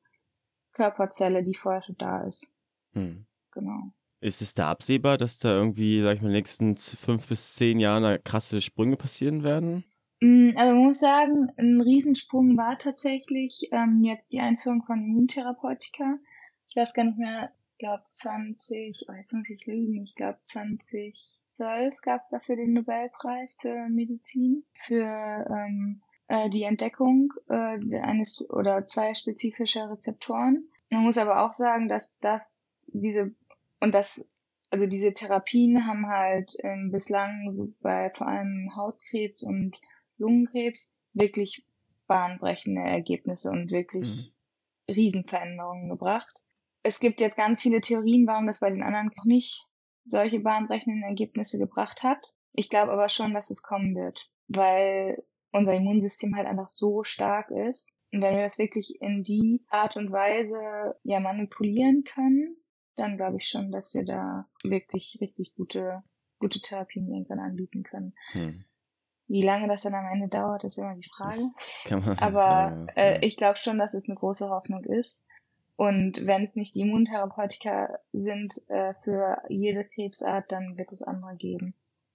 Körperzelle, 0.72 1.42
die 1.42 1.54
vorher 1.54 1.82
schon 1.82 1.98
da 1.98 2.22
ist. 2.22 2.54
Hm. 2.94 3.26
Genau. 3.52 3.92
Ist 4.20 4.42
es 4.42 4.52
da 4.54 4.70
absehbar, 4.70 5.16
dass 5.16 5.38
da 5.38 5.48
irgendwie, 5.48 6.02
sag 6.02 6.14
ich 6.14 6.20
mal, 6.20 6.28
in 6.28 6.34
den 6.34 6.38
nächsten 6.38 6.76
fünf 6.76 7.26
bis 7.28 7.54
zehn 7.54 7.80
Jahren 7.80 8.22
krasse 8.22 8.60
Sprünge 8.60 8.96
passieren 8.96 9.42
werden? 9.42 9.84
Mm, 10.20 10.50
also 10.56 10.74
man 10.74 10.84
muss 10.84 10.98
sagen, 10.98 11.50
ein 11.56 11.80
Riesensprung 11.80 12.56
war 12.58 12.78
tatsächlich 12.78 13.68
ähm, 13.72 14.02
jetzt 14.04 14.32
die 14.32 14.40
Einführung 14.40 14.82
von 14.84 15.00
Immuntherapeutika. 15.00 16.18
Ich 16.68 16.76
weiß 16.76 16.92
gar 16.92 17.04
nicht 17.04 17.18
mehr, 17.18 17.50
ich 17.72 17.78
glaube 17.78 18.02
20, 18.10 19.06
oh 19.08 19.12
jetzt 19.14 19.32
muss 19.32 19.48
ich 19.48 19.66
lügen, 19.66 20.02
ich 20.02 20.14
glaube 20.14 20.38
2012 20.44 22.02
gab 22.02 22.20
es 22.20 22.28
dafür 22.28 22.56
den 22.56 22.74
Nobelpreis 22.74 23.56
für 23.58 23.88
Medizin, 23.88 24.64
für 24.74 25.46
ähm, 25.48 26.02
äh, 26.28 26.50
die 26.50 26.64
Entdeckung 26.64 27.32
äh, 27.48 27.78
eines 28.02 28.44
oder 28.50 28.86
zwei 28.86 29.14
spezifischer 29.14 29.90
Rezeptoren. 29.90 30.68
Man 30.90 31.04
muss 31.04 31.16
aber 31.16 31.42
auch 31.42 31.52
sagen, 31.52 31.88
dass 31.88 32.18
das 32.18 32.82
diese 32.92 33.34
und 33.80 33.94
das 33.94 34.28
also 34.70 34.86
diese 34.86 35.12
Therapien 35.12 35.86
haben 35.86 36.06
halt 36.06 36.54
ähm, 36.62 36.90
bislang 36.92 37.50
so 37.50 37.72
bei 37.80 38.10
vor 38.14 38.28
allem 38.28 38.70
Hautkrebs 38.76 39.42
und 39.42 39.80
Lungenkrebs 40.16 40.96
wirklich 41.12 41.66
bahnbrechende 42.06 42.82
Ergebnisse 42.82 43.50
und 43.50 43.72
wirklich 43.72 44.36
mhm. 44.86 44.94
Riesenveränderungen 44.94 45.88
gebracht. 45.88 46.44
Es 46.82 47.00
gibt 47.00 47.20
jetzt 47.20 47.36
ganz 47.36 47.60
viele 47.60 47.80
Theorien, 47.80 48.26
warum 48.26 48.46
das 48.46 48.60
bei 48.60 48.70
den 48.70 48.82
anderen 48.82 49.10
noch 49.16 49.24
nicht 49.24 49.66
solche 50.04 50.40
bahnbrechenden 50.40 51.02
Ergebnisse 51.02 51.58
gebracht 51.58 52.02
hat. 52.02 52.36
Ich 52.52 52.68
glaube 52.68 52.92
aber 52.92 53.08
schon, 53.08 53.34
dass 53.34 53.50
es 53.50 53.62
kommen 53.62 53.94
wird, 53.94 54.30
weil 54.48 55.22
unser 55.52 55.74
Immunsystem 55.74 56.36
halt 56.36 56.46
einfach 56.46 56.68
so 56.68 57.04
stark 57.04 57.50
ist. 57.50 57.94
Und 58.12 58.22
wenn 58.22 58.36
wir 58.36 58.42
das 58.42 58.58
wirklich 58.58 59.00
in 59.00 59.22
die 59.22 59.64
Art 59.68 59.96
und 59.96 60.10
Weise 60.10 60.96
ja 61.04 61.20
manipulieren 61.20 62.02
können, 62.04 62.56
dann 63.00 63.16
glaube 63.16 63.38
ich 63.38 63.48
schon, 63.48 63.70
dass 63.72 63.94
wir 63.94 64.04
da 64.04 64.46
wirklich 64.62 65.18
richtig 65.20 65.54
gute, 65.54 66.02
gute 66.38 66.60
Therapien 66.60 67.08
irgendwann 67.08 67.40
anbieten 67.40 67.82
können. 67.82 68.14
Hm. 68.32 68.64
Wie 69.26 69.42
lange 69.42 69.68
das 69.68 69.82
dann 69.82 69.94
am 69.94 70.06
Ende 70.12 70.28
dauert, 70.28 70.64
ist 70.64 70.78
immer 70.78 70.94
die 70.94 71.08
Frage. 71.08 71.38
Aber 72.20 72.40
sagen, 72.40 72.86
ja. 72.88 73.02
äh, 73.02 73.26
ich 73.26 73.36
glaube 73.36 73.58
schon, 73.58 73.78
dass 73.78 73.94
es 73.94 74.08
eine 74.08 74.16
große 74.16 74.48
Hoffnung 74.48 74.84
ist. 74.84 75.24
Und 75.76 76.26
wenn 76.26 76.42
es 76.42 76.56
nicht 76.56 76.74
die 76.74 76.82
Immuntherapeutika 76.82 78.00
sind 78.12 78.60
äh, 78.68 78.92
für 79.02 79.40
jede 79.48 79.84
Krebsart, 79.84 80.52
dann 80.52 80.76
wird 80.76 80.92
es 80.92 81.02
andere 81.02 81.36
geben. 81.36 81.74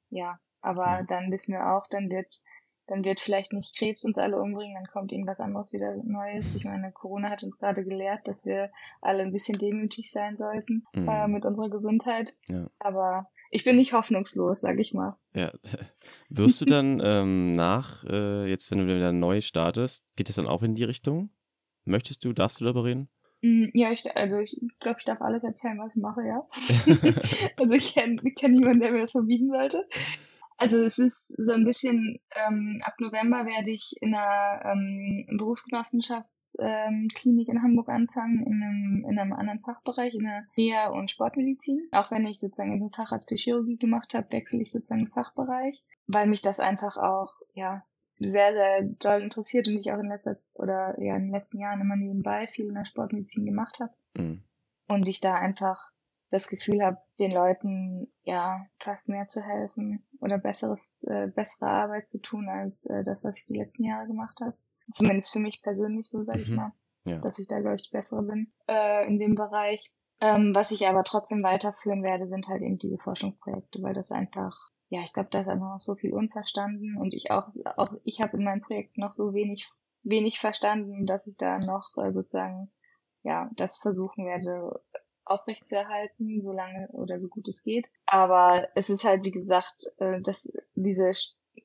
Ja, 0.09 0.39
aber 0.61 0.85
ja. 0.85 1.03
dann 1.03 1.31
wissen 1.31 1.53
wir 1.53 1.73
auch, 1.73 1.87
dann 1.87 2.09
wird 2.09 2.41
dann 2.87 3.03
wird 3.03 3.19
vielleicht 3.19 3.53
nicht 3.53 3.75
Krebs 3.75 4.05
uns 4.05 4.17
alle 4.17 4.39
umbringen, 4.39 4.75
dann 4.75 4.87
kommt 4.87 5.11
irgendwas 5.11 5.39
anderes 5.39 5.73
wieder 5.73 5.95
Neues. 6.03 6.55
Ich 6.55 6.65
meine, 6.65 6.91
Corona 6.91 7.29
hat 7.29 7.43
uns 7.43 7.57
gerade 7.57 7.83
gelehrt, 7.83 8.27
dass 8.27 8.45
wir 8.45 8.71
alle 9.01 9.23
ein 9.23 9.31
bisschen 9.31 9.57
demütig 9.57 10.11
sein 10.11 10.37
sollten 10.37 10.85
mhm. 10.93 11.07
äh, 11.07 11.27
mit 11.27 11.45
unserer 11.45 11.69
Gesundheit. 11.69 12.35
Ja. 12.47 12.67
Aber 12.79 13.29
ich 13.51 13.63
bin 13.63 13.75
nicht 13.75 13.93
hoffnungslos, 13.93 14.61
sag 14.61 14.79
ich 14.79 14.93
mal. 14.93 15.17
Ja. 15.33 15.51
Wirst 16.29 16.61
du 16.61 16.65
dann 16.65 17.01
ähm, 17.03 17.53
nach, 17.53 18.03
äh, 18.05 18.49
jetzt 18.49 18.69
wenn 18.69 18.79
du 18.79 18.87
wieder 18.87 19.11
neu 19.11 19.41
startest, 19.41 20.15
geht 20.15 20.29
es 20.29 20.35
dann 20.35 20.47
auch 20.47 20.61
in 20.61 20.75
die 20.75 20.83
Richtung? 20.83 21.29
Möchtest 21.85 22.23
du, 22.25 22.33
darfst 22.33 22.59
du 22.59 22.65
darüber 22.65 22.83
reden? 22.83 23.09
Mm, 23.41 23.65
ja, 23.73 23.91
ich, 23.91 24.03
also 24.15 24.39
ich 24.39 24.59
glaube, 24.79 24.99
ich 24.99 25.05
darf 25.05 25.21
alles 25.21 25.43
erzählen, 25.43 25.77
was 25.79 25.95
ich 25.95 26.01
mache, 26.01 26.23
ja. 26.25 26.47
also 27.57 27.73
ich 27.73 27.93
kenne 27.93 28.17
kenn 28.31 28.51
niemanden, 28.51 28.81
der 28.81 28.91
mir 28.91 29.01
das 29.01 29.11
verbieten 29.11 29.51
sollte. 29.51 29.87
Also 30.57 30.77
es 30.77 30.99
ist 30.99 31.35
so 31.37 31.53
ein 31.53 31.65
bisschen, 31.65 32.17
ähm, 32.47 32.79
ab 32.83 32.95
November 32.99 33.45
werde 33.45 33.71
ich 33.71 33.93
in 33.99 34.15
einer 34.15 34.63
ähm, 34.65 35.25
Berufsgenossenschaftsklinik 35.37 37.49
ähm, 37.49 37.55
in 37.55 37.61
Hamburg 37.61 37.89
anfangen, 37.89 38.41
in 38.45 38.63
einem, 38.63 39.05
in 39.09 39.19
einem 39.19 39.33
anderen 39.33 39.59
Fachbereich, 39.59 40.15
in 40.15 40.23
der 40.23 40.45
Reha- 40.57 40.91
und 40.91 41.11
Sportmedizin. 41.11 41.89
Auch 41.93 42.09
wenn 42.11 42.25
ich 42.25 42.39
sozusagen 42.39 42.79
den 42.79 42.91
Facharzt 42.91 43.27
für 43.27 43.35
Chirurgie 43.35 43.75
gemacht 43.77 44.13
habe, 44.13 44.31
wechsle 44.31 44.61
ich 44.61 44.71
sozusagen 44.71 45.03
den 45.05 45.11
Fachbereich, 45.11 45.83
weil 46.07 46.27
mich 46.27 46.41
das 46.41 46.61
einfach 46.61 46.95
auch, 46.97 47.33
ja, 47.53 47.83
sehr, 48.19 48.53
sehr 48.53 48.83
doll 48.99 49.21
interessiert 49.21 49.67
und 49.67 49.75
ich 49.75 49.91
auch 49.91 49.99
in 49.99 50.07
letzter 50.07 50.37
oder 50.53 50.95
ja 51.01 51.17
in 51.17 51.27
den 51.27 51.33
letzten 51.33 51.59
Jahren 51.59 51.81
immer 51.81 51.97
nebenbei 51.97 52.47
viel 52.47 52.67
in 52.67 52.75
der 52.75 52.85
Sportmedizin 52.85 53.45
gemacht 53.45 53.81
habe. 53.81 53.93
Mhm. 54.17 54.41
Und 54.87 55.05
ich 55.07 55.19
da 55.19 55.35
einfach 55.35 55.91
das 56.29 56.47
Gefühl 56.47 56.83
habe, 56.83 56.97
den 57.19 57.31
Leuten 57.31 58.11
ja 58.23 58.65
fast 58.79 59.09
mehr 59.09 59.27
zu 59.27 59.41
helfen 59.41 60.05
oder 60.19 60.37
besseres, 60.37 61.05
äh, 61.09 61.27
bessere 61.27 61.67
Arbeit 61.67 62.07
zu 62.07 62.19
tun 62.19 62.49
als 62.49 62.85
äh, 62.85 63.03
das, 63.03 63.23
was 63.23 63.37
ich 63.37 63.45
die 63.45 63.57
letzten 63.57 63.83
Jahre 63.83 64.07
gemacht 64.07 64.41
habe. 64.41 64.57
Zumindest 64.91 65.31
für 65.31 65.39
mich 65.39 65.61
persönlich 65.61 66.09
so, 66.09 66.23
sage 66.23 66.39
mhm. 66.39 66.43
ich 66.45 66.51
mal. 66.51 66.71
Ja. 67.07 67.19
Dass 67.19 67.37
ich 67.37 67.47
da, 67.47 67.59
glaube 67.59 67.75
ich, 67.75 67.83
die 67.83 67.95
bessere 67.95 68.23
bin 68.23 68.51
äh, 68.67 69.07
in 69.07 69.19
dem 69.19 69.35
Bereich. 69.35 69.93
Ähm, 70.21 70.55
was 70.55 70.71
ich 70.71 70.87
aber 70.87 71.03
trotzdem 71.03 71.43
weiterführen 71.43 72.01
werde, 72.01 72.25
sind 72.25 72.47
halt 72.47 72.63
eben 72.63 72.77
diese 72.77 72.97
Forschungsprojekte, 72.97 73.83
weil 73.83 73.93
das 73.93 74.11
einfach, 74.11 74.71
ja, 74.89 75.01
ich 75.01 75.13
glaube, 75.13 75.29
da 75.29 75.41
ist 75.41 75.47
einfach 75.47 75.73
noch 75.73 75.79
so 75.79 75.95
viel 75.95 76.13
unverstanden 76.13 76.97
und 76.97 77.13
ich 77.13 77.31
auch, 77.31 77.47
auch 77.75 77.93
ich 78.03 78.21
habe 78.21 78.37
in 78.37 78.43
meinem 78.43 78.61
Projekt 78.61 78.97
noch 78.97 79.11
so 79.11 79.33
wenig, 79.33 79.69
wenig 80.03 80.39
verstanden, 80.39 81.05
dass 81.05 81.27
ich 81.27 81.37
da 81.37 81.59
noch 81.59 81.91
äh, 81.97 82.11
sozusagen, 82.13 82.71
ja, 83.23 83.49
das 83.55 83.77
versuchen 83.77 84.25
werde, 84.25 84.81
aufrechtzuerhalten, 85.25 86.41
so 86.41 86.51
lange 86.51 86.87
oder 86.91 87.19
so 87.19 87.27
gut 87.29 87.47
es 87.47 87.63
geht. 87.63 87.91
Aber 88.05 88.67
es 88.75 88.89
ist 88.89 89.03
halt, 89.03 89.25
wie 89.25 89.31
gesagt, 89.31 89.91
äh, 89.97 90.21
dass 90.21 90.51
diese 90.75 91.13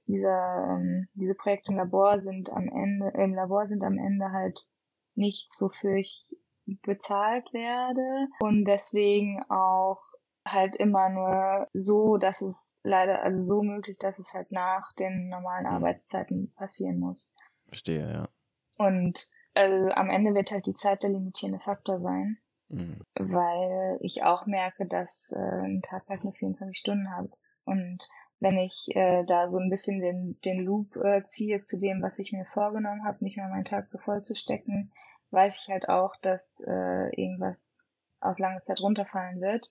dieser, 0.07 0.79
ähm, 0.79 1.09
diese 1.15 1.35
Projekte 1.35 1.73
im 1.73 1.79
Labor 1.79 2.19
sind 2.19 2.53
am 2.53 2.69
Ende, 2.69 3.13
im 3.17 3.35
Labor 3.35 3.67
sind 3.67 3.85
am 3.85 3.99
Ende 3.99 4.31
halt 4.33 4.69
nichts, 5.15 5.61
wofür 5.61 5.97
ich 5.97 6.37
bezahlt 6.83 7.53
werde 7.53 8.29
und 8.41 8.65
deswegen 8.65 9.43
auch 9.49 10.01
halt 10.47 10.77
immer 10.77 11.11
nur 11.11 11.69
so, 11.75 12.17
dass 12.17 12.41
es 12.41 12.81
leider, 12.83 13.23
also 13.23 13.45
so 13.45 13.63
möglich, 13.63 13.99
dass 13.99 14.19
es 14.19 14.33
halt 14.33 14.53
nach 14.53 14.93
den 14.95 15.29
normalen 15.29 15.67
mhm. 15.67 15.73
Arbeitszeiten 15.73 16.53
passieren 16.55 16.99
muss. 16.99 17.35
Verstehe, 17.67 18.13
ja. 18.13 18.29
Und 18.77 19.29
also 19.55 19.91
am 19.91 20.11
Ende 20.11 20.35
wird 20.35 20.53
halt 20.53 20.67
die 20.67 20.75
Zeit 20.75 21.03
der 21.03 21.11
limitierende 21.11 21.61
Faktor 21.61 21.99
sein. 21.99 22.39
Mhm. 22.71 23.01
Weil 23.15 23.99
ich 24.01 24.23
auch 24.23 24.47
merke, 24.47 24.87
dass 24.87 25.33
äh, 25.37 25.41
ein 25.41 25.83
Tag 25.83 26.09
halt 26.09 26.25
nur 26.25 26.33
24 26.33 26.77
Stunden 26.77 27.11
habe. 27.11 27.31
Und 27.65 28.09
wenn 28.39 28.57
ich 28.57 28.89
äh, 28.95 29.25
da 29.25 29.51
so 29.51 29.59
ein 29.59 29.71
bisschen 29.71 30.01
den, 30.01 30.41
den 30.45 30.65
Loop 30.65 30.97
äh, 30.97 31.23
ziehe 31.25 31.63
zu 31.63 31.79
dem, 31.79 32.01
was 32.03 32.19
ich 32.19 32.33
mir 32.33 32.47
vorgenommen 32.47 33.05
habe, 33.05 33.23
nicht 33.23 33.37
mehr 33.37 33.49
meinen 33.49 33.65
Tag 33.65 33.91
so 33.91 33.99
voll 33.99 34.23
zu 34.23 34.35
stecken, 34.35 34.93
weiß 35.31 35.63
ich 35.63 35.71
halt 35.71 35.89
auch, 35.89 36.17
dass 36.17 36.61
äh, 36.67 37.11
irgendwas 37.21 37.87
auf 38.21 38.39
lange 38.39 38.63
Zeit 38.63 38.81
runterfallen 38.81 39.41
wird. 39.41 39.71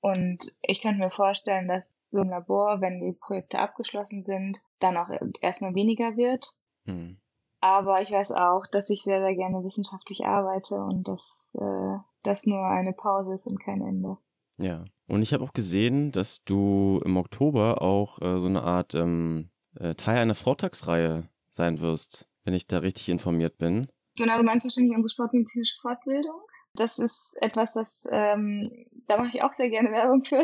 Und 0.00 0.56
ich 0.62 0.80
könnte 0.80 0.98
mir 0.98 1.10
vorstellen, 1.10 1.68
dass 1.68 1.98
so 2.10 2.22
im 2.22 2.30
Labor, 2.30 2.80
wenn 2.80 3.00
die 3.00 3.12
Projekte 3.12 3.58
abgeschlossen 3.58 4.24
sind, 4.24 4.62
dann 4.78 4.96
auch 4.96 5.10
erstmal 5.42 5.74
weniger 5.74 6.16
wird. 6.16 6.56
Mhm. 6.84 7.20
Aber 7.60 8.00
ich 8.00 8.10
weiß 8.10 8.32
auch, 8.32 8.66
dass 8.66 8.88
ich 8.90 9.02
sehr, 9.02 9.20
sehr 9.20 9.34
gerne 9.34 9.62
wissenschaftlich 9.62 10.24
arbeite 10.24 10.76
und 10.76 11.08
dass 11.08 11.54
äh, 11.58 11.98
das 12.22 12.46
nur 12.46 12.64
eine 12.64 12.92
Pause 12.92 13.34
ist 13.34 13.46
und 13.46 13.62
kein 13.62 13.82
Ende. 13.82 14.16
Ja, 14.56 14.84
und 15.06 15.22
ich 15.22 15.32
habe 15.32 15.44
auch 15.44 15.52
gesehen, 15.52 16.12
dass 16.12 16.44
du 16.44 17.00
im 17.04 17.16
Oktober 17.16 17.82
auch 17.82 18.20
äh, 18.20 18.38
so 18.38 18.46
eine 18.46 18.62
Art 18.62 18.94
ähm, 18.94 19.50
äh, 19.74 19.94
Teil 19.94 20.18
einer 20.18 20.34
Vortragsreihe 20.34 21.28
sein 21.48 21.80
wirst, 21.80 22.28
wenn 22.44 22.54
ich 22.54 22.66
da 22.66 22.78
richtig 22.78 23.08
informiert 23.08 23.58
bin. 23.58 23.88
Genau, 24.16 24.36
du 24.36 24.44
meinst 24.44 24.64
wahrscheinlich 24.64 24.94
unsere 24.94 25.10
sportmedizinische 25.10 25.76
Fortbildung. 25.80 26.40
Das 26.74 26.98
ist 26.98 27.36
etwas, 27.40 27.72
das 27.72 28.08
ähm, 28.12 28.86
da 29.06 29.16
mache 29.16 29.30
ich 29.34 29.42
auch 29.42 29.52
sehr 29.52 29.70
gerne 29.70 29.90
Werbung 29.90 30.22
für, 30.22 30.40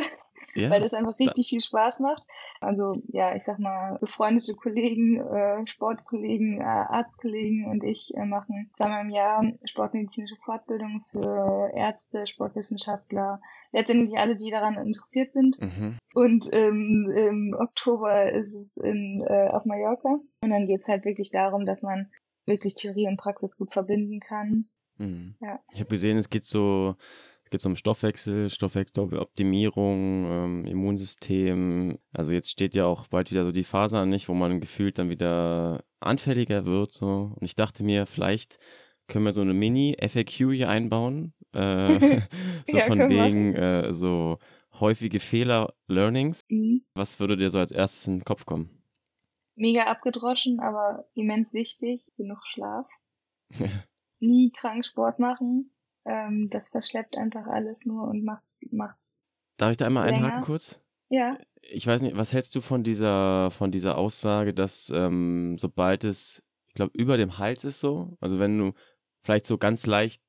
ja, 0.54 0.70
weil 0.70 0.80
das 0.80 0.92
einfach 0.92 1.18
richtig 1.18 1.48
viel 1.48 1.60
Spaß 1.60 2.00
macht. 2.00 2.26
Also 2.60 3.00
ja, 3.08 3.34
ich 3.36 3.44
sag 3.44 3.58
mal, 3.58 3.96
befreundete 4.00 4.54
Kollegen, 4.54 5.20
äh, 5.20 5.66
Sportkollegen, 5.66 6.60
äh, 6.60 6.64
Arztkollegen 6.64 7.66
und 7.70 7.84
ich 7.84 8.12
äh, 8.16 8.24
machen 8.24 8.70
zweimal 8.74 9.02
im 9.02 9.10
Jahr 9.10 9.44
sportmedizinische 9.64 10.36
Fortbildung 10.44 11.04
für 11.12 11.70
Ärzte, 11.74 12.26
Sportwissenschaftler, 12.26 13.40
letztendlich 13.72 14.18
alle, 14.18 14.36
die 14.36 14.50
daran 14.50 14.74
interessiert 14.74 15.32
sind. 15.32 15.60
Mhm. 15.60 15.98
Und 16.14 16.52
ähm, 16.52 17.12
im 17.16 17.56
Oktober 17.58 18.32
ist 18.32 18.54
es 18.54 18.76
in, 18.76 19.24
äh, 19.28 19.48
auf 19.48 19.64
Mallorca. 19.64 20.16
Und 20.40 20.50
dann 20.50 20.66
geht's 20.66 20.88
halt 20.88 21.04
wirklich 21.04 21.30
darum, 21.30 21.66
dass 21.66 21.82
man 21.82 22.10
wirklich 22.46 22.74
Theorie 22.74 23.06
und 23.08 23.16
Praxis 23.16 23.56
gut 23.56 23.72
verbinden 23.72 24.20
kann. 24.20 24.68
Mhm. 24.98 25.34
Ja. 25.40 25.60
Ich 25.72 25.80
habe 25.80 25.90
gesehen, 25.90 26.18
es 26.18 26.30
geht 26.30 26.44
so 26.44 26.96
es 27.46 27.50
geht 27.50 27.64
um 27.64 27.76
Stoffwechsel, 27.76 28.50
Stoffwechseloptimierung, 28.50 30.26
ähm, 30.28 30.64
Immunsystem. 30.64 31.96
Also 32.12 32.32
jetzt 32.32 32.50
steht 32.50 32.74
ja 32.74 32.86
auch 32.86 33.06
bald 33.06 33.30
wieder 33.30 33.44
so 33.44 33.52
die 33.52 33.62
Phase 33.62 33.98
an, 33.98 34.08
nicht, 34.08 34.28
wo 34.28 34.34
man 34.34 34.60
gefühlt 34.60 34.98
dann 34.98 35.10
wieder 35.10 35.84
anfälliger 36.00 36.66
wird. 36.66 36.90
So. 36.90 37.32
Und 37.36 37.44
ich 37.44 37.54
dachte 37.54 37.84
mir, 37.84 38.06
vielleicht 38.06 38.58
können 39.06 39.26
wir 39.26 39.32
so 39.32 39.42
eine 39.42 39.54
Mini-FAQ 39.54 40.54
hier 40.54 40.68
einbauen. 40.68 41.34
Äh, 41.52 42.20
so 42.66 42.78
ja, 42.78 42.84
von 42.86 42.98
wegen 42.98 43.54
äh, 43.54 43.94
so 43.94 44.38
häufige 44.80 45.20
Fehler, 45.20 45.72
Learnings. 45.86 46.40
Mhm. 46.48 46.84
Was 46.94 47.20
würde 47.20 47.36
dir 47.36 47.50
so 47.50 47.60
als 47.60 47.70
erstes 47.70 48.08
in 48.08 48.18
den 48.18 48.24
Kopf 48.24 48.44
kommen? 48.44 48.82
Mega 49.54 49.84
abgedroschen, 49.84 50.58
aber 50.58 51.06
immens 51.14 51.54
wichtig. 51.54 52.08
Genug 52.16 52.44
Schlaf. 52.44 52.88
Nie 54.20 54.50
krank 54.50 54.84
Sport 54.84 55.18
machen 55.18 55.70
ähm, 56.06 56.48
das 56.50 56.70
verschleppt 56.70 57.18
einfach 57.18 57.46
alles 57.46 57.84
nur 57.84 58.06
und 58.06 58.24
macht's, 58.24 58.60
macht's. 58.70 59.24
Darf 59.56 59.72
ich 59.72 59.76
da 59.76 59.86
einmal 59.86 60.06
länger. 60.06 60.26
einhaken 60.26 60.44
kurz? 60.44 60.80
Ja. 61.08 61.36
Ich 61.62 61.86
weiß 61.86 62.02
nicht, 62.02 62.16
was 62.16 62.32
hältst 62.32 62.54
du 62.54 62.60
von 62.60 62.84
dieser, 62.84 63.50
von 63.50 63.72
dieser 63.72 63.98
Aussage, 63.98 64.54
dass 64.54 64.90
ähm, 64.94 65.56
sobald 65.58 66.04
es, 66.04 66.44
ich 66.68 66.74
glaube, 66.74 66.92
über 66.96 67.16
dem 67.16 67.38
Hals 67.38 67.64
ist 67.64 67.80
so, 67.80 68.16
also 68.20 68.38
wenn 68.38 68.56
du 68.56 68.72
vielleicht 69.22 69.46
so 69.46 69.58
ganz 69.58 69.86
leicht, 69.86 70.22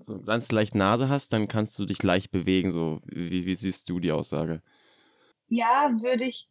so 0.00 0.20
ganz 0.20 0.52
leicht 0.52 0.74
Nase 0.74 1.08
hast, 1.08 1.32
dann 1.32 1.48
kannst 1.48 1.78
du 1.78 1.86
dich 1.86 2.02
leicht 2.02 2.30
bewegen. 2.30 2.70
So, 2.70 3.00
wie, 3.06 3.46
wie 3.46 3.54
siehst 3.54 3.88
du 3.88 4.00
die 4.00 4.12
Aussage? 4.12 4.62
Ja, 5.48 5.90
würde 6.00 6.24
ich 6.24 6.50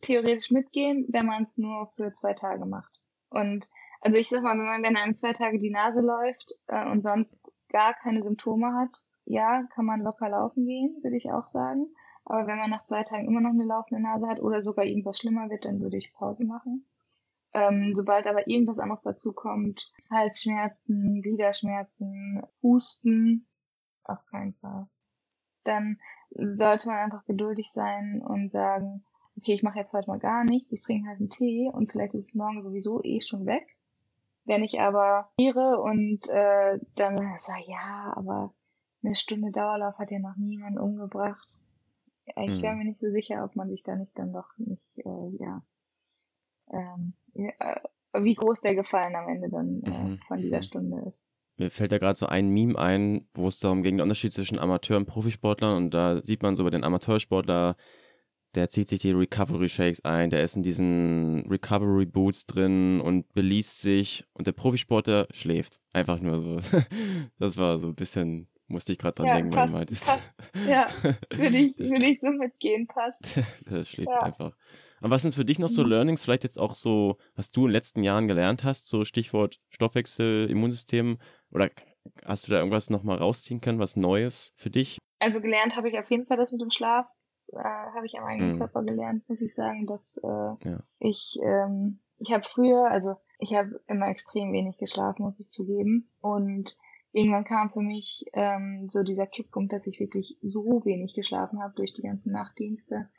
theoretisch 0.00 0.50
mitgehen, 0.50 1.06
wenn 1.10 1.26
man 1.26 1.42
es 1.42 1.58
nur 1.58 1.92
für 1.94 2.12
zwei 2.12 2.32
Tage 2.32 2.66
macht. 2.66 3.00
Und 3.28 3.68
also 4.04 4.18
ich 4.18 4.28
sag 4.28 4.42
mal, 4.42 4.58
wenn 4.58 4.66
man, 4.66 4.82
wenn 4.82 4.96
einem 4.96 5.14
zwei 5.14 5.32
Tage 5.32 5.58
die 5.58 5.70
Nase 5.70 6.02
läuft 6.02 6.58
äh, 6.66 6.86
und 6.90 7.02
sonst 7.02 7.40
gar 7.70 7.94
keine 7.94 8.22
Symptome 8.22 8.74
hat, 8.74 9.02
ja, 9.24 9.62
kann 9.74 9.86
man 9.86 10.02
locker 10.02 10.28
laufen 10.28 10.66
gehen, 10.66 11.02
würde 11.02 11.16
ich 11.16 11.32
auch 11.32 11.46
sagen. 11.46 11.86
Aber 12.26 12.46
wenn 12.46 12.58
man 12.58 12.68
nach 12.68 12.84
zwei 12.84 13.02
Tagen 13.02 13.26
immer 13.26 13.40
noch 13.40 13.50
eine 13.50 13.64
laufende 13.64 14.02
Nase 14.02 14.28
hat 14.28 14.40
oder 14.40 14.62
sogar 14.62 14.84
irgendwas 14.84 15.18
schlimmer 15.18 15.48
wird, 15.48 15.64
dann 15.64 15.80
würde 15.80 15.96
ich 15.96 16.12
Pause 16.12 16.44
machen. 16.44 16.86
Ähm, 17.54 17.92
sobald 17.94 18.26
aber 18.26 18.46
irgendwas 18.46 18.78
anderes 18.78 19.02
dazu 19.02 19.32
kommt, 19.32 19.90
Halsschmerzen, 20.10 21.22
Gliederschmerzen, 21.22 22.42
Husten, 22.62 23.46
auf 24.02 24.24
keinen 24.26 24.52
Fall. 24.54 24.86
Dann 25.62 25.98
sollte 26.30 26.88
man 26.88 26.98
einfach 26.98 27.24
geduldig 27.24 27.70
sein 27.72 28.20
und 28.20 28.52
sagen, 28.52 29.02
okay, 29.38 29.54
ich 29.54 29.62
mache 29.62 29.78
jetzt 29.78 29.94
heute 29.94 30.10
mal 30.10 30.18
gar 30.18 30.44
nichts, 30.44 30.72
ich 30.72 30.82
trinke 30.82 31.08
halt 31.08 31.20
einen 31.20 31.30
Tee 31.30 31.70
und 31.72 31.90
vielleicht 31.90 32.14
ist 32.14 32.28
es 32.28 32.34
morgen 32.34 32.62
sowieso 32.62 33.02
eh 33.02 33.20
schon 33.20 33.46
weg. 33.46 33.73
Wenn 34.44 34.62
ich 34.62 34.80
aber 34.80 35.30
friere 35.36 35.80
und 35.80 36.28
äh, 36.28 36.78
dann 36.96 37.16
sage, 37.38 37.64
ja, 37.66 38.12
aber 38.16 38.54
eine 39.02 39.14
Stunde 39.14 39.50
Dauerlauf 39.50 39.98
hat 39.98 40.10
ja 40.10 40.18
noch 40.18 40.36
niemand 40.36 40.78
umgebracht. 40.78 41.60
Ich 42.26 42.62
wäre 42.62 42.72
mhm. 42.72 42.78
mir 42.78 42.84
nicht 42.86 42.98
so 42.98 43.10
sicher, 43.10 43.44
ob 43.44 43.54
man 43.56 43.68
sich 43.68 43.82
da 43.82 43.96
nicht 43.96 44.18
dann 44.18 44.32
doch 44.32 44.48
nicht, 44.56 44.98
äh, 44.98 45.36
ja, 45.38 45.62
ähm, 46.72 47.14
äh, 47.34 47.80
wie 48.14 48.34
groß 48.34 48.60
der 48.62 48.74
Gefallen 48.74 49.14
am 49.14 49.28
Ende 49.28 49.50
dann 49.50 49.82
äh, 49.82 49.90
mhm. 49.90 50.18
von 50.26 50.40
dieser 50.40 50.58
mhm. 50.58 50.62
Stunde 50.62 51.02
ist. 51.06 51.28
Mir 51.56 51.70
fällt 51.70 51.92
da 51.92 51.98
gerade 51.98 52.18
so 52.18 52.26
ein 52.26 52.48
Meme 52.48 52.78
ein, 52.78 53.28
wo 53.34 53.46
es 53.46 53.60
darum 53.60 53.82
ging, 53.82 53.96
der 53.96 54.04
Unterschied 54.04 54.32
zwischen 54.32 54.58
Amateur- 54.58 54.96
und 54.96 55.06
Profisportlern. 55.06 55.76
Und 55.76 55.94
da 55.94 56.22
sieht 56.22 56.42
man 56.42 56.56
so 56.56 56.64
bei 56.64 56.70
den 56.70 56.82
Amateursportler, 56.82 57.76
der 58.54 58.68
zieht 58.68 58.88
sich 58.88 59.00
die 59.00 59.12
Recovery 59.12 59.68
Shakes 59.68 60.04
ein, 60.04 60.30
der 60.30 60.42
ist 60.42 60.56
in 60.56 60.62
diesen 60.62 61.46
Recovery 61.50 62.06
Boots 62.06 62.46
drin 62.46 63.00
und 63.00 63.32
beließt 63.32 63.80
sich 63.80 64.24
und 64.32 64.46
der 64.46 64.52
Profisportler 64.52 65.26
schläft. 65.32 65.80
Einfach 65.92 66.20
nur 66.20 66.38
so. 66.38 66.60
Das 67.38 67.56
war 67.56 67.78
so 67.78 67.88
ein 67.88 67.94
bisschen, 67.94 68.48
musste 68.68 68.92
ich 68.92 68.98
gerade 68.98 69.14
dran 69.16 69.26
Ja, 69.26 69.34
denken, 69.34 69.52
wenn 69.52 69.58
passt, 69.58 69.74
du 69.74 69.78
meintest. 69.78 70.06
passt. 70.06 70.42
Ja, 70.66 70.88
würde 71.36 71.58
ich, 71.58 71.76
würde 71.78 72.06
ich 72.06 72.20
so 72.20 72.28
mitgehen, 72.30 72.86
passt. 72.86 73.22
Der 73.70 73.84
schläft 73.84 74.10
Ja. 74.10 74.20
einfach. 74.20 74.56
Und 75.00 75.10
was 75.10 75.22
sind 75.22 75.34
für 75.34 75.44
dich 75.44 75.58
noch 75.58 75.68
so 75.68 75.82
Mhm. 75.82 75.88
Learnings, 75.90 76.24
vielleicht 76.24 76.44
jetzt 76.44 76.58
auch 76.58 76.74
so, 76.74 77.18
was 77.34 77.50
du 77.50 77.62
in 77.62 77.66
den 77.68 77.72
letzten 77.72 78.02
Jahren 78.02 78.26
gelernt 78.28 78.64
hast, 78.64 78.88
so 78.88 79.04
Stichwort 79.04 79.60
Stoffwechsel, 79.68 80.48
Immunsystem? 80.48 81.18
Oder 81.50 81.70
hast 82.24 82.46
du 82.46 82.52
da 82.52 82.58
irgendwas 82.58 82.88
nochmal 82.90 83.18
rausziehen 83.18 83.60
können, 83.60 83.78
was 83.78 83.96
Neues 83.96 84.52
für 84.56 84.70
dich? 84.70 84.98
Also 85.18 85.40
gelernt 85.40 85.76
habe 85.76 85.88
ich 85.88 85.98
auf 85.98 86.10
jeden 86.10 86.26
Fall 86.26 86.36
das 86.36 86.52
mit 86.52 86.60
dem 86.60 86.70
Schlaf. 86.70 87.06
Äh, 87.54 87.62
habe 87.94 88.06
ich 88.06 88.18
am 88.18 88.24
eigenen 88.24 88.54
Mhm. 88.54 88.58
Körper 88.58 88.82
gelernt, 88.82 89.28
muss 89.28 89.40
ich 89.40 89.54
sagen, 89.54 89.86
dass 89.86 90.16
äh, 90.18 90.28
Ja. 90.28 90.76
ich, 90.98 91.38
ähm, 91.42 92.00
ich 92.18 92.32
habe 92.32 92.44
früher, 92.44 92.90
also 92.90 93.16
ich 93.38 93.54
habe 93.54 93.80
immer 93.86 94.08
extrem 94.08 94.52
wenig 94.52 94.78
geschlafen, 94.78 95.22
muss 95.24 95.40
ich 95.40 95.50
zugeben. 95.50 96.10
Und 96.20 96.76
irgendwann 97.12 97.44
kam 97.44 97.70
für 97.70 97.80
mich 97.82 98.24
ähm, 98.32 98.88
so 98.88 99.02
dieser 99.02 99.26
Kipppunkt, 99.26 99.72
dass 99.72 99.86
ich 99.86 100.00
wirklich 100.00 100.38
so 100.42 100.84
wenig 100.84 101.14
geschlafen 101.14 101.62
habe 101.62 101.74
durch 101.74 101.92
die 101.92 102.02
ganzen 102.02 102.32
Nachtdienste, 102.32 103.10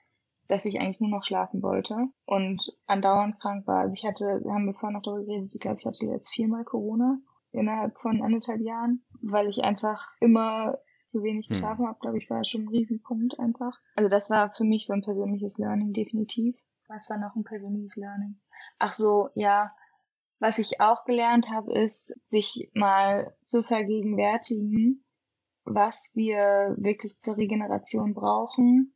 dass 0.47 0.65
ich 0.65 0.79
eigentlich 0.79 1.01
nur 1.01 1.09
noch 1.09 1.23
schlafen 1.23 1.61
wollte 1.63 1.97
und 2.25 2.77
andauernd 2.86 3.39
krank 3.39 3.65
war. 3.67 3.79
Also 3.79 3.93
ich 3.93 4.05
hatte, 4.05 4.41
wir 4.43 4.53
haben 4.53 4.65
wir 4.65 4.73
vorhin 4.73 4.93
noch 4.93 5.03
darüber 5.03 5.25
geredet, 5.25 5.55
ich 5.55 5.61
glaube, 5.61 5.77
ich 5.79 5.86
hatte 5.86 6.05
jetzt 6.05 6.29
viermal 6.33 6.63
Corona 6.63 7.17
innerhalb 7.51 7.97
von 7.97 8.21
anderthalb 8.21 8.61
Jahren, 8.61 9.03
weil 9.21 9.47
ich 9.47 9.63
einfach 9.63 10.01
immer 10.19 10.77
zu 11.08 11.24
wenig 11.24 11.47
Hm. 11.47 11.56
geschlafen 11.56 11.88
habe, 11.88 11.99
glaube 11.99 12.18
ich, 12.18 12.30
war 12.30 12.43
schon 12.43 12.64
ein 12.64 12.70
Riesenpunkt 12.70 13.39
einfach. 13.39 13.80
Also 13.95 14.10
das 14.10 14.30
war 14.30 14.51
für 14.51 14.64
mich 14.64 14.88
so 14.88 14.93
ein 14.93 15.01
persönliches 15.01 15.58
Learning, 15.58 15.93
definitiv. 15.93 16.58
Was 16.88 17.10
war 17.10 17.18
noch 17.20 17.36
ein 17.36 17.43
persönliches 17.43 17.95
Learning? 17.95 18.39
Ach 18.80 18.93
so, 18.93 19.30
ja. 19.36 19.76
Was 20.39 20.60
ich 20.60 20.82
auch 20.82 21.06
gelernt 21.06 21.49
habe, 21.49 21.74
ist, 21.74 22.14
sich 22.28 22.70
mal 22.74 23.36
zu 23.45 23.64
vergegenwärtigen, 23.64 25.06
was 25.64 26.12
wir 26.14 26.76
wirklich 26.78 27.18
zur 27.18 27.38
Regeneration 27.38 28.14
brauchen 28.14 28.93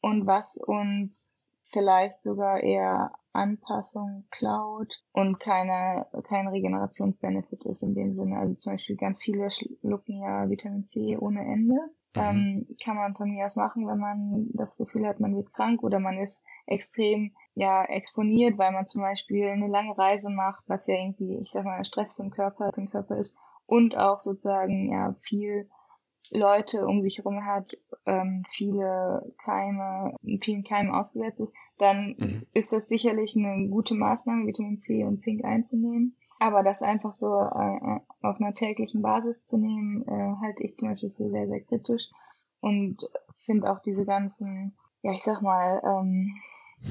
und 0.00 0.26
was 0.26 0.58
uns 0.58 1.51
vielleicht 1.72 2.22
sogar 2.22 2.60
eher 2.60 3.12
Anpassung 3.32 4.24
klaut 4.30 5.02
und 5.12 5.40
keine, 5.40 6.06
kein 6.28 6.48
Regenerationsbenefit 6.48 7.64
ist 7.66 7.82
in 7.82 7.94
dem 7.94 8.12
Sinne. 8.12 8.38
Also 8.38 8.54
zum 8.54 8.72
Beispiel 8.74 8.96
ganz 8.96 9.22
viele 9.22 9.50
schlucken 9.50 10.20
ja 10.20 10.48
Vitamin 10.50 10.84
C 10.84 11.16
ohne 11.16 11.40
Ende. 11.40 11.74
Mhm. 12.14 12.20
Ähm, 12.20 12.76
kann 12.84 12.96
man 12.96 13.14
von 13.14 13.30
mir 13.30 13.46
aus 13.46 13.56
machen, 13.56 13.86
wenn 13.86 13.98
man 13.98 14.50
das 14.52 14.76
Gefühl 14.76 15.06
hat, 15.06 15.18
man 15.18 15.34
wird 15.34 15.52
krank 15.54 15.82
oder 15.82 15.98
man 15.98 16.18
ist 16.18 16.44
extrem 16.66 17.32
ja 17.54 17.84
exponiert, 17.84 18.58
weil 18.58 18.72
man 18.72 18.86
zum 18.86 19.00
Beispiel 19.00 19.48
eine 19.48 19.68
lange 19.68 19.96
Reise 19.96 20.28
macht, 20.28 20.64
was 20.68 20.86
ja 20.86 20.94
irgendwie, 20.94 21.38
ich 21.38 21.50
sag 21.50 21.64
mal, 21.64 21.84
Stress 21.86 22.14
für 22.14 22.22
den 22.22 22.30
Körper, 22.30 22.70
für 22.74 22.82
den 22.82 22.90
Körper 22.90 23.16
ist 23.16 23.38
und 23.64 23.96
auch 23.96 24.20
sozusagen 24.20 24.92
ja 24.92 25.14
viel 25.20 25.70
Leute 26.30 26.86
um 26.86 27.02
sich 27.02 27.18
herum 27.18 27.44
hat, 27.44 27.76
ähm, 28.06 28.42
viele 28.50 29.34
Keime, 29.42 30.16
vielen 30.40 30.64
Keimen 30.64 30.90
ausgesetzt 30.92 31.40
ist, 31.40 31.52
dann 31.78 32.14
Mhm. 32.18 32.46
ist 32.54 32.72
das 32.72 32.88
sicherlich 32.88 33.36
eine 33.36 33.68
gute 33.68 33.94
Maßnahme, 33.94 34.46
Vitamin 34.46 34.78
C 34.78 35.04
und 35.04 35.20
Zink 35.20 35.44
einzunehmen. 35.44 36.16
Aber 36.38 36.62
das 36.62 36.80
einfach 36.82 37.12
so 37.12 37.26
äh, 37.28 38.00
auf 38.22 38.40
einer 38.40 38.54
täglichen 38.54 39.02
Basis 39.02 39.44
zu 39.44 39.58
nehmen, 39.58 40.06
äh, 40.08 40.36
halte 40.40 40.62
ich 40.64 40.74
zum 40.76 40.88
Beispiel 40.88 41.10
für 41.10 41.28
sehr, 41.30 41.46
sehr 41.48 41.60
kritisch 41.60 42.08
und 42.60 43.06
finde 43.44 43.70
auch 43.70 43.80
diese 43.80 44.06
ganzen, 44.06 44.74
ja, 45.02 45.12
ich 45.12 45.22
sag 45.22 45.42
mal, 45.42 45.82
ähm, 45.84 46.34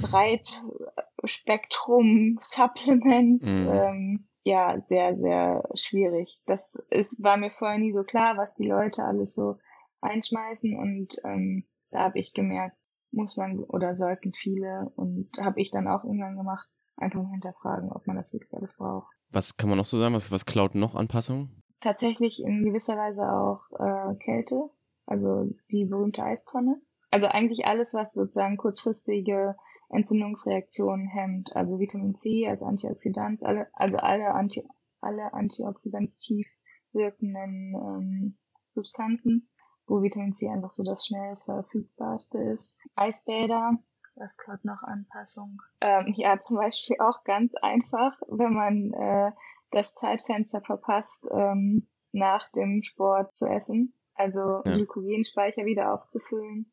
Breitspektrum 0.01 2.37
Supplements, 2.39 3.43
Mhm. 3.43 3.67
ähm, 3.67 4.27
ja, 4.43 4.79
sehr, 4.83 5.17
sehr 5.17 5.63
schwierig. 5.75 6.41
Das 6.45 6.75
ist, 6.89 7.21
war 7.21 7.37
mir 7.37 7.51
vorher 7.51 7.77
nie 7.77 7.93
so 7.93 8.03
klar, 8.03 8.37
was 8.37 8.53
die 8.53 8.67
Leute 8.67 9.03
alles 9.03 9.33
so 9.33 9.57
einschmeißen 10.01 10.75
und 10.77 11.15
ähm, 11.25 11.65
da 11.91 11.99
habe 11.99 12.19
ich 12.19 12.33
gemerkt, 12.33 12.75
muss 13.11 13.37
man 13.37 13.59
oder 13.59 13.93
sollten 13.95 14.33
viele 14.33 14.91
und 14.95 15.29
habe 15.37 15.59
ich 15.61 15.69
dann 15.69 15.87
auch 15.87 16.03
irgendwann 16.03 16.37
gemacht, 16.37 16.67
einfach 16.95 17.21
mal 17.21 17.31
hinterfragen, 17.31 17.91
ob 17.91 18.07
man 18.07 18.15
das 18.15 18.33
wirklich 18.33 18.53
alles 18.53 18.75
braucht. 18.75 19.13
Was 19.29 19.57
kann 19.57 19.69
man 19.69 19.77
noch 19.77 19.85
so 19.85 19.97
sagen? 19.97 20.15
Was, 20.15 20.31
was 20.31 20.45
klaut 20.45 20.75
noch 20.75 20.95
Anpassungen? 20.95 21.61
Tatsächlich 21.81 22.43
in 22.43 22.63
gewisser 22.63 22.97
Weise 22.97 23.23
auch 23.31 23.69
äh, 23.79 24.15
Kälte, 24.15 24.69
also 25.05 25.49
die 25.71 25.85
berühmte 25.85 26.23
Eistonne. 26.23 26.81
Also 27.11 27.27
eigentlich 27.27 27.65
alles, 27.65 27.93
was 27.93 28.13
sozusagen 28.13 28.57
kurzfristige 28.57 29.55
Entzündungsreaktionen 29.91 31.07
hemmt, 31.07 31.55
also 31.55 31.79
Vitamin 31.79 32.15
C 32.15 32.47
als 32.47 32.63
Antioxidant, 32.63 33.43
alle, 33.43 33.67
also 33.73 33.97
alle, 33.97 34.33
Anti, 34.33 34.67
alle 35.01 35.33
antioxidativ 35.33 36.47
wirkenden 36.93 37.73
ähm, 37.75 38.37
Substanzen, 38.73 39.49
wo 39.87 40.01
Vitamin 40.01 40.33
C 40.33 40.49
einfach 40.49 40.71
so 40.71 40.83
das 40.83 41.05
schnell 41.05 41.35
verfügbarste 41.37 42.37
ist. 42.37 42.77
Eisbäder, 42.95 43.77
was 44.15 44.37
klaut 44.37 44.63
noch 44.63 44.83
Anpassung? 44.83 45.61
Ähm, 45.81 46.13
ja, 46.15 46.39
zum 46.39 46.57
Beispiel 46.57 46.97
auch 46.99 47.23
ganz 47.23 47.53
einfach, 47.61 48.19
wenn 48.27 48.53
man 48.53 48.93
äh, 48.93 49.31
das 49.71 49.95
Zeitfenster 49.95 50.61
verpasst, 50.61 51.29
ähm, 51.33 51.87
nach 52.11 52.49
dem 52.49 52.83
Sport 52.83 53.35
zu 53.35 53.45
essen. 53.45 53.93
Also 54.13 54.39
Ja. 54.65 54.75
Glykogenspeicher 54.75 55.65
wieder 55.65 55.93
aufzufüllen. 55.93 56.71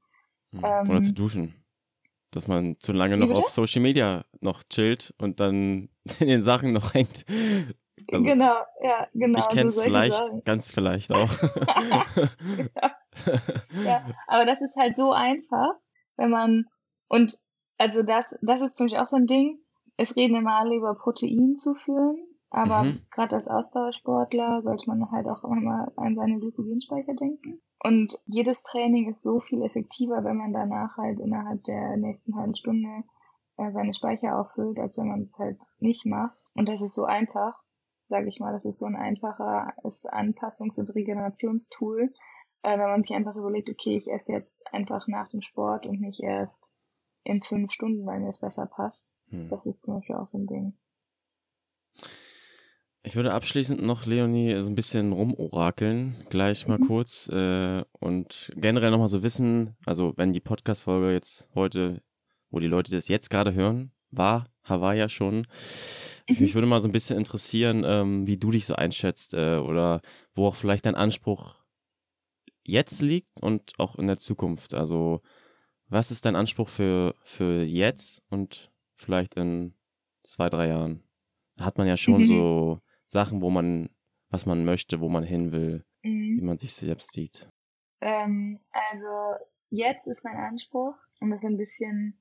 Hm. 0.52 0.64
Ähm, 0.64 0.90
Oder 0.90 1.02
zu 1.02 1.14
duschen. 1.14 1.54
Dass 2.30 2.46
man 2.46 2.76
zu 2.78 2.92
lange 2.92 3.16
noch 3.16 3.30
auf 3.30 3.48
Social 3.50 3.80
Media 3.80 4.24
noch 4.40 4.62
chillt 4.64 5.14
und 5.18 5.40
dann 5.40 5.88
in 6.20 6.28
den 6.28 6.42
Sachen 6.42 6.72
noch 6.72 6.94
hängt. 6.94 7.24
Also, 8.12 8.24
genau, 8.24 8.54
ja, 8.82 9.06
genau. 9.14 9.38
ich 9.38 9.44
so 9.44 9.50
kenn's 9.50 9.74
solche 9.74 9.90
vielleicht, 9.90 10.26
Sachen. 10.26 10.44
ganz 10.44 10.70
vielleicht 10.70 11.12
auch. 11.12 11.30
Ja, 13.84 14.06
aber 14.26 14.46
das 14.46 14.62
ist 14.62 14.76
halt 14.76 14.96
so 14.96 15.12
einfach, 15.12 15.74
wenn 16.16 16.30
man 16.30 16.66
und 17.08 17.36
also 17.78 18.02
das, 18.02 18.38
das 18.42 18.60
ist 18.60 18.76
zum 18.76 18.86
Beispiel 18.86 19.00
auch 19.00 19.06
so 19.06 19.16
ein 19.16 19.26
Ding. 19.26 19.58
Es 19.96 20.16
reden 20.16 20.36
immer 20.36 20.58
alle 20.58 20.76
über 20.76 20.94
Protein 20.94 21.56
zuführen, 21.56 22.16
aber 22.50 22.84
Mhm. 22.84 23.00
gerade 23.10 23.36
als 23.36 23.46
Ausdauersportler 23.48 24.62
sollte 24.62 24.88
man 24.88 25.10
halt 25.10 25.28
auch 25.28 25.42
immer 25.44 25.60
mal 25.60 25.92
an 25.96 26.16
seine 26.16 26.38
Glykogenspeicher 26.38 27.14
denken. 27.14 27.60
Und 27.80 28.20
jedes 28.26 28.62
Training 28.62 29.08
ist 29.08 29.22
so 29.22 29.38
viel 29.38 29.62
effektiver, 29.62 30.24
wenn 30.24 30.36
man 30.36 30.52
danach 30.52 30.96
halt 30.96 31.20
innerhalb 31.20 31.62
der 31.64 31.96
nächsten 31.96 32.34
halben 32.34 32.56
Stunde 32.56 33.04
äh, 33.56 33.70
seine 33.70 33.94
Speicher 33.94 34.38
auffüllt, 34.38 34.80
als 34.80 34.98
wenn 34.98 35.08
man 35.08 35.20
es 35.20 35.38
halt 35.38 35.58
nicht 35.78 36.04
macht. 36.04 36.44
Und 36.54 36.68
das 36.68 36.82
ist 36.82 36.94
so 36.94 37.04
einfach, 37.04 37.62
sage 38.08 38.28
ich 38.28 38.40
mal, 38.40 38.52
das 38.52 38.64
ist 38.64 38.78
so 38.78 38.86
ein 38.86 38.96
einfaches 38.96 40.06
Anpassungs- 40.06 40.78
und 40.78 40.94
Regenerationstool, 40.94 42.12
äh, 42.62 42.78
wenn 42.78 42.88
man 42.88 43.02
sich 43.02 43.14
einfach 43.14 43.36
überlegt, 43.36 43.70
okay, 43.70 43.96
ich 43.96 44.10
esse 44.10 44.32
jetzt 44.32 44.62
einfach 44.72 45.06
nach 45.06 45.28
dem 45.28 45.42
Sport 45.42 45.86
und 45.86 46.00
nicht 46.00 46.20
erst 46.20 46.72
in 47.22 47.42
fünf 47.42 47.72
Stunden, 47.72 48.06
weil 48.06 48.20
mir 48.20 48.30
es 48.30 48.40
besser 48.40 48.66
passt. 48.66 49.14
Hm. 49.28 49.48
Das 49.50 49.66
ist 49.66 49.82
zum 49.82 49.96
Beispiel 49.96 50.16
auch 50.16 50.26
so 50.26 50.38
ein 50.38 50.46
Ding. 50.46 50.76
Ich 53.04 53.16
würde 53.16 53.32
abschließend 53.32 53.80
noch, 53.82 54.06
Leonie, 54.06 54.60
so 54.60 54.68
ein 54.68 54.74
bisschen 54.74 55.12
rumorakeln, 55.12 56.16
gleich 56.30 56.66
mal 56.66 56.78
Mhm. 56.78 56.86
kurz. 56.86 57.28
Äh, 57.28 57.84
und 57.92 58.52
generell 58.56 58.90
nochmal 58.90 59.08
so 59.08 59.22
wissen, 59.22 59.76
also 59.86 60.12
wenn 60.16 60.32
die 60.32 60.40
Podcast-Folge 60.40 61.12
jetzt 61.12 61.48
heute, 61.54 62.02
wo 62.50 62.58
die 62.58 62.66
Leute 62.66 62.90
das 62.90 63.08
jetzt 63.08 63.30
gerade 63.30 63.54
hören, 63.54 63.92
war 64.10 64.46
Hawaii 64.64 64.98
ja 64.98 65.08
schon. 65.08 65.46
Mhm. 66.28 66.36
Mich 66.40 66.54
würde 66.54 66.66
mal 66.66 66.80
so 66.80 66.88
ein 66.88 66.92
bisschen 66.92 67.18
interessieren, 67.18 67.84
ähm, 67.86 68.26
wie 68.26 68.36
du 68.36 68.50
dich 68.50 68.66
so 68.66 68.74
einschätzt 68.74 69.32
äh, 69.32 69.56
oder 69.56 70.02
wo 70.34 70.46
auch 70.46 70.56
vielleicht 70.56 70.84
dein 70.84 70.94
Anspruch 70.96 71.54
jetzt 72.64 73.00
liegt 73.00 73.40
und 73.40 73.72
auch 73.78 73.96
in 73.96 74.08
der 74.08 74.18
Zukunft. 74.18 74.74
Also 74.74 75.22
was 75.88 76.10
ist 76.10 76.26
dein 76.26 76.36
Anspruch 76.36 76.68
für, 76.68 77.14
für 77.22 77.62
jetzt 77.62 78.22
und 78.28 78.70
vielleicht 78.96 79.34
in 79.36 79.74
zwei, 80.22 80.50
drei 80.50 80.68
Jahren? 80.68 81.02
Hat 81.58 81.78
man 81.78 81.86
ja 81.86 81.96
schon 81.96 82.20
Mhm. 82.22 82.26
so 82.26 82.78
Sachen, 83.08 83.40
wo 83.42 83.50
man, 83.50 83.90
was 84.30 84.46
man 84.46 84.64
möchte, 84.64 85.00
wo 85.00 85.08
man 85.08 85.24
hin 85.24 85.50
will, 85.52 85.84
wie 86.02 86.40
Mhm. 86.40 86.46
man 86.46 86.58
sich 86.58 86.74
selbst 86.74 87.12
sieht. 87.12 87.50
Ähm, 88.00 88.60
also 88.70 89.08
jetzt 89.70 90.06
ist 90.06 90.24
mein 90.24 90.36
Anspruch, 90.36 90.94
um 91.20 91.30
das 91.30 91.44
ein 91.44 91.56
bisschen 91.56 92.20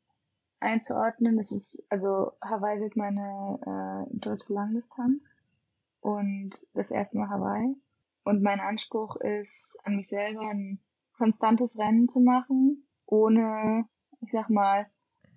einzuordnen, 0.59 1.38
das 1.38 1.51
ist, 1.51 1.85
also 1.89 2.31
Hawaii 2.41 2.79
wird 2.81 2.95
meine 2.95 4.07
äh, 4.11 4.17
dritte 4.17 4.53
Langdistanz 4.53 5.29
und 6.01 6.65
das 6.73 6.89
erste 6.89 7.19
Mal 7.19 7.29
Hawaii. 7.29 7.75
Und 8.23 8.41
mein 8.41 8.59
Anspruch 8.59 9.17
ist, 9.17 9.77
an 9.83 9.95
mich 9.95 10.07
selber 10.07 10.41
ein 10.49 10.79
konstantes 11.15 11.77
Rennen 11.77 12.07
zu 12.07 12.21
machen, 12.21 12.88
ohne, 13.05 13.88
ich 14.21 14.31
sag 14.31 14.49
mal, 14.49 14.88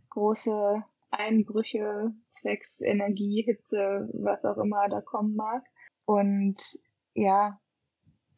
große 0.09 0.83
Einbrüche 1.11 2.13
zwecks 2.29 2.81
Energie, 2.81 3.43
Hitze, 3.43 4.09
was 4.13 4.45
auch 4.45 4.59
immer 4.59 4.89
da 4.89 5.01
kommen 5.01 5.35
mag. 5.35 5.65
Und 6.05 6.61
ja, 7.15 7.61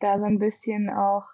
da 0.00 0.18
so 0.18 0.24
ein 0.24 0.38
bisschen 0.38 0.90
auch 0.90 1.24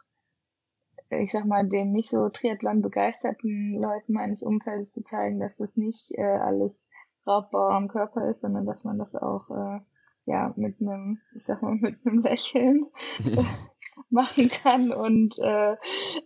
ich 1.11 1.33
sag 1.33 1.47
mal, 1.47 1.67
den 1.67 1.93
nicht 1.93 2.11
so 2.11 2.29
Triathlon 2.29 2.83
begeisterten 2.83 3.81
Leuten 3.81 4.13
meines 4.13 4.43
Umfeldes 4.43 4.93
zu 4.93 5.03
zeigen, 5.03 5.41
dass 5.41 5.57
das 5.57 5.77
nicht 5.77 6.13
äh, 6.13 6.23
alles 6.23 6.89
Raubbau 7.27 7.69
am 7.69 7.89
Körper 7.89 8.29
ist, 8.29 8.41
sondern 8.41 8.67
dass 8.67 8.85
man 8.85 8.99
das 8.99 9.15
auch 9.15 9.49
äh, 9.51 9.81
ja 10.27 10.53
mit 10.57 10.81
einem, 10.81 11.21
ich 11.35 11.45
sag 11.45 11.63
mal, 11.63 11.75
mit 11.81 12.05
einem 12.05 12.23
Lächeln 12.23 12.81
machen 14.11 14.49
kann 14.49 14.93
und 14.93 15.39
äh, 15.39 15.77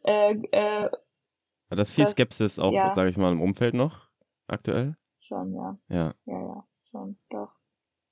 äh, 0.04 0.34
äh, 0.52 0.90
Hat 1.70 1.78
das 1.78 1.92
viel 1.92 2.04
das- 2.04 2.12
Skepsis 2.12 2.58
auch, 2.58 2.72
ja. 2.72 2.90
sage 2.90 3.10
ich 3.10 3.16
mal, 3.16 3.32
im 3.32 3.40
Umfeld 3.40 3.74
noch 3.74 4.08
aktuell? 4.48 4.96
Schon, 5.22 5.54
ja. 5.54 5.78
Ja. 5.88 6.14
Ja, 6.26 6.40
ja, 6.40 6.66
schon, 6.90 7.16
doch. 7.30 7.50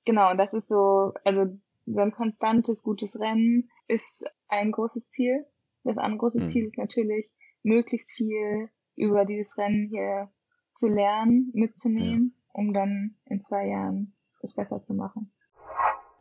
Genau, 0.05 0.31
und 0.31 0.37
das 0.37 0.53
ist 0.53 0.67
so, 0.67 1.13
also 1.25 1.45
so 1.85 2.01
ein 2.01 2.11
konstantes, 2.11 2.83
gutes 2.83 3.19
Rennen 3.19 3.69
ist 3.87 4.25
ein 4.47 4.71
großes 4.71 5.09
Ziel. 5.09 5.45
Das 5.83 5.97
andere 5.97 6.19
große 6.19 6.41
Mhm. 6.41 6.47
Ziel 6.47 6.65
ist 6.65 6.77
natürlich, 6.77 7.33
möglichst 7.63 8.11
viel 8.11 8.69
über 8.95 9.25
dieses 9.25 9.57
Rennen 9.57 9.87
hier 9.89 10.31
zu 10.73 10.87
lernen, 10.87 11.51
mitzunehmen, 11.53 12.35
um 12.53 12.73
dann 12.73 13.15
in 13.25 13.41
zwei 13.41 13.67
Jahren 13.67 14.13
es 14.41 14.55
besser 14.55 14.83
zu 14.83 14.93
machen. 14.93 15.31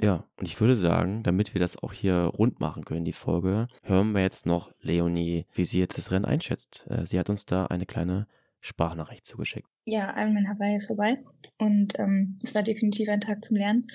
Ja, 0.03 0.25
und 0.39 0.47
ich 0.47 0.59
würde 0.61 0.77
sagen, 0.77 1.23
damit 1.23 1.53
wir 1.53 1.61
das 1.61 1.77
auch 1.83 1.93
hier 1.93 2.17
rund 2.25 2.59
machen 2.59 2.85
können, 2.85 3.05
die 3.05 3.13
Folge, 3.13 3.69
hören 3.83 4.13
wir 4.13 4.23
jetzt 4.23 4.47
noch 4.47 4.73
Leonie, 4.81 5.47
wie 5.53 5.65
sie 5.67 5.79
jetzt 5.79 5.99
das 5.99 6.11
Rennen 6.11 6.25
einschätzt. 6.25 6.87
Äh, 6.89 7.05
Sie 7.05 7.19
hat 7.19 7.29
uns 7.29 7.45
da 7.45 7.67
eine 7.67 7.85
kleine 7.85 8.27
Sprachnachricht 8.61 9.27
zugeschickt. 9.27 9.69
Ja, 9.87 10.15
Ironman 10.17 10.49
Hawaii 10.49 10.77
ist 10.77 10.87
vorbei 10.87 11.19
und 11.59 11.99
ähm, 11.99 12.39
es 12.43 12.55
war 12.55 12.63
definitiv 12.63 13.09
ein 13.09 13.21
Tag 13.21 13.45
zum 13.45 13.57
Lernen. 13.57 13.87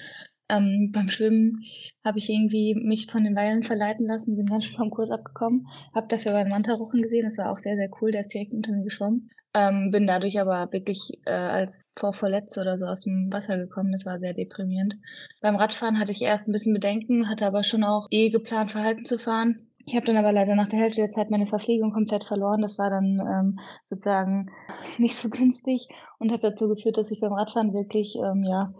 Ähm, 0.47 0.91
beim 0.93 1.09
Schwimmen 1.09 1.63
habe 2.03 2.19
ich 2.19 2.29
irgendwie 2.29 2.75
mich 2.75 3.07
von 3.07 3.23
den 3.23 3.35
Weilen 3.35 3.63
verleiten 3.63 4.05
lassen, 4.05 4.35
bin 4.35 4.45
ganz 4.45 4.65
schön 4.65 4.77
vom 4.77 4.91
Kurs 4.91 5.09
abgekommen, 5.09 5.67
habe 5.93 6.07
dafür 6.07 6.33
meinen 6.33 6.49
Mantaruchen 6.49 7.01
gesehen, 7.01 7.23
das 7.23 7.39
war 7.39 7.51
auch 7.51 7.57
sehr, 7.57 7.75
sehr 7.75 7.89
cool, 7.99 8.11
der 8.11 8.21
ist 8.21 8.33
direkt 8.33 8.53
unter 8.53 8.71
mir 8.71 8.83
geschwommen. 8.83 9.27
Ähm, 9.55 9.89
bin 9.89 10.05
dadurch 10.05 10.39
aber 10.39 10.71
wirklich 10.71 11.13
äh, 11.25 11.31
als 11.31 11.81
Vorvorletzte 11.97 12.61
oder 12.61 12.77
so 12.77 12.85
aus 12.85 13.01
dem 13.01 13.31
Wasser 13.31 13.57
gekommen, 13.57 13.91
das 13.91 14.05
war 14.05 14.19
sehr 14.19 14.33
deprimierend. 14.33 14.95
Beim 15.41 15.55
Radfahren 15.55 15.97
hatte 15.97 16.11
ich 16.11 16.21
erst 16.21 16.47
ein 16.47 16.51
bisschen 16.51 16.73
Bedenken, 16.73 17.29
hatte 17.29 17.47
aber 17.47 17.63
schon 17.63 17.83
auch 17.83 18.07
eh 18.11 18.29
geplant, 18.29 18.71
Verhalten 18.71 19.05
zu 19.05 19.17
fahren. 19.17 19.64
Ich 19.87 19.95
habe 19.95 20.05
dann 20.07 20.17
aber 20.17 20.31
leider 20.31 20.55
nach 20.55 20.67
der 20.67 20.79
Hälfte 20.79 21.01
der 21.01 21.11
Zeit 21.11 21.29
meine 21.29 21.45
Verpflegung 21.45 21.91
komplett 21.91 22.23
verloren. 22.23 22.61
Das 22.61 22.79
war 22.79 22.89
dann 22.89 23.19
ähm, 23.19 23.59
sozusagen 23.89 24.49
nicht 24.97 25.15
so 25.15 25.29
günstig 25.29 25.87
und 26.17 26.31
hat 26.31 26.43
dazu 26.43 26.67
geführt, 26.67 26.97
dass 26.97 27.11
ich 27.11 27.19
beim 27.19 27.33
Radfahren 27.33 27.73
wirklich 27.73 28.15
ähm, 28.15 28.43
ja 28.43 28.73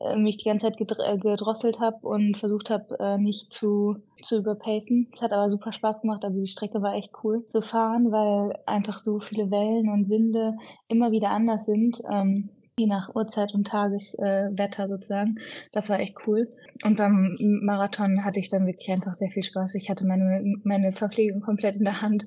äh, 0.00 0.16
mich 0.16 0.36
die 0.36 0.48
ganze 0.48 0.70
Zeit 0.70 0.80
äh, 0.80 1.18
gedrosselt 1.18 1.80
habe 1.80 1.98
und 2.06 2.36
versucht 2.36 2.70
habe, 2.70 2.96
äh, 3.00 3.18
nicht 3.18 3.52
zu, 3.52 3.96
zu 4.22 4.38
überpacen. 4.38 5.10
Es 5.14 5.20
hat 5.20 5.32
aber 5.32 5.50
super 5.50 5.72
Spaß 5.72 6.00
gemacht. 6.00 6.24
Also 6.24 6.38
die 6.38 6.46
Strecke 6.46 6.80
war 6.80 6.94
echt 6.94 7.12
cool 7.24 7.44
zu 7.50 7.60
fahren, 7.60 8.12
weil 8.12 8.56
einfach 8.66 9.00
so 9.00 9.18
viele 9.18 9.50
Wellen 9.50 9.90
und 9.90 10.08
Winde 10.08 10.56
immer 10.86 11.10
wieder 11.10 11.30
anders 11.30 11.66
sind. 11.66 11.98
Ähm, 12.08 12.50
je 12.78 12.86
nach 12.86 13.14
Uhrzeit 13.14 13.52
und 13.54 13.66
Tageswetter 13.66 14.84
äh, 14.84 14.88
sozusagen. 14.88 15.36
Das 15.72 15.90
war 15.90 16.00
echt 16.00 16.16
cool. 16.26 16.48
Und 16.82 16.96
beim 16.96 17.36
Marathon 17.62 18.24
hatte 18.24 18.40
ich 18.40 18.48
dann 18.48 18.66
wirklich 18.66 18.90
einfach 18.90 19.12
sehr 19.12 19.30
viel 19.30 19.42
Spaß. 19.42 19.74
Ich 19.74 19.90
hatte 19.90 20.06
meine, 20.06 20.42
meine 20.64 20.92
Verpflegung 20.92 21.40
komplett 21.42 21.76
in 21.76 21.84
der 21.84 22.00
Hand 22.00 22.26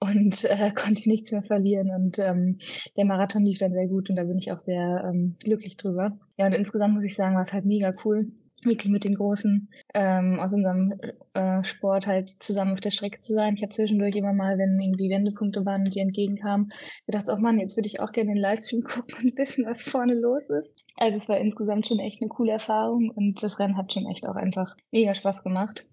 und 0.00 0.44
äh, 0.44 0.72
konnte 0.74 1.08
nichts 1.08 1.30
mehr 1.30 1.42
verlieren. 1.42 1.90
Und 1.90 2.18
ähm, 2.18 2.58
der 2.96 3.04
Marathon 3.04 3.44
lief 3.44 3.58
dann 3.58 3.72
sehr 3.72 3.86
gut 3.86 4.10
und 4.10 4.16
da 4.16 4.24
bin 4.24 4.38
ich 4.38 4.50
auch 4.50 4.62
sehr 4.64 5.04
ähm, 5.08 5.36
glücklich 5.42 5.76
drüber. 5.76 6.18
Ja, 6.36 6.46
und 6.46 6.54
insgesamt 6.54 6.94
muss 6.94 7.04
ich 7.04 7.14
sagen, 7.14 7.36
war 7.36 7.44
es 7.44 7.52
halt 7.52 7.64
mega 7.64 7.92
cool, 8.04 8.32
wirklich 8.64 8.90
mit 8.90 9.04
den 9.04 9.14
Großen 9.14 9.68
ähm, 9.94 10.40
aus 10.40 10.52
unserem 10.52 10.94
äh, 11.34 11.62
Sport 11.64 12.06
halt 12.06 12.30
zusammen 12.40 12.72
auf 12.72 12.80
der 12.80 12.90
Strecke 12.90 13.18
zu 13.18 13.32
sein. 13.34 13.54
Ich 13.54 13.62
habe 13.62 13.74
zwischendurch 13.74 14.16
immer 14.16 14.32
mal, 14.32 14.58
wenn 14.58 14.78
irgendwie 14.78 15.10
Wendepunkte 15.10 15.64
waren 15.64 15.84
und 15.84 15.94
die 15.94 16.00
entgegenkamen, 16.00 16.72
gedacht, 17.06 17.26
oh 17.30 17.36
Mann, 17.36 17.58
jetzt 17.58 17.76
würde 17.76 17.86
ich 17.86 18.00
auch 18.00 18.12
gerne 18.12 18.32
den 18.32 18.40
Livestream 18.40 18.82
gucken 18.84 19.30
und 19.30 19.38
wissen, 19.38 19.66
was 19.66 19.82
vorne 19.82 20.14
los 20.14 20.48
ist. 20.50 20.70
Also 20.96 21.18
es 21.18 21.28
war 21.28 21.38
insgesamt 21.38 21.86
schon 21.86 21.98
echt 21.98 22.22
eine 22.22 22.28
coole 22.28 22.52
Erfahrung 22.52 23.10
und 23.10 23.42
das 23.42 23.58
Rennen 23.58 23.76
hat 23.76 23.92
schon 23.92 24.06
echt 24.06 24.26
auch 24.28 24.36
einfach 24.36 24.76
mega 24.92 25.14
Spaß 25.14 25.42
gemacht. 25.42 25.88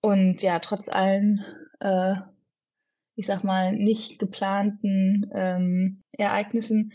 Und 0.00 0.42
ja, 0.42 0.58
trotz 0.60 0.88
allen, 0.88 1.44
äh, 1.80 2.14
ich 3.16 3.26
sag 3.26 3.42
mal, 3.42 3.72
nicht 3.72 4.18
geplanten 4.18 5.30
ähm, 5.34 6.02
Ereignissen 6.12 6.92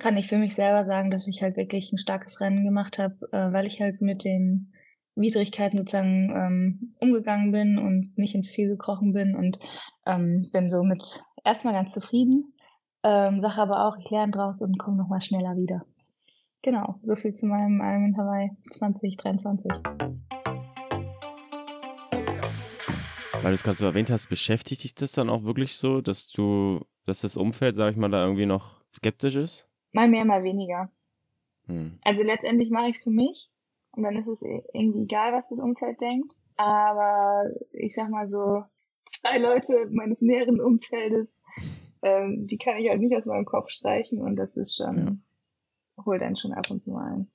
kann 0.00 0.16
ich 0.16 0.28
für 0.28 0.38
mich 0.38 0.54
selber 0.54 0.84
sagen, 0.84 1.10
dass 1.10 1.28
ich 1.28 1.42
halt 1.42 1.56
wirklich 1.56 1.92
ein 1.92 1.98
starkes 1.98 2.40
Rennen 2.40 2.64
gemacht 2.64 2.98
habe, 2.98 3.16
äh, 3.32 3.52
weil 3.52 3.66
ich 3.66 3.80
halt 3.80 4.00
mit 4.00 4.24
den 4.24 4.72
Widrigkeiten 5.14 5.78
sozusagen 5.78 6.30
ähm, 6.34 6.94
umgegangen 6.98 7.52
bin 7.52 7.78
und 7.78 8.16
nicht 8.16 8.34
ins 8.34 8.52
Ziel 8.52 8.68
gekrochen 8.68 9.12
bin 9.12 9.36
und 9.36 9.58
ähm, 10.06 10.48
bin 10.52 10.70
somit 10.70 11.22
erstmal 11.44 11.74
ganz 11.74 11.92
zufrieden. 11.92 12.54
Ähm, 13.02 13.40
sage 13.42 13.60
aber 13.60 13.86
auch, 13.86 13.96
ich 13.98 14.10
lerne 14.10 14.32
draus 14.32 14.60
und 14.62 14.78
komme 14.78 14.96
nochmal 14.96 15.20
schneller 15.20 15.56
wieder. 15.56 15.84
Genau, 16.62 16.96
so 17.02 17.14
viel 17.14 17.34
zu 17.34 17.46
meinem 17.46 17.80
Ironman 17.80 18.16
Hawaii 18.16 18.50
2023. 18.72 19.70
Weil 23.32 23.42
du 23.42 23.54
es 23.54 23.62
gerade 23.62 23.76
so 23.76 23.86
erwähnt 23.86 24.10
hast, 24.10 24.28
beschäftigt 24.28 24.84
dich 24.84 24.94
das 24.94 25.12
dann 25.12 25.30
auch 25.30 25.44
wirklich 25.44 25.76
so, 25.76 26.00
dass 26.00 26.28
du, 26.28 26.84
dass 27.06 27.22
das 27.22 27.36
Umfeld, 27.38 27.74
sag 27.74 27.92
ich 27.92 27.96
mal, 27.96 28.10
da 28.10 28.22
irgendwie 28.24 28.46
noch 28.46 28.80
skeptisch 28.92 29.36
ist? 29.36 29.69
Mal 29.92 30.08
mehr, 30.08 30.24
mal 30.24 30.42
weniger. 30.44 30.90
Hm. 31.66 31.98
Also 32.02 32.22
letztendlich 32.22 32.70
mache 32.70 32.88
ich 32.88 32.96
es 32.96 33.02
für 33.02 33.10
mich 33.10 33.50
und 33.92 34.02
dann 34.02 34.16
ist 34.16 34.28
es 34.28 34.42
irgendwie 34.42 35.02
egal, 35.02 35.32
was 35.32 35.48
das 35.48 35.60
Umfeld 35.60 36.00
denkt. 36.00 36.36
Aber 36.56 37.50
ich 37.72 37.94
sag 37.94 38.10
mal 38.10 38.28
so, 38.28 38.64
zwei 39.06 39.38
Leute 39.38 39.86
meines 39.90 40.20
näheren 40.20 40.60
Umfeldes, 40.60 41.40
ähm, 42.02 42.46
die 42.46 42.58
kann 42.58 42.78
ich 42.78 42.90
halt 42.90 43.00
nicht 43.00 43.16
aus 43.16 43.26
meinem 43.26 43.44
Kopf 43.46 43.70
streichen 43.70 44.20
und 44.20 44.36
das 44.36 44.56
ist 44.56 44.76
schon, 44.76 45.22
holt 46.04 46.22
einen 46.22 46.36
schon 46.36 46.52
ab 46.52 46.70
und 46.70 46.80
zu 46.80 46.90
mal 46.90 47.12
ein. 47.12 47.30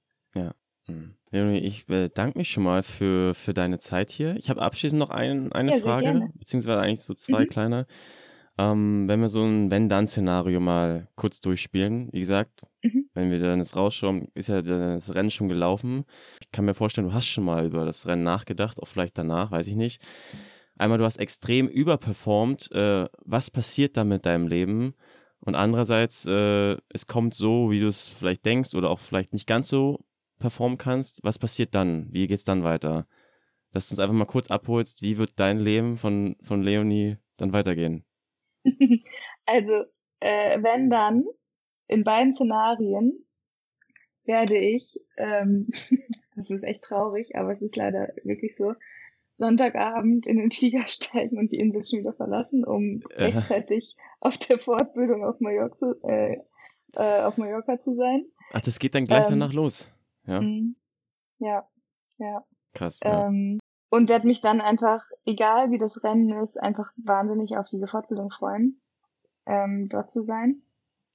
Hm. 0.88 1.16
Leonie, 1.32 1.60
ich 1.60 1.88
bedanke 1.88 2.38
mich 2.38 2.49
schon 2.49 2.64
mal 2.64 2.84
für, 2.84 3.34
für 3.34 3.53
deine 3.53 3.80
Zeit 3.80 4.12
hier. 4.12 4.36
Ich 4.36 4.49
habe 4.49 4.62
abschließend 4.62 4.99
noch 4.99 5.10
ein, 5.10 5.51
eine 5.51 5.72
Ja, 5.72 5.80
Frage, 5.80 6.30
beziehungsweise 6.36 6.80
eigentlich 6.80 7.01
so 7.01 7.14
zwei 7.14 7.41
Mhm. 7.41 7.49
kleine. 7.49 7.86
Ähm, 8.58 9.08
wenn 9.08 9.20
wir 9.20 9.30
so 9.30 9.43
ein 9.43 9.70
Wenn-Dann-Szenario 9.70 10.60
mal 10.60 11.10
kurz 11.16 11.41
durchspielen, 11.41 12.10
wie 12.14 12.20
gesagt, 12.20 12.66
Mhm. 12.84 13.10
wenn 13.14 13.32
wir 13.32 13.39
dann 13.39 13.60
jetzt 13.60 13.76
rausschauen, 13.76 14.30
ist 14.34 14.47
ja 14.47 14.62
das 14.62 15.14
Rennen 15.14 15.32
schon 15.32 15.49
gelaufen. 15.49 16.06
Ich 16.41 16.51
kann 16.51 16.66
mir 16.66 16.74
vorstellen, 16.74 17.08
du 17.08 17.14
hast 17.14 17.28
schon 17.28 17.43
mal 17.43 17.66
über 17.66 17.84
das 17.86 18.08
Rennen 18.08 18.24
nachgedacht, 18.24 18.82
auch 18.82 18.88
vielleicht 18.88 19.18
danach, 19.18 19.51
weiß 19.51 19.68
ich 19.68 19.76
nicht. 19.76 20.01
Einmal, 20.78 20.97
du 20.97 21.06
hast 21.06 21.18
extrem 21.18 21.68
überperformt. 21.68 22.72
Äh, 22.72 23.08
was 23.24 23.49
passiert 23.51 23.97
da 23.97 24.03
mit 24.03 24.26
deinem 24.26 24.47
Leben? 24.47 24.93
Und 25.39 25.56
andererseits, 25.56 26.26
äh, 26.26 26.78
es 26.89 27.08
kommt 27.08 27.34
so, 27.34 27.72
wie 27.72 27.80
du 27.80 27.88
es 27.88 28.08
vielleicht 28.08 28.45
denkst 28.45 28.74
oder 28.74 28.89
auch 28.89 28.99
vielleicht 28.99 29.34
nicht 29.34 29.47
ganz 29.47 29.68
so 29.68 30.06
performen 30.39 30.78
kannst. 30.78 31.20
Was 31.24 31.39
passiert 31.39 31.76
dann? 31.76 32.08
Wie 32.12 32.28
geht's 32.28 32.43
dann 32.45 32.64
weiter? 32.64 33.08
Dass 33.72 33.88
du 33.88 33.93
uns 33.93 33.99
einfach 33.99 34.16
mal 34.16 34.26
kurz 34.26 34.49
abholst, 34.49 35.01
wie 35.01 35.18
wird 35.18 35.39
dein 35.39 35.60
Leben 35.60 35.97
von, 35.97 36.36
von 36.41 36.62
Leonie 36.62 37.18
dann 37.38 37.53
weitergehen? 37.53 38.06
also, 39.45 39.84
äh, 40.20 40.61
wenn 40.61 40.89
dann, 40.89 41.26
in 41.88 42.03
beiden 42.03 42.34
Szenarien 42.34 43.26
werde 44.24 44.57
ich, 44.57 44.99
ähm, 45.18 45.68
das 46.36 46.49
ist 46.49 46.63
echt 46.63 46.84
traurig, 46.84 47.36
aber 47.36 47.51
es 47.51 47.61
ist 47.61 47.76
leider 47.76 48.09
wirklich 48.24 48.55
so, 48.55 48.74
Sonntagabend 49.38 50.28
in 50.28 50.38
den 50.38 50.49
Flieger 50.51 50.88
steigen 50.88 51.38
und 51.38 51.51
die 51.51 51.59
Insel 51.59 51.84
schon 51.84 51.99
wieder 51.99 52.13
verlassen, 52.13 52.63
um 52.63 53.01
Äh. 53.16 53.26
rechtzeitig 53.26 53.95
auf 54.22 54.38
der 54.38 54.59
Fortbildung 54.59 55.26
auf 55.26 55.39
Mallorca 55.41 55.76
zu, 55.78 55.93
äh, 56.03 56.38
äh, 56.95 57.22
auf 57.24 57.38
Mallorca 57.38 57.80
zu 57.82 57.95
sein. 57.95 58.26
Ach, 58.53 58.61
das 58.61 58.80
geht 58.80 58.95
dann 58.95 59.05
gleich 59.05 59.26
Ähm, 59.26 59.39
danach 59.39 59.53
los. 59.53 59.89
Ja, 60.26 60.39
Mhm. 60.41 60.76
Ja, 61.39 61.68
ja. 62.18 62.45
krass. 62.74 62.99
Ja. 63.03 63.28
Ähm, 63.28 63.59
und 63.96 64.10
werde 64.10 64.28
mich 64.28 64.41
dann 64.41 64.60
einfach, 64.60 65.04
egal 65.26 65.72
wie 65.72 65.78
das 65.78 66.04
Rennen 66.04 66.32
ist, 66.34 66.58
einfach 66.62 66.91
wahnsinnig 66.98 67.58
auf 67.58 67.68
diese 67.70 67.88
Fortbildung 67.88 68.30
freuen, 68.30 68.82
ähm, 69.46 69.88
dort 69.89 70.12
zu 70.12 70.24
sein. 70.24 70.64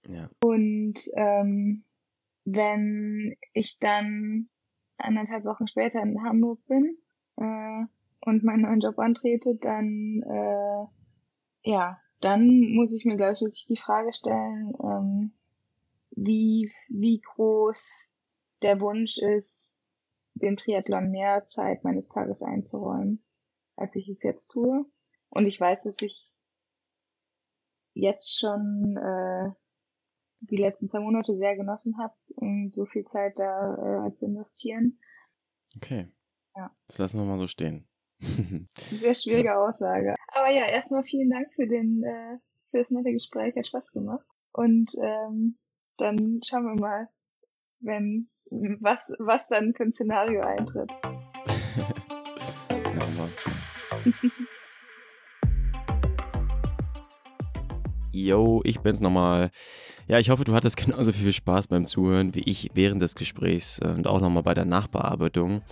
ja. 0.06 0.30
Und 0.42 0.98
ähm, 1.14 1.84
wenn 2.44 3.36
ich 3.52 3.78
dann 3.78 4.48
anderthalb 4.96 5.44
Wochen 5.44 5.66
später 5.66 6.00
in 6.00 6.22
Hamburg 6.22 6.64
bin 6.66 6.96
äh, 7.36 7.84
und 8.20 8.44
meinen 8.44 8.62
neuen 8.62 8.80
Job 8.80 8.98
antrete, 8.98 9.56
dann 9.56 10.22
äh, 10.26 11.70
ja, 11.70 12.00
dann 12.20 12.72
muss 12.74 12.94
ich 12.94 13.04
mir 13.04 13.16
glaube 13.16 13.32
ich 13.34 13.40
wirklich 13.40 13.66
die 13.66 13.76
Frage 13.76 14.12
stellen, 14.12 14.72
ähm, 14.82 15.32
wie 16.12 16.70
wie 16.88 17.20
groß 17.20 18.08
der 18.62 18.80
Wunsch 18.80 19.18
ist, 19.18 19.79
dem 20.34 20.56
Triathlon 20.56 21.10
mehr 21.10 21.46
Zeit 21.46 21.84
meines 21.84 22.08
Tages 22.08 22.42
einzuräumen, 22.42 23.24
als 23.76 23.96
ich 23.96 24.08
es 24.08 24.22
jetzt 24.22 24.48
tue. 24.48 24.84
Und 25.28 25.46
ich 25.46 25.60
weiß, 25.60 25.82
dass 25.84 26.00
ich 26.02 26.32
jetzt 27.94 28.38
schon 28.38 28.96
äh, 28.96 29.50
die 30.40 30.56
letzten 30.56 30.88
zwei 30.88 31.00
Monate 31.00 31.36
sehr 31.36 31.56
genossen 31.56 31.98
habe, 31.98 32.14
um 32.36 32.70
so 32.72 32.86
viel 32.86 33.04
Zeit 33.04 33.38
da 33.38 34.06
äh, 34.06 34.12
zu 34.12 34.26
investieren. 34.26 34.98
Okay. 35.76 36.10
Ja. 36.56 36.74
Das 36.86 36.98
lassen 36.98 37.20
wir 37.20 37.26
mal 37.26 37.38
so 37.38 37.46
stehen. 37.46 37.86
Sehr 38.90 39.14
schwierige 39.14 39.56
Aussage. 39.56 40.14
Aber 40.28 40.50
ja, 40.50 40.66
erstmal 40.66 41.02
vielen 41.02 41.30
Dank 41.30 41.54
für 41.54 41.66
den, 41.66 42.02
äh, 42.02 42.38
für 42.66 42.78
das 42.78 42.90
nette 42.90 43.12
Gespräch. 43.12 43.56
Hat 43.56 43.66
Spaß 43.66 43.92
gemacht. 43.92 44.26
Und 44.52 44.92
ähm, 45.00 45.58
dann 45.96 46.40
schauen 46.44 46.64
wir 46.64 46.80
mal, 46.80 47.08
wenn 47.80 48.28
was, 48.50 49.12
was 49.18 49.48
dann 49.48 49.74
für 49.74 49.84
ein 49.84 49.92
Szenario 49.92 50.42
eintritt. 50.42 50.90
Yo, 58.12 58.60
ich 58.64 58.80
bin's 58.80 59.00
nochmal. 59.00 59.50
Ja, 60.08 60.18
ich 60.18 60.30
hoffe, 60.30 60.44
du 60.44 60.52
hattest 60.52 60.76
genauso 60.76 61.12
viel 61.12 61.32
Spaß 61.32 61.68
beim 61.68 61.86
Zuhören 61.86 62.34
wie 62.34 62.40
ich 62.40 62.70
während 62.74 63.00
des 63.00 63.14
Gesprächs 63.14 63.78
äh, 63.78 63.88
und 63.88 64.08
auch 64.08 64.20
nochmal 64.20 64.42
bei 64.42 64.54
der 64.54 64.64
Nachbearbeitung. 64.64 65.62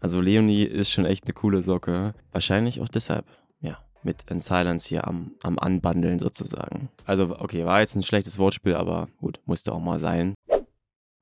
Also 0.00 0.20
Leonie 0.20 0.64
ist 0.64 0.90
schon 0.90 1.06
echt 1.06 1.24
eine 1.24 1.34
coole 1.34 1.62
Socke. 1.62 2.14
Wahrscheinlich 2.32 2.80
auch 2.80 2.88
deshalb, 2.88 3.26
ja, 3.60 3.78
mit 4.02 4.28
In 4.30 4.40
Silence 4.40 4.88
hier 4.88 5.06
am, 5.06 5.32
am 5.42 5.58
Anbandeln 5.58 6.18
sozusagen. 6.18 6.88
Also, 7.04 7.36
okay, 7.38 7.64
war 7.64 7.80
jetzt 7.80 7.94
ein 7.94 8.02
schlechtes 8.02 8.38
Wortspiel, 8.38 8.74
aber 8.74 9.08
gut, 9.20 9.40
musste 9.46 9.72
auch 9.72 9.80
mal 9.80 9.98
sein. 9.98 10.34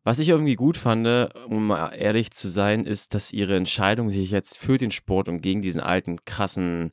Was 0.07 0.21
ich 0.21 0.29
irgendwie 0.29 0.55
gut 0.55 0.77
fand, 0.77 1.35
um 1.49 1.67
mal 1.67 1.89
ehrlich 1.89 2.31
zu 2.31 2.47
sein, 2.47 2.87
ist, 2.87 3.13
dass 3.13 3.33
ihre 3.33 3.57
Entscheidung, 3.57 4.09
sich 4.09 4.31
jetzt 4.31 4.57
für 4.57 4.79
den 4.79 4.93
Sport 4.93 5.29
und 5.29 5.41
gegen 5.41 5.63
diesen 5.63 5.81
alten, 5.81 6.25
krassen, 6.25 6.93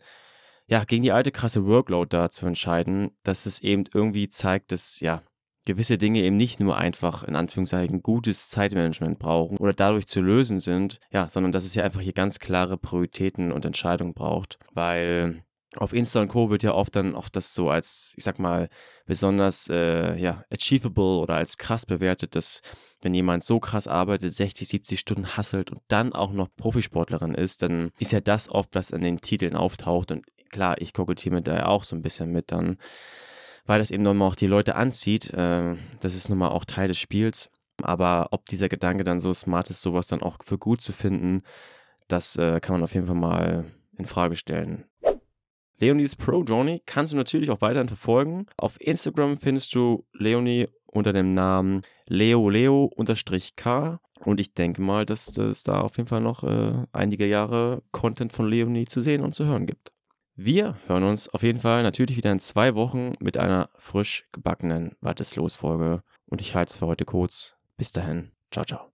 ja, 0.66 0.84
gegen 0.84 1.04
die 1.04 1.12
alte, 1.12 1.32
krasse 1.32 1.68
Workload 1.68 2.08
da 2.10 2.32
zu 2.32 2.48
entscheiden, 2.48 3.12
dass 3.22 3.46
es 3.46 3.60
eben 3.62 3.84
irgendwie 3.94 4.30
zeigt, 4.30 4.72
dass, 4.72 5.00
ja, 5.00 5.22
gewisse 5.66 6.00
Dinge 6.00 6.22
eben 6.22 6.38
nicht 6.38 6.60
nur 6.60 6.76
einfach 6.76 7.24
in 7.24 7.36
Anführungszeichen 7.36 8.02
gutes 8.02 8.50
Zeitmanagement 8.50 9.20
brauchen 9.20 9.58
oder 9.58 9.74
dadurch 9.74 10.08
zu 10.08 10.20
lösen 10.20 10.60
sind, 10.60 11.00
ja, 11.12 11.30
sondern 11.30 11.52
dass 11.52 11.66
es 11.66 11.76
ja 11.76 11.84
einfach 11.84 12.02
hier 12.02 12.14
ganz 12.14 12.40
klare 12.40 12.80
Prioritäten 12.80 13.52
und 13.52 13.64
Entscheidungen 13.64 14.16
braucht, 14.16 14.58
weil 14.74 15.44
auf 15.76 15.94
Insta 15.94 16.22
und 16.22 16.30
Co. 16.30 16.50
wird 16.50 16.64
ja 16.64 16.74
oft 16.74 16.96
dann 16.96 17.16
oft 17.16 17.36
das 17.36 17.54
so 17.54 17.70
als, 17.70 18.14
ich 18.18 18.24
sag 18.24 18.40
mal, 18.40 18.70
besonders 19.06 19.68
äh, 19.70 20.16
ja, 20.16 20.44
achievable 20.52 21.20
oder 21.20 21.36
als 21.36 21.58
krass 21.58 21.86
bewertet, 21.86 22.36
dass 22.36 22.62
wenn 23.04 23.14
jemand 23.14 23.44
so 23.44 23.60
krass 23.60 23.88
arbeitet, 23.88 24.34
60, 24.34 24.68
70 24.68 25.00
Stunden 25.00 25.38
hasselt 25.38 25.72
und 25.72 25.82
dann 25.88 26.14
auch 26.14 26.32
noch 26.32 26.50
Profisportlerin 26.56 27.36
ist, 27.36 27.64
dann 27.64 27.92
ist 28.00 28.12
ja 28.12 28.22
das 28.22 28.50
oft, 28.50 28.74
was 28.74 28.92
an 28.92 29.02
den 29.02 29.22
Titeln 29.22 29.56
auftaucht. 29.56 30.12
Und 30.12 30.26
klar, 30.52 30.82
ich 30.82 30.94
kokettiere 30.94 31.36
mit 31.36 31.48
da 31.48 31.56
ja 31.56 31.66
auch 31.66 31.84
so 31.84 31.96
ein 31.96 32.02
bisschen 32.02 32.32
mit 32.32 32.52
dann 32.52 32.78
weil 33.66 33.80
das 33.80 33.92
eben 33.92 34.04
nochmal 34.04 34.28
auch 34.28 34.36
die 34.36 34.48
Leute 34.48 34.76
anzieht. 34.76 35.34
Äh, 35.34 35.76
das 36.00 36.16
ist 36.16 36.30
nochmal 36.30 36.52
auch 36.52 36.66
Teil 36.66 36.88
des 36.88 37.00
Spiels. 37.00 37.50
Aber 37.82 38.28
ob 38.32 38.46
dieser 38.48 38.70
Gedanke 38.70 39.04
dann 39.04 39.20
so 39.20 39.34
smart 39.34 39.70
ist, 39.70 39.82
sowas 39.82 40.08
dann 40.08 40.22
auch 40.22 40.38
für 40.44 40.58
gut 40.58 40.82
zu 40.82 40.94
finden, 40.94 41.44
das 42.08 42.36
äh, 42.38 42.60
kann 42.60 42.74
man 42.74 42.84
auf 42.84 42.94
jeden 42.94 43.08
Fall 43.08 43.16
mal 43.16 43.66
in 43.98 44.06
Frage 44.06 44.36
stellen. 44.36 44.86
Leonies 45.80 46.16
Pro 46.16 46.44
Journey 46.44 46.82
kannst 46.86 47.14
du 47.14 47.18
natürlich 47.18 47.50
auch 47.50 47.62
weiterhin 47.62 47.88
verfolgen. 47.88 48.46
Auf 48.58 48.80
Instagram 48.80 49.38
findest 49.38 49.74
du 49.76 50.06
Leonie 50.14 50.68
unter 50.94 51.14
dem 51.14 51.34
Namen 51.34 51.82
leoleo-k 52.08 54.00
und 54.26 54.40
ich 54.40 54.54
denke 54.54 54.82
mal, 54.82 55.06
dass 55.06 55.38
es 55.38 55.64
da 55.64 55.82
auf 55.82 55.98
jeden 55.98 56.08
Fall 56.08 56.22
noch 56.22 56.44
äh, 56.44 56.86
einige 56.92 57.28
Jahre 57.28 57.84
Content 57.92 58.32
von 58.32 58.48
Leonie 58.48 58.86
zu 58.86 59.02
sehen 59.02 59.22
und 59.22 59.34
zu 59.34 59.46
hören 59.46 59.66
gibt. 59.66 59.92
Wir 60.36 60.76
hören 60.88 61.04
uns 61.04 61.30
auf 61.30 61.44
jeden 61.44 61.60
Fall 61.60 61.84
natürlich 61.84 62.18
wieder 62.18 62.32
in 62.32 62.40
zwei 62.40 62.74
Wochen 62.74 63.14
mit 63.20 63.38
einer 63.38 63.70
frisch 63.78 64.26
gebackenen 64.32 64.96
Warteslos-Folge. 65.00 66.02
Und 66.26 66.42
ich 66.42 66.56
halte 66.56 66.72
es 66.72 66.78
für 66.78 66.88
heute 66.88 67.06
kurz. 67.06 67.56
Bis 67.78 67.92
dahin. 67.92 68.32
Ciao, 68.50 68.66
ciao. 68.66 68.90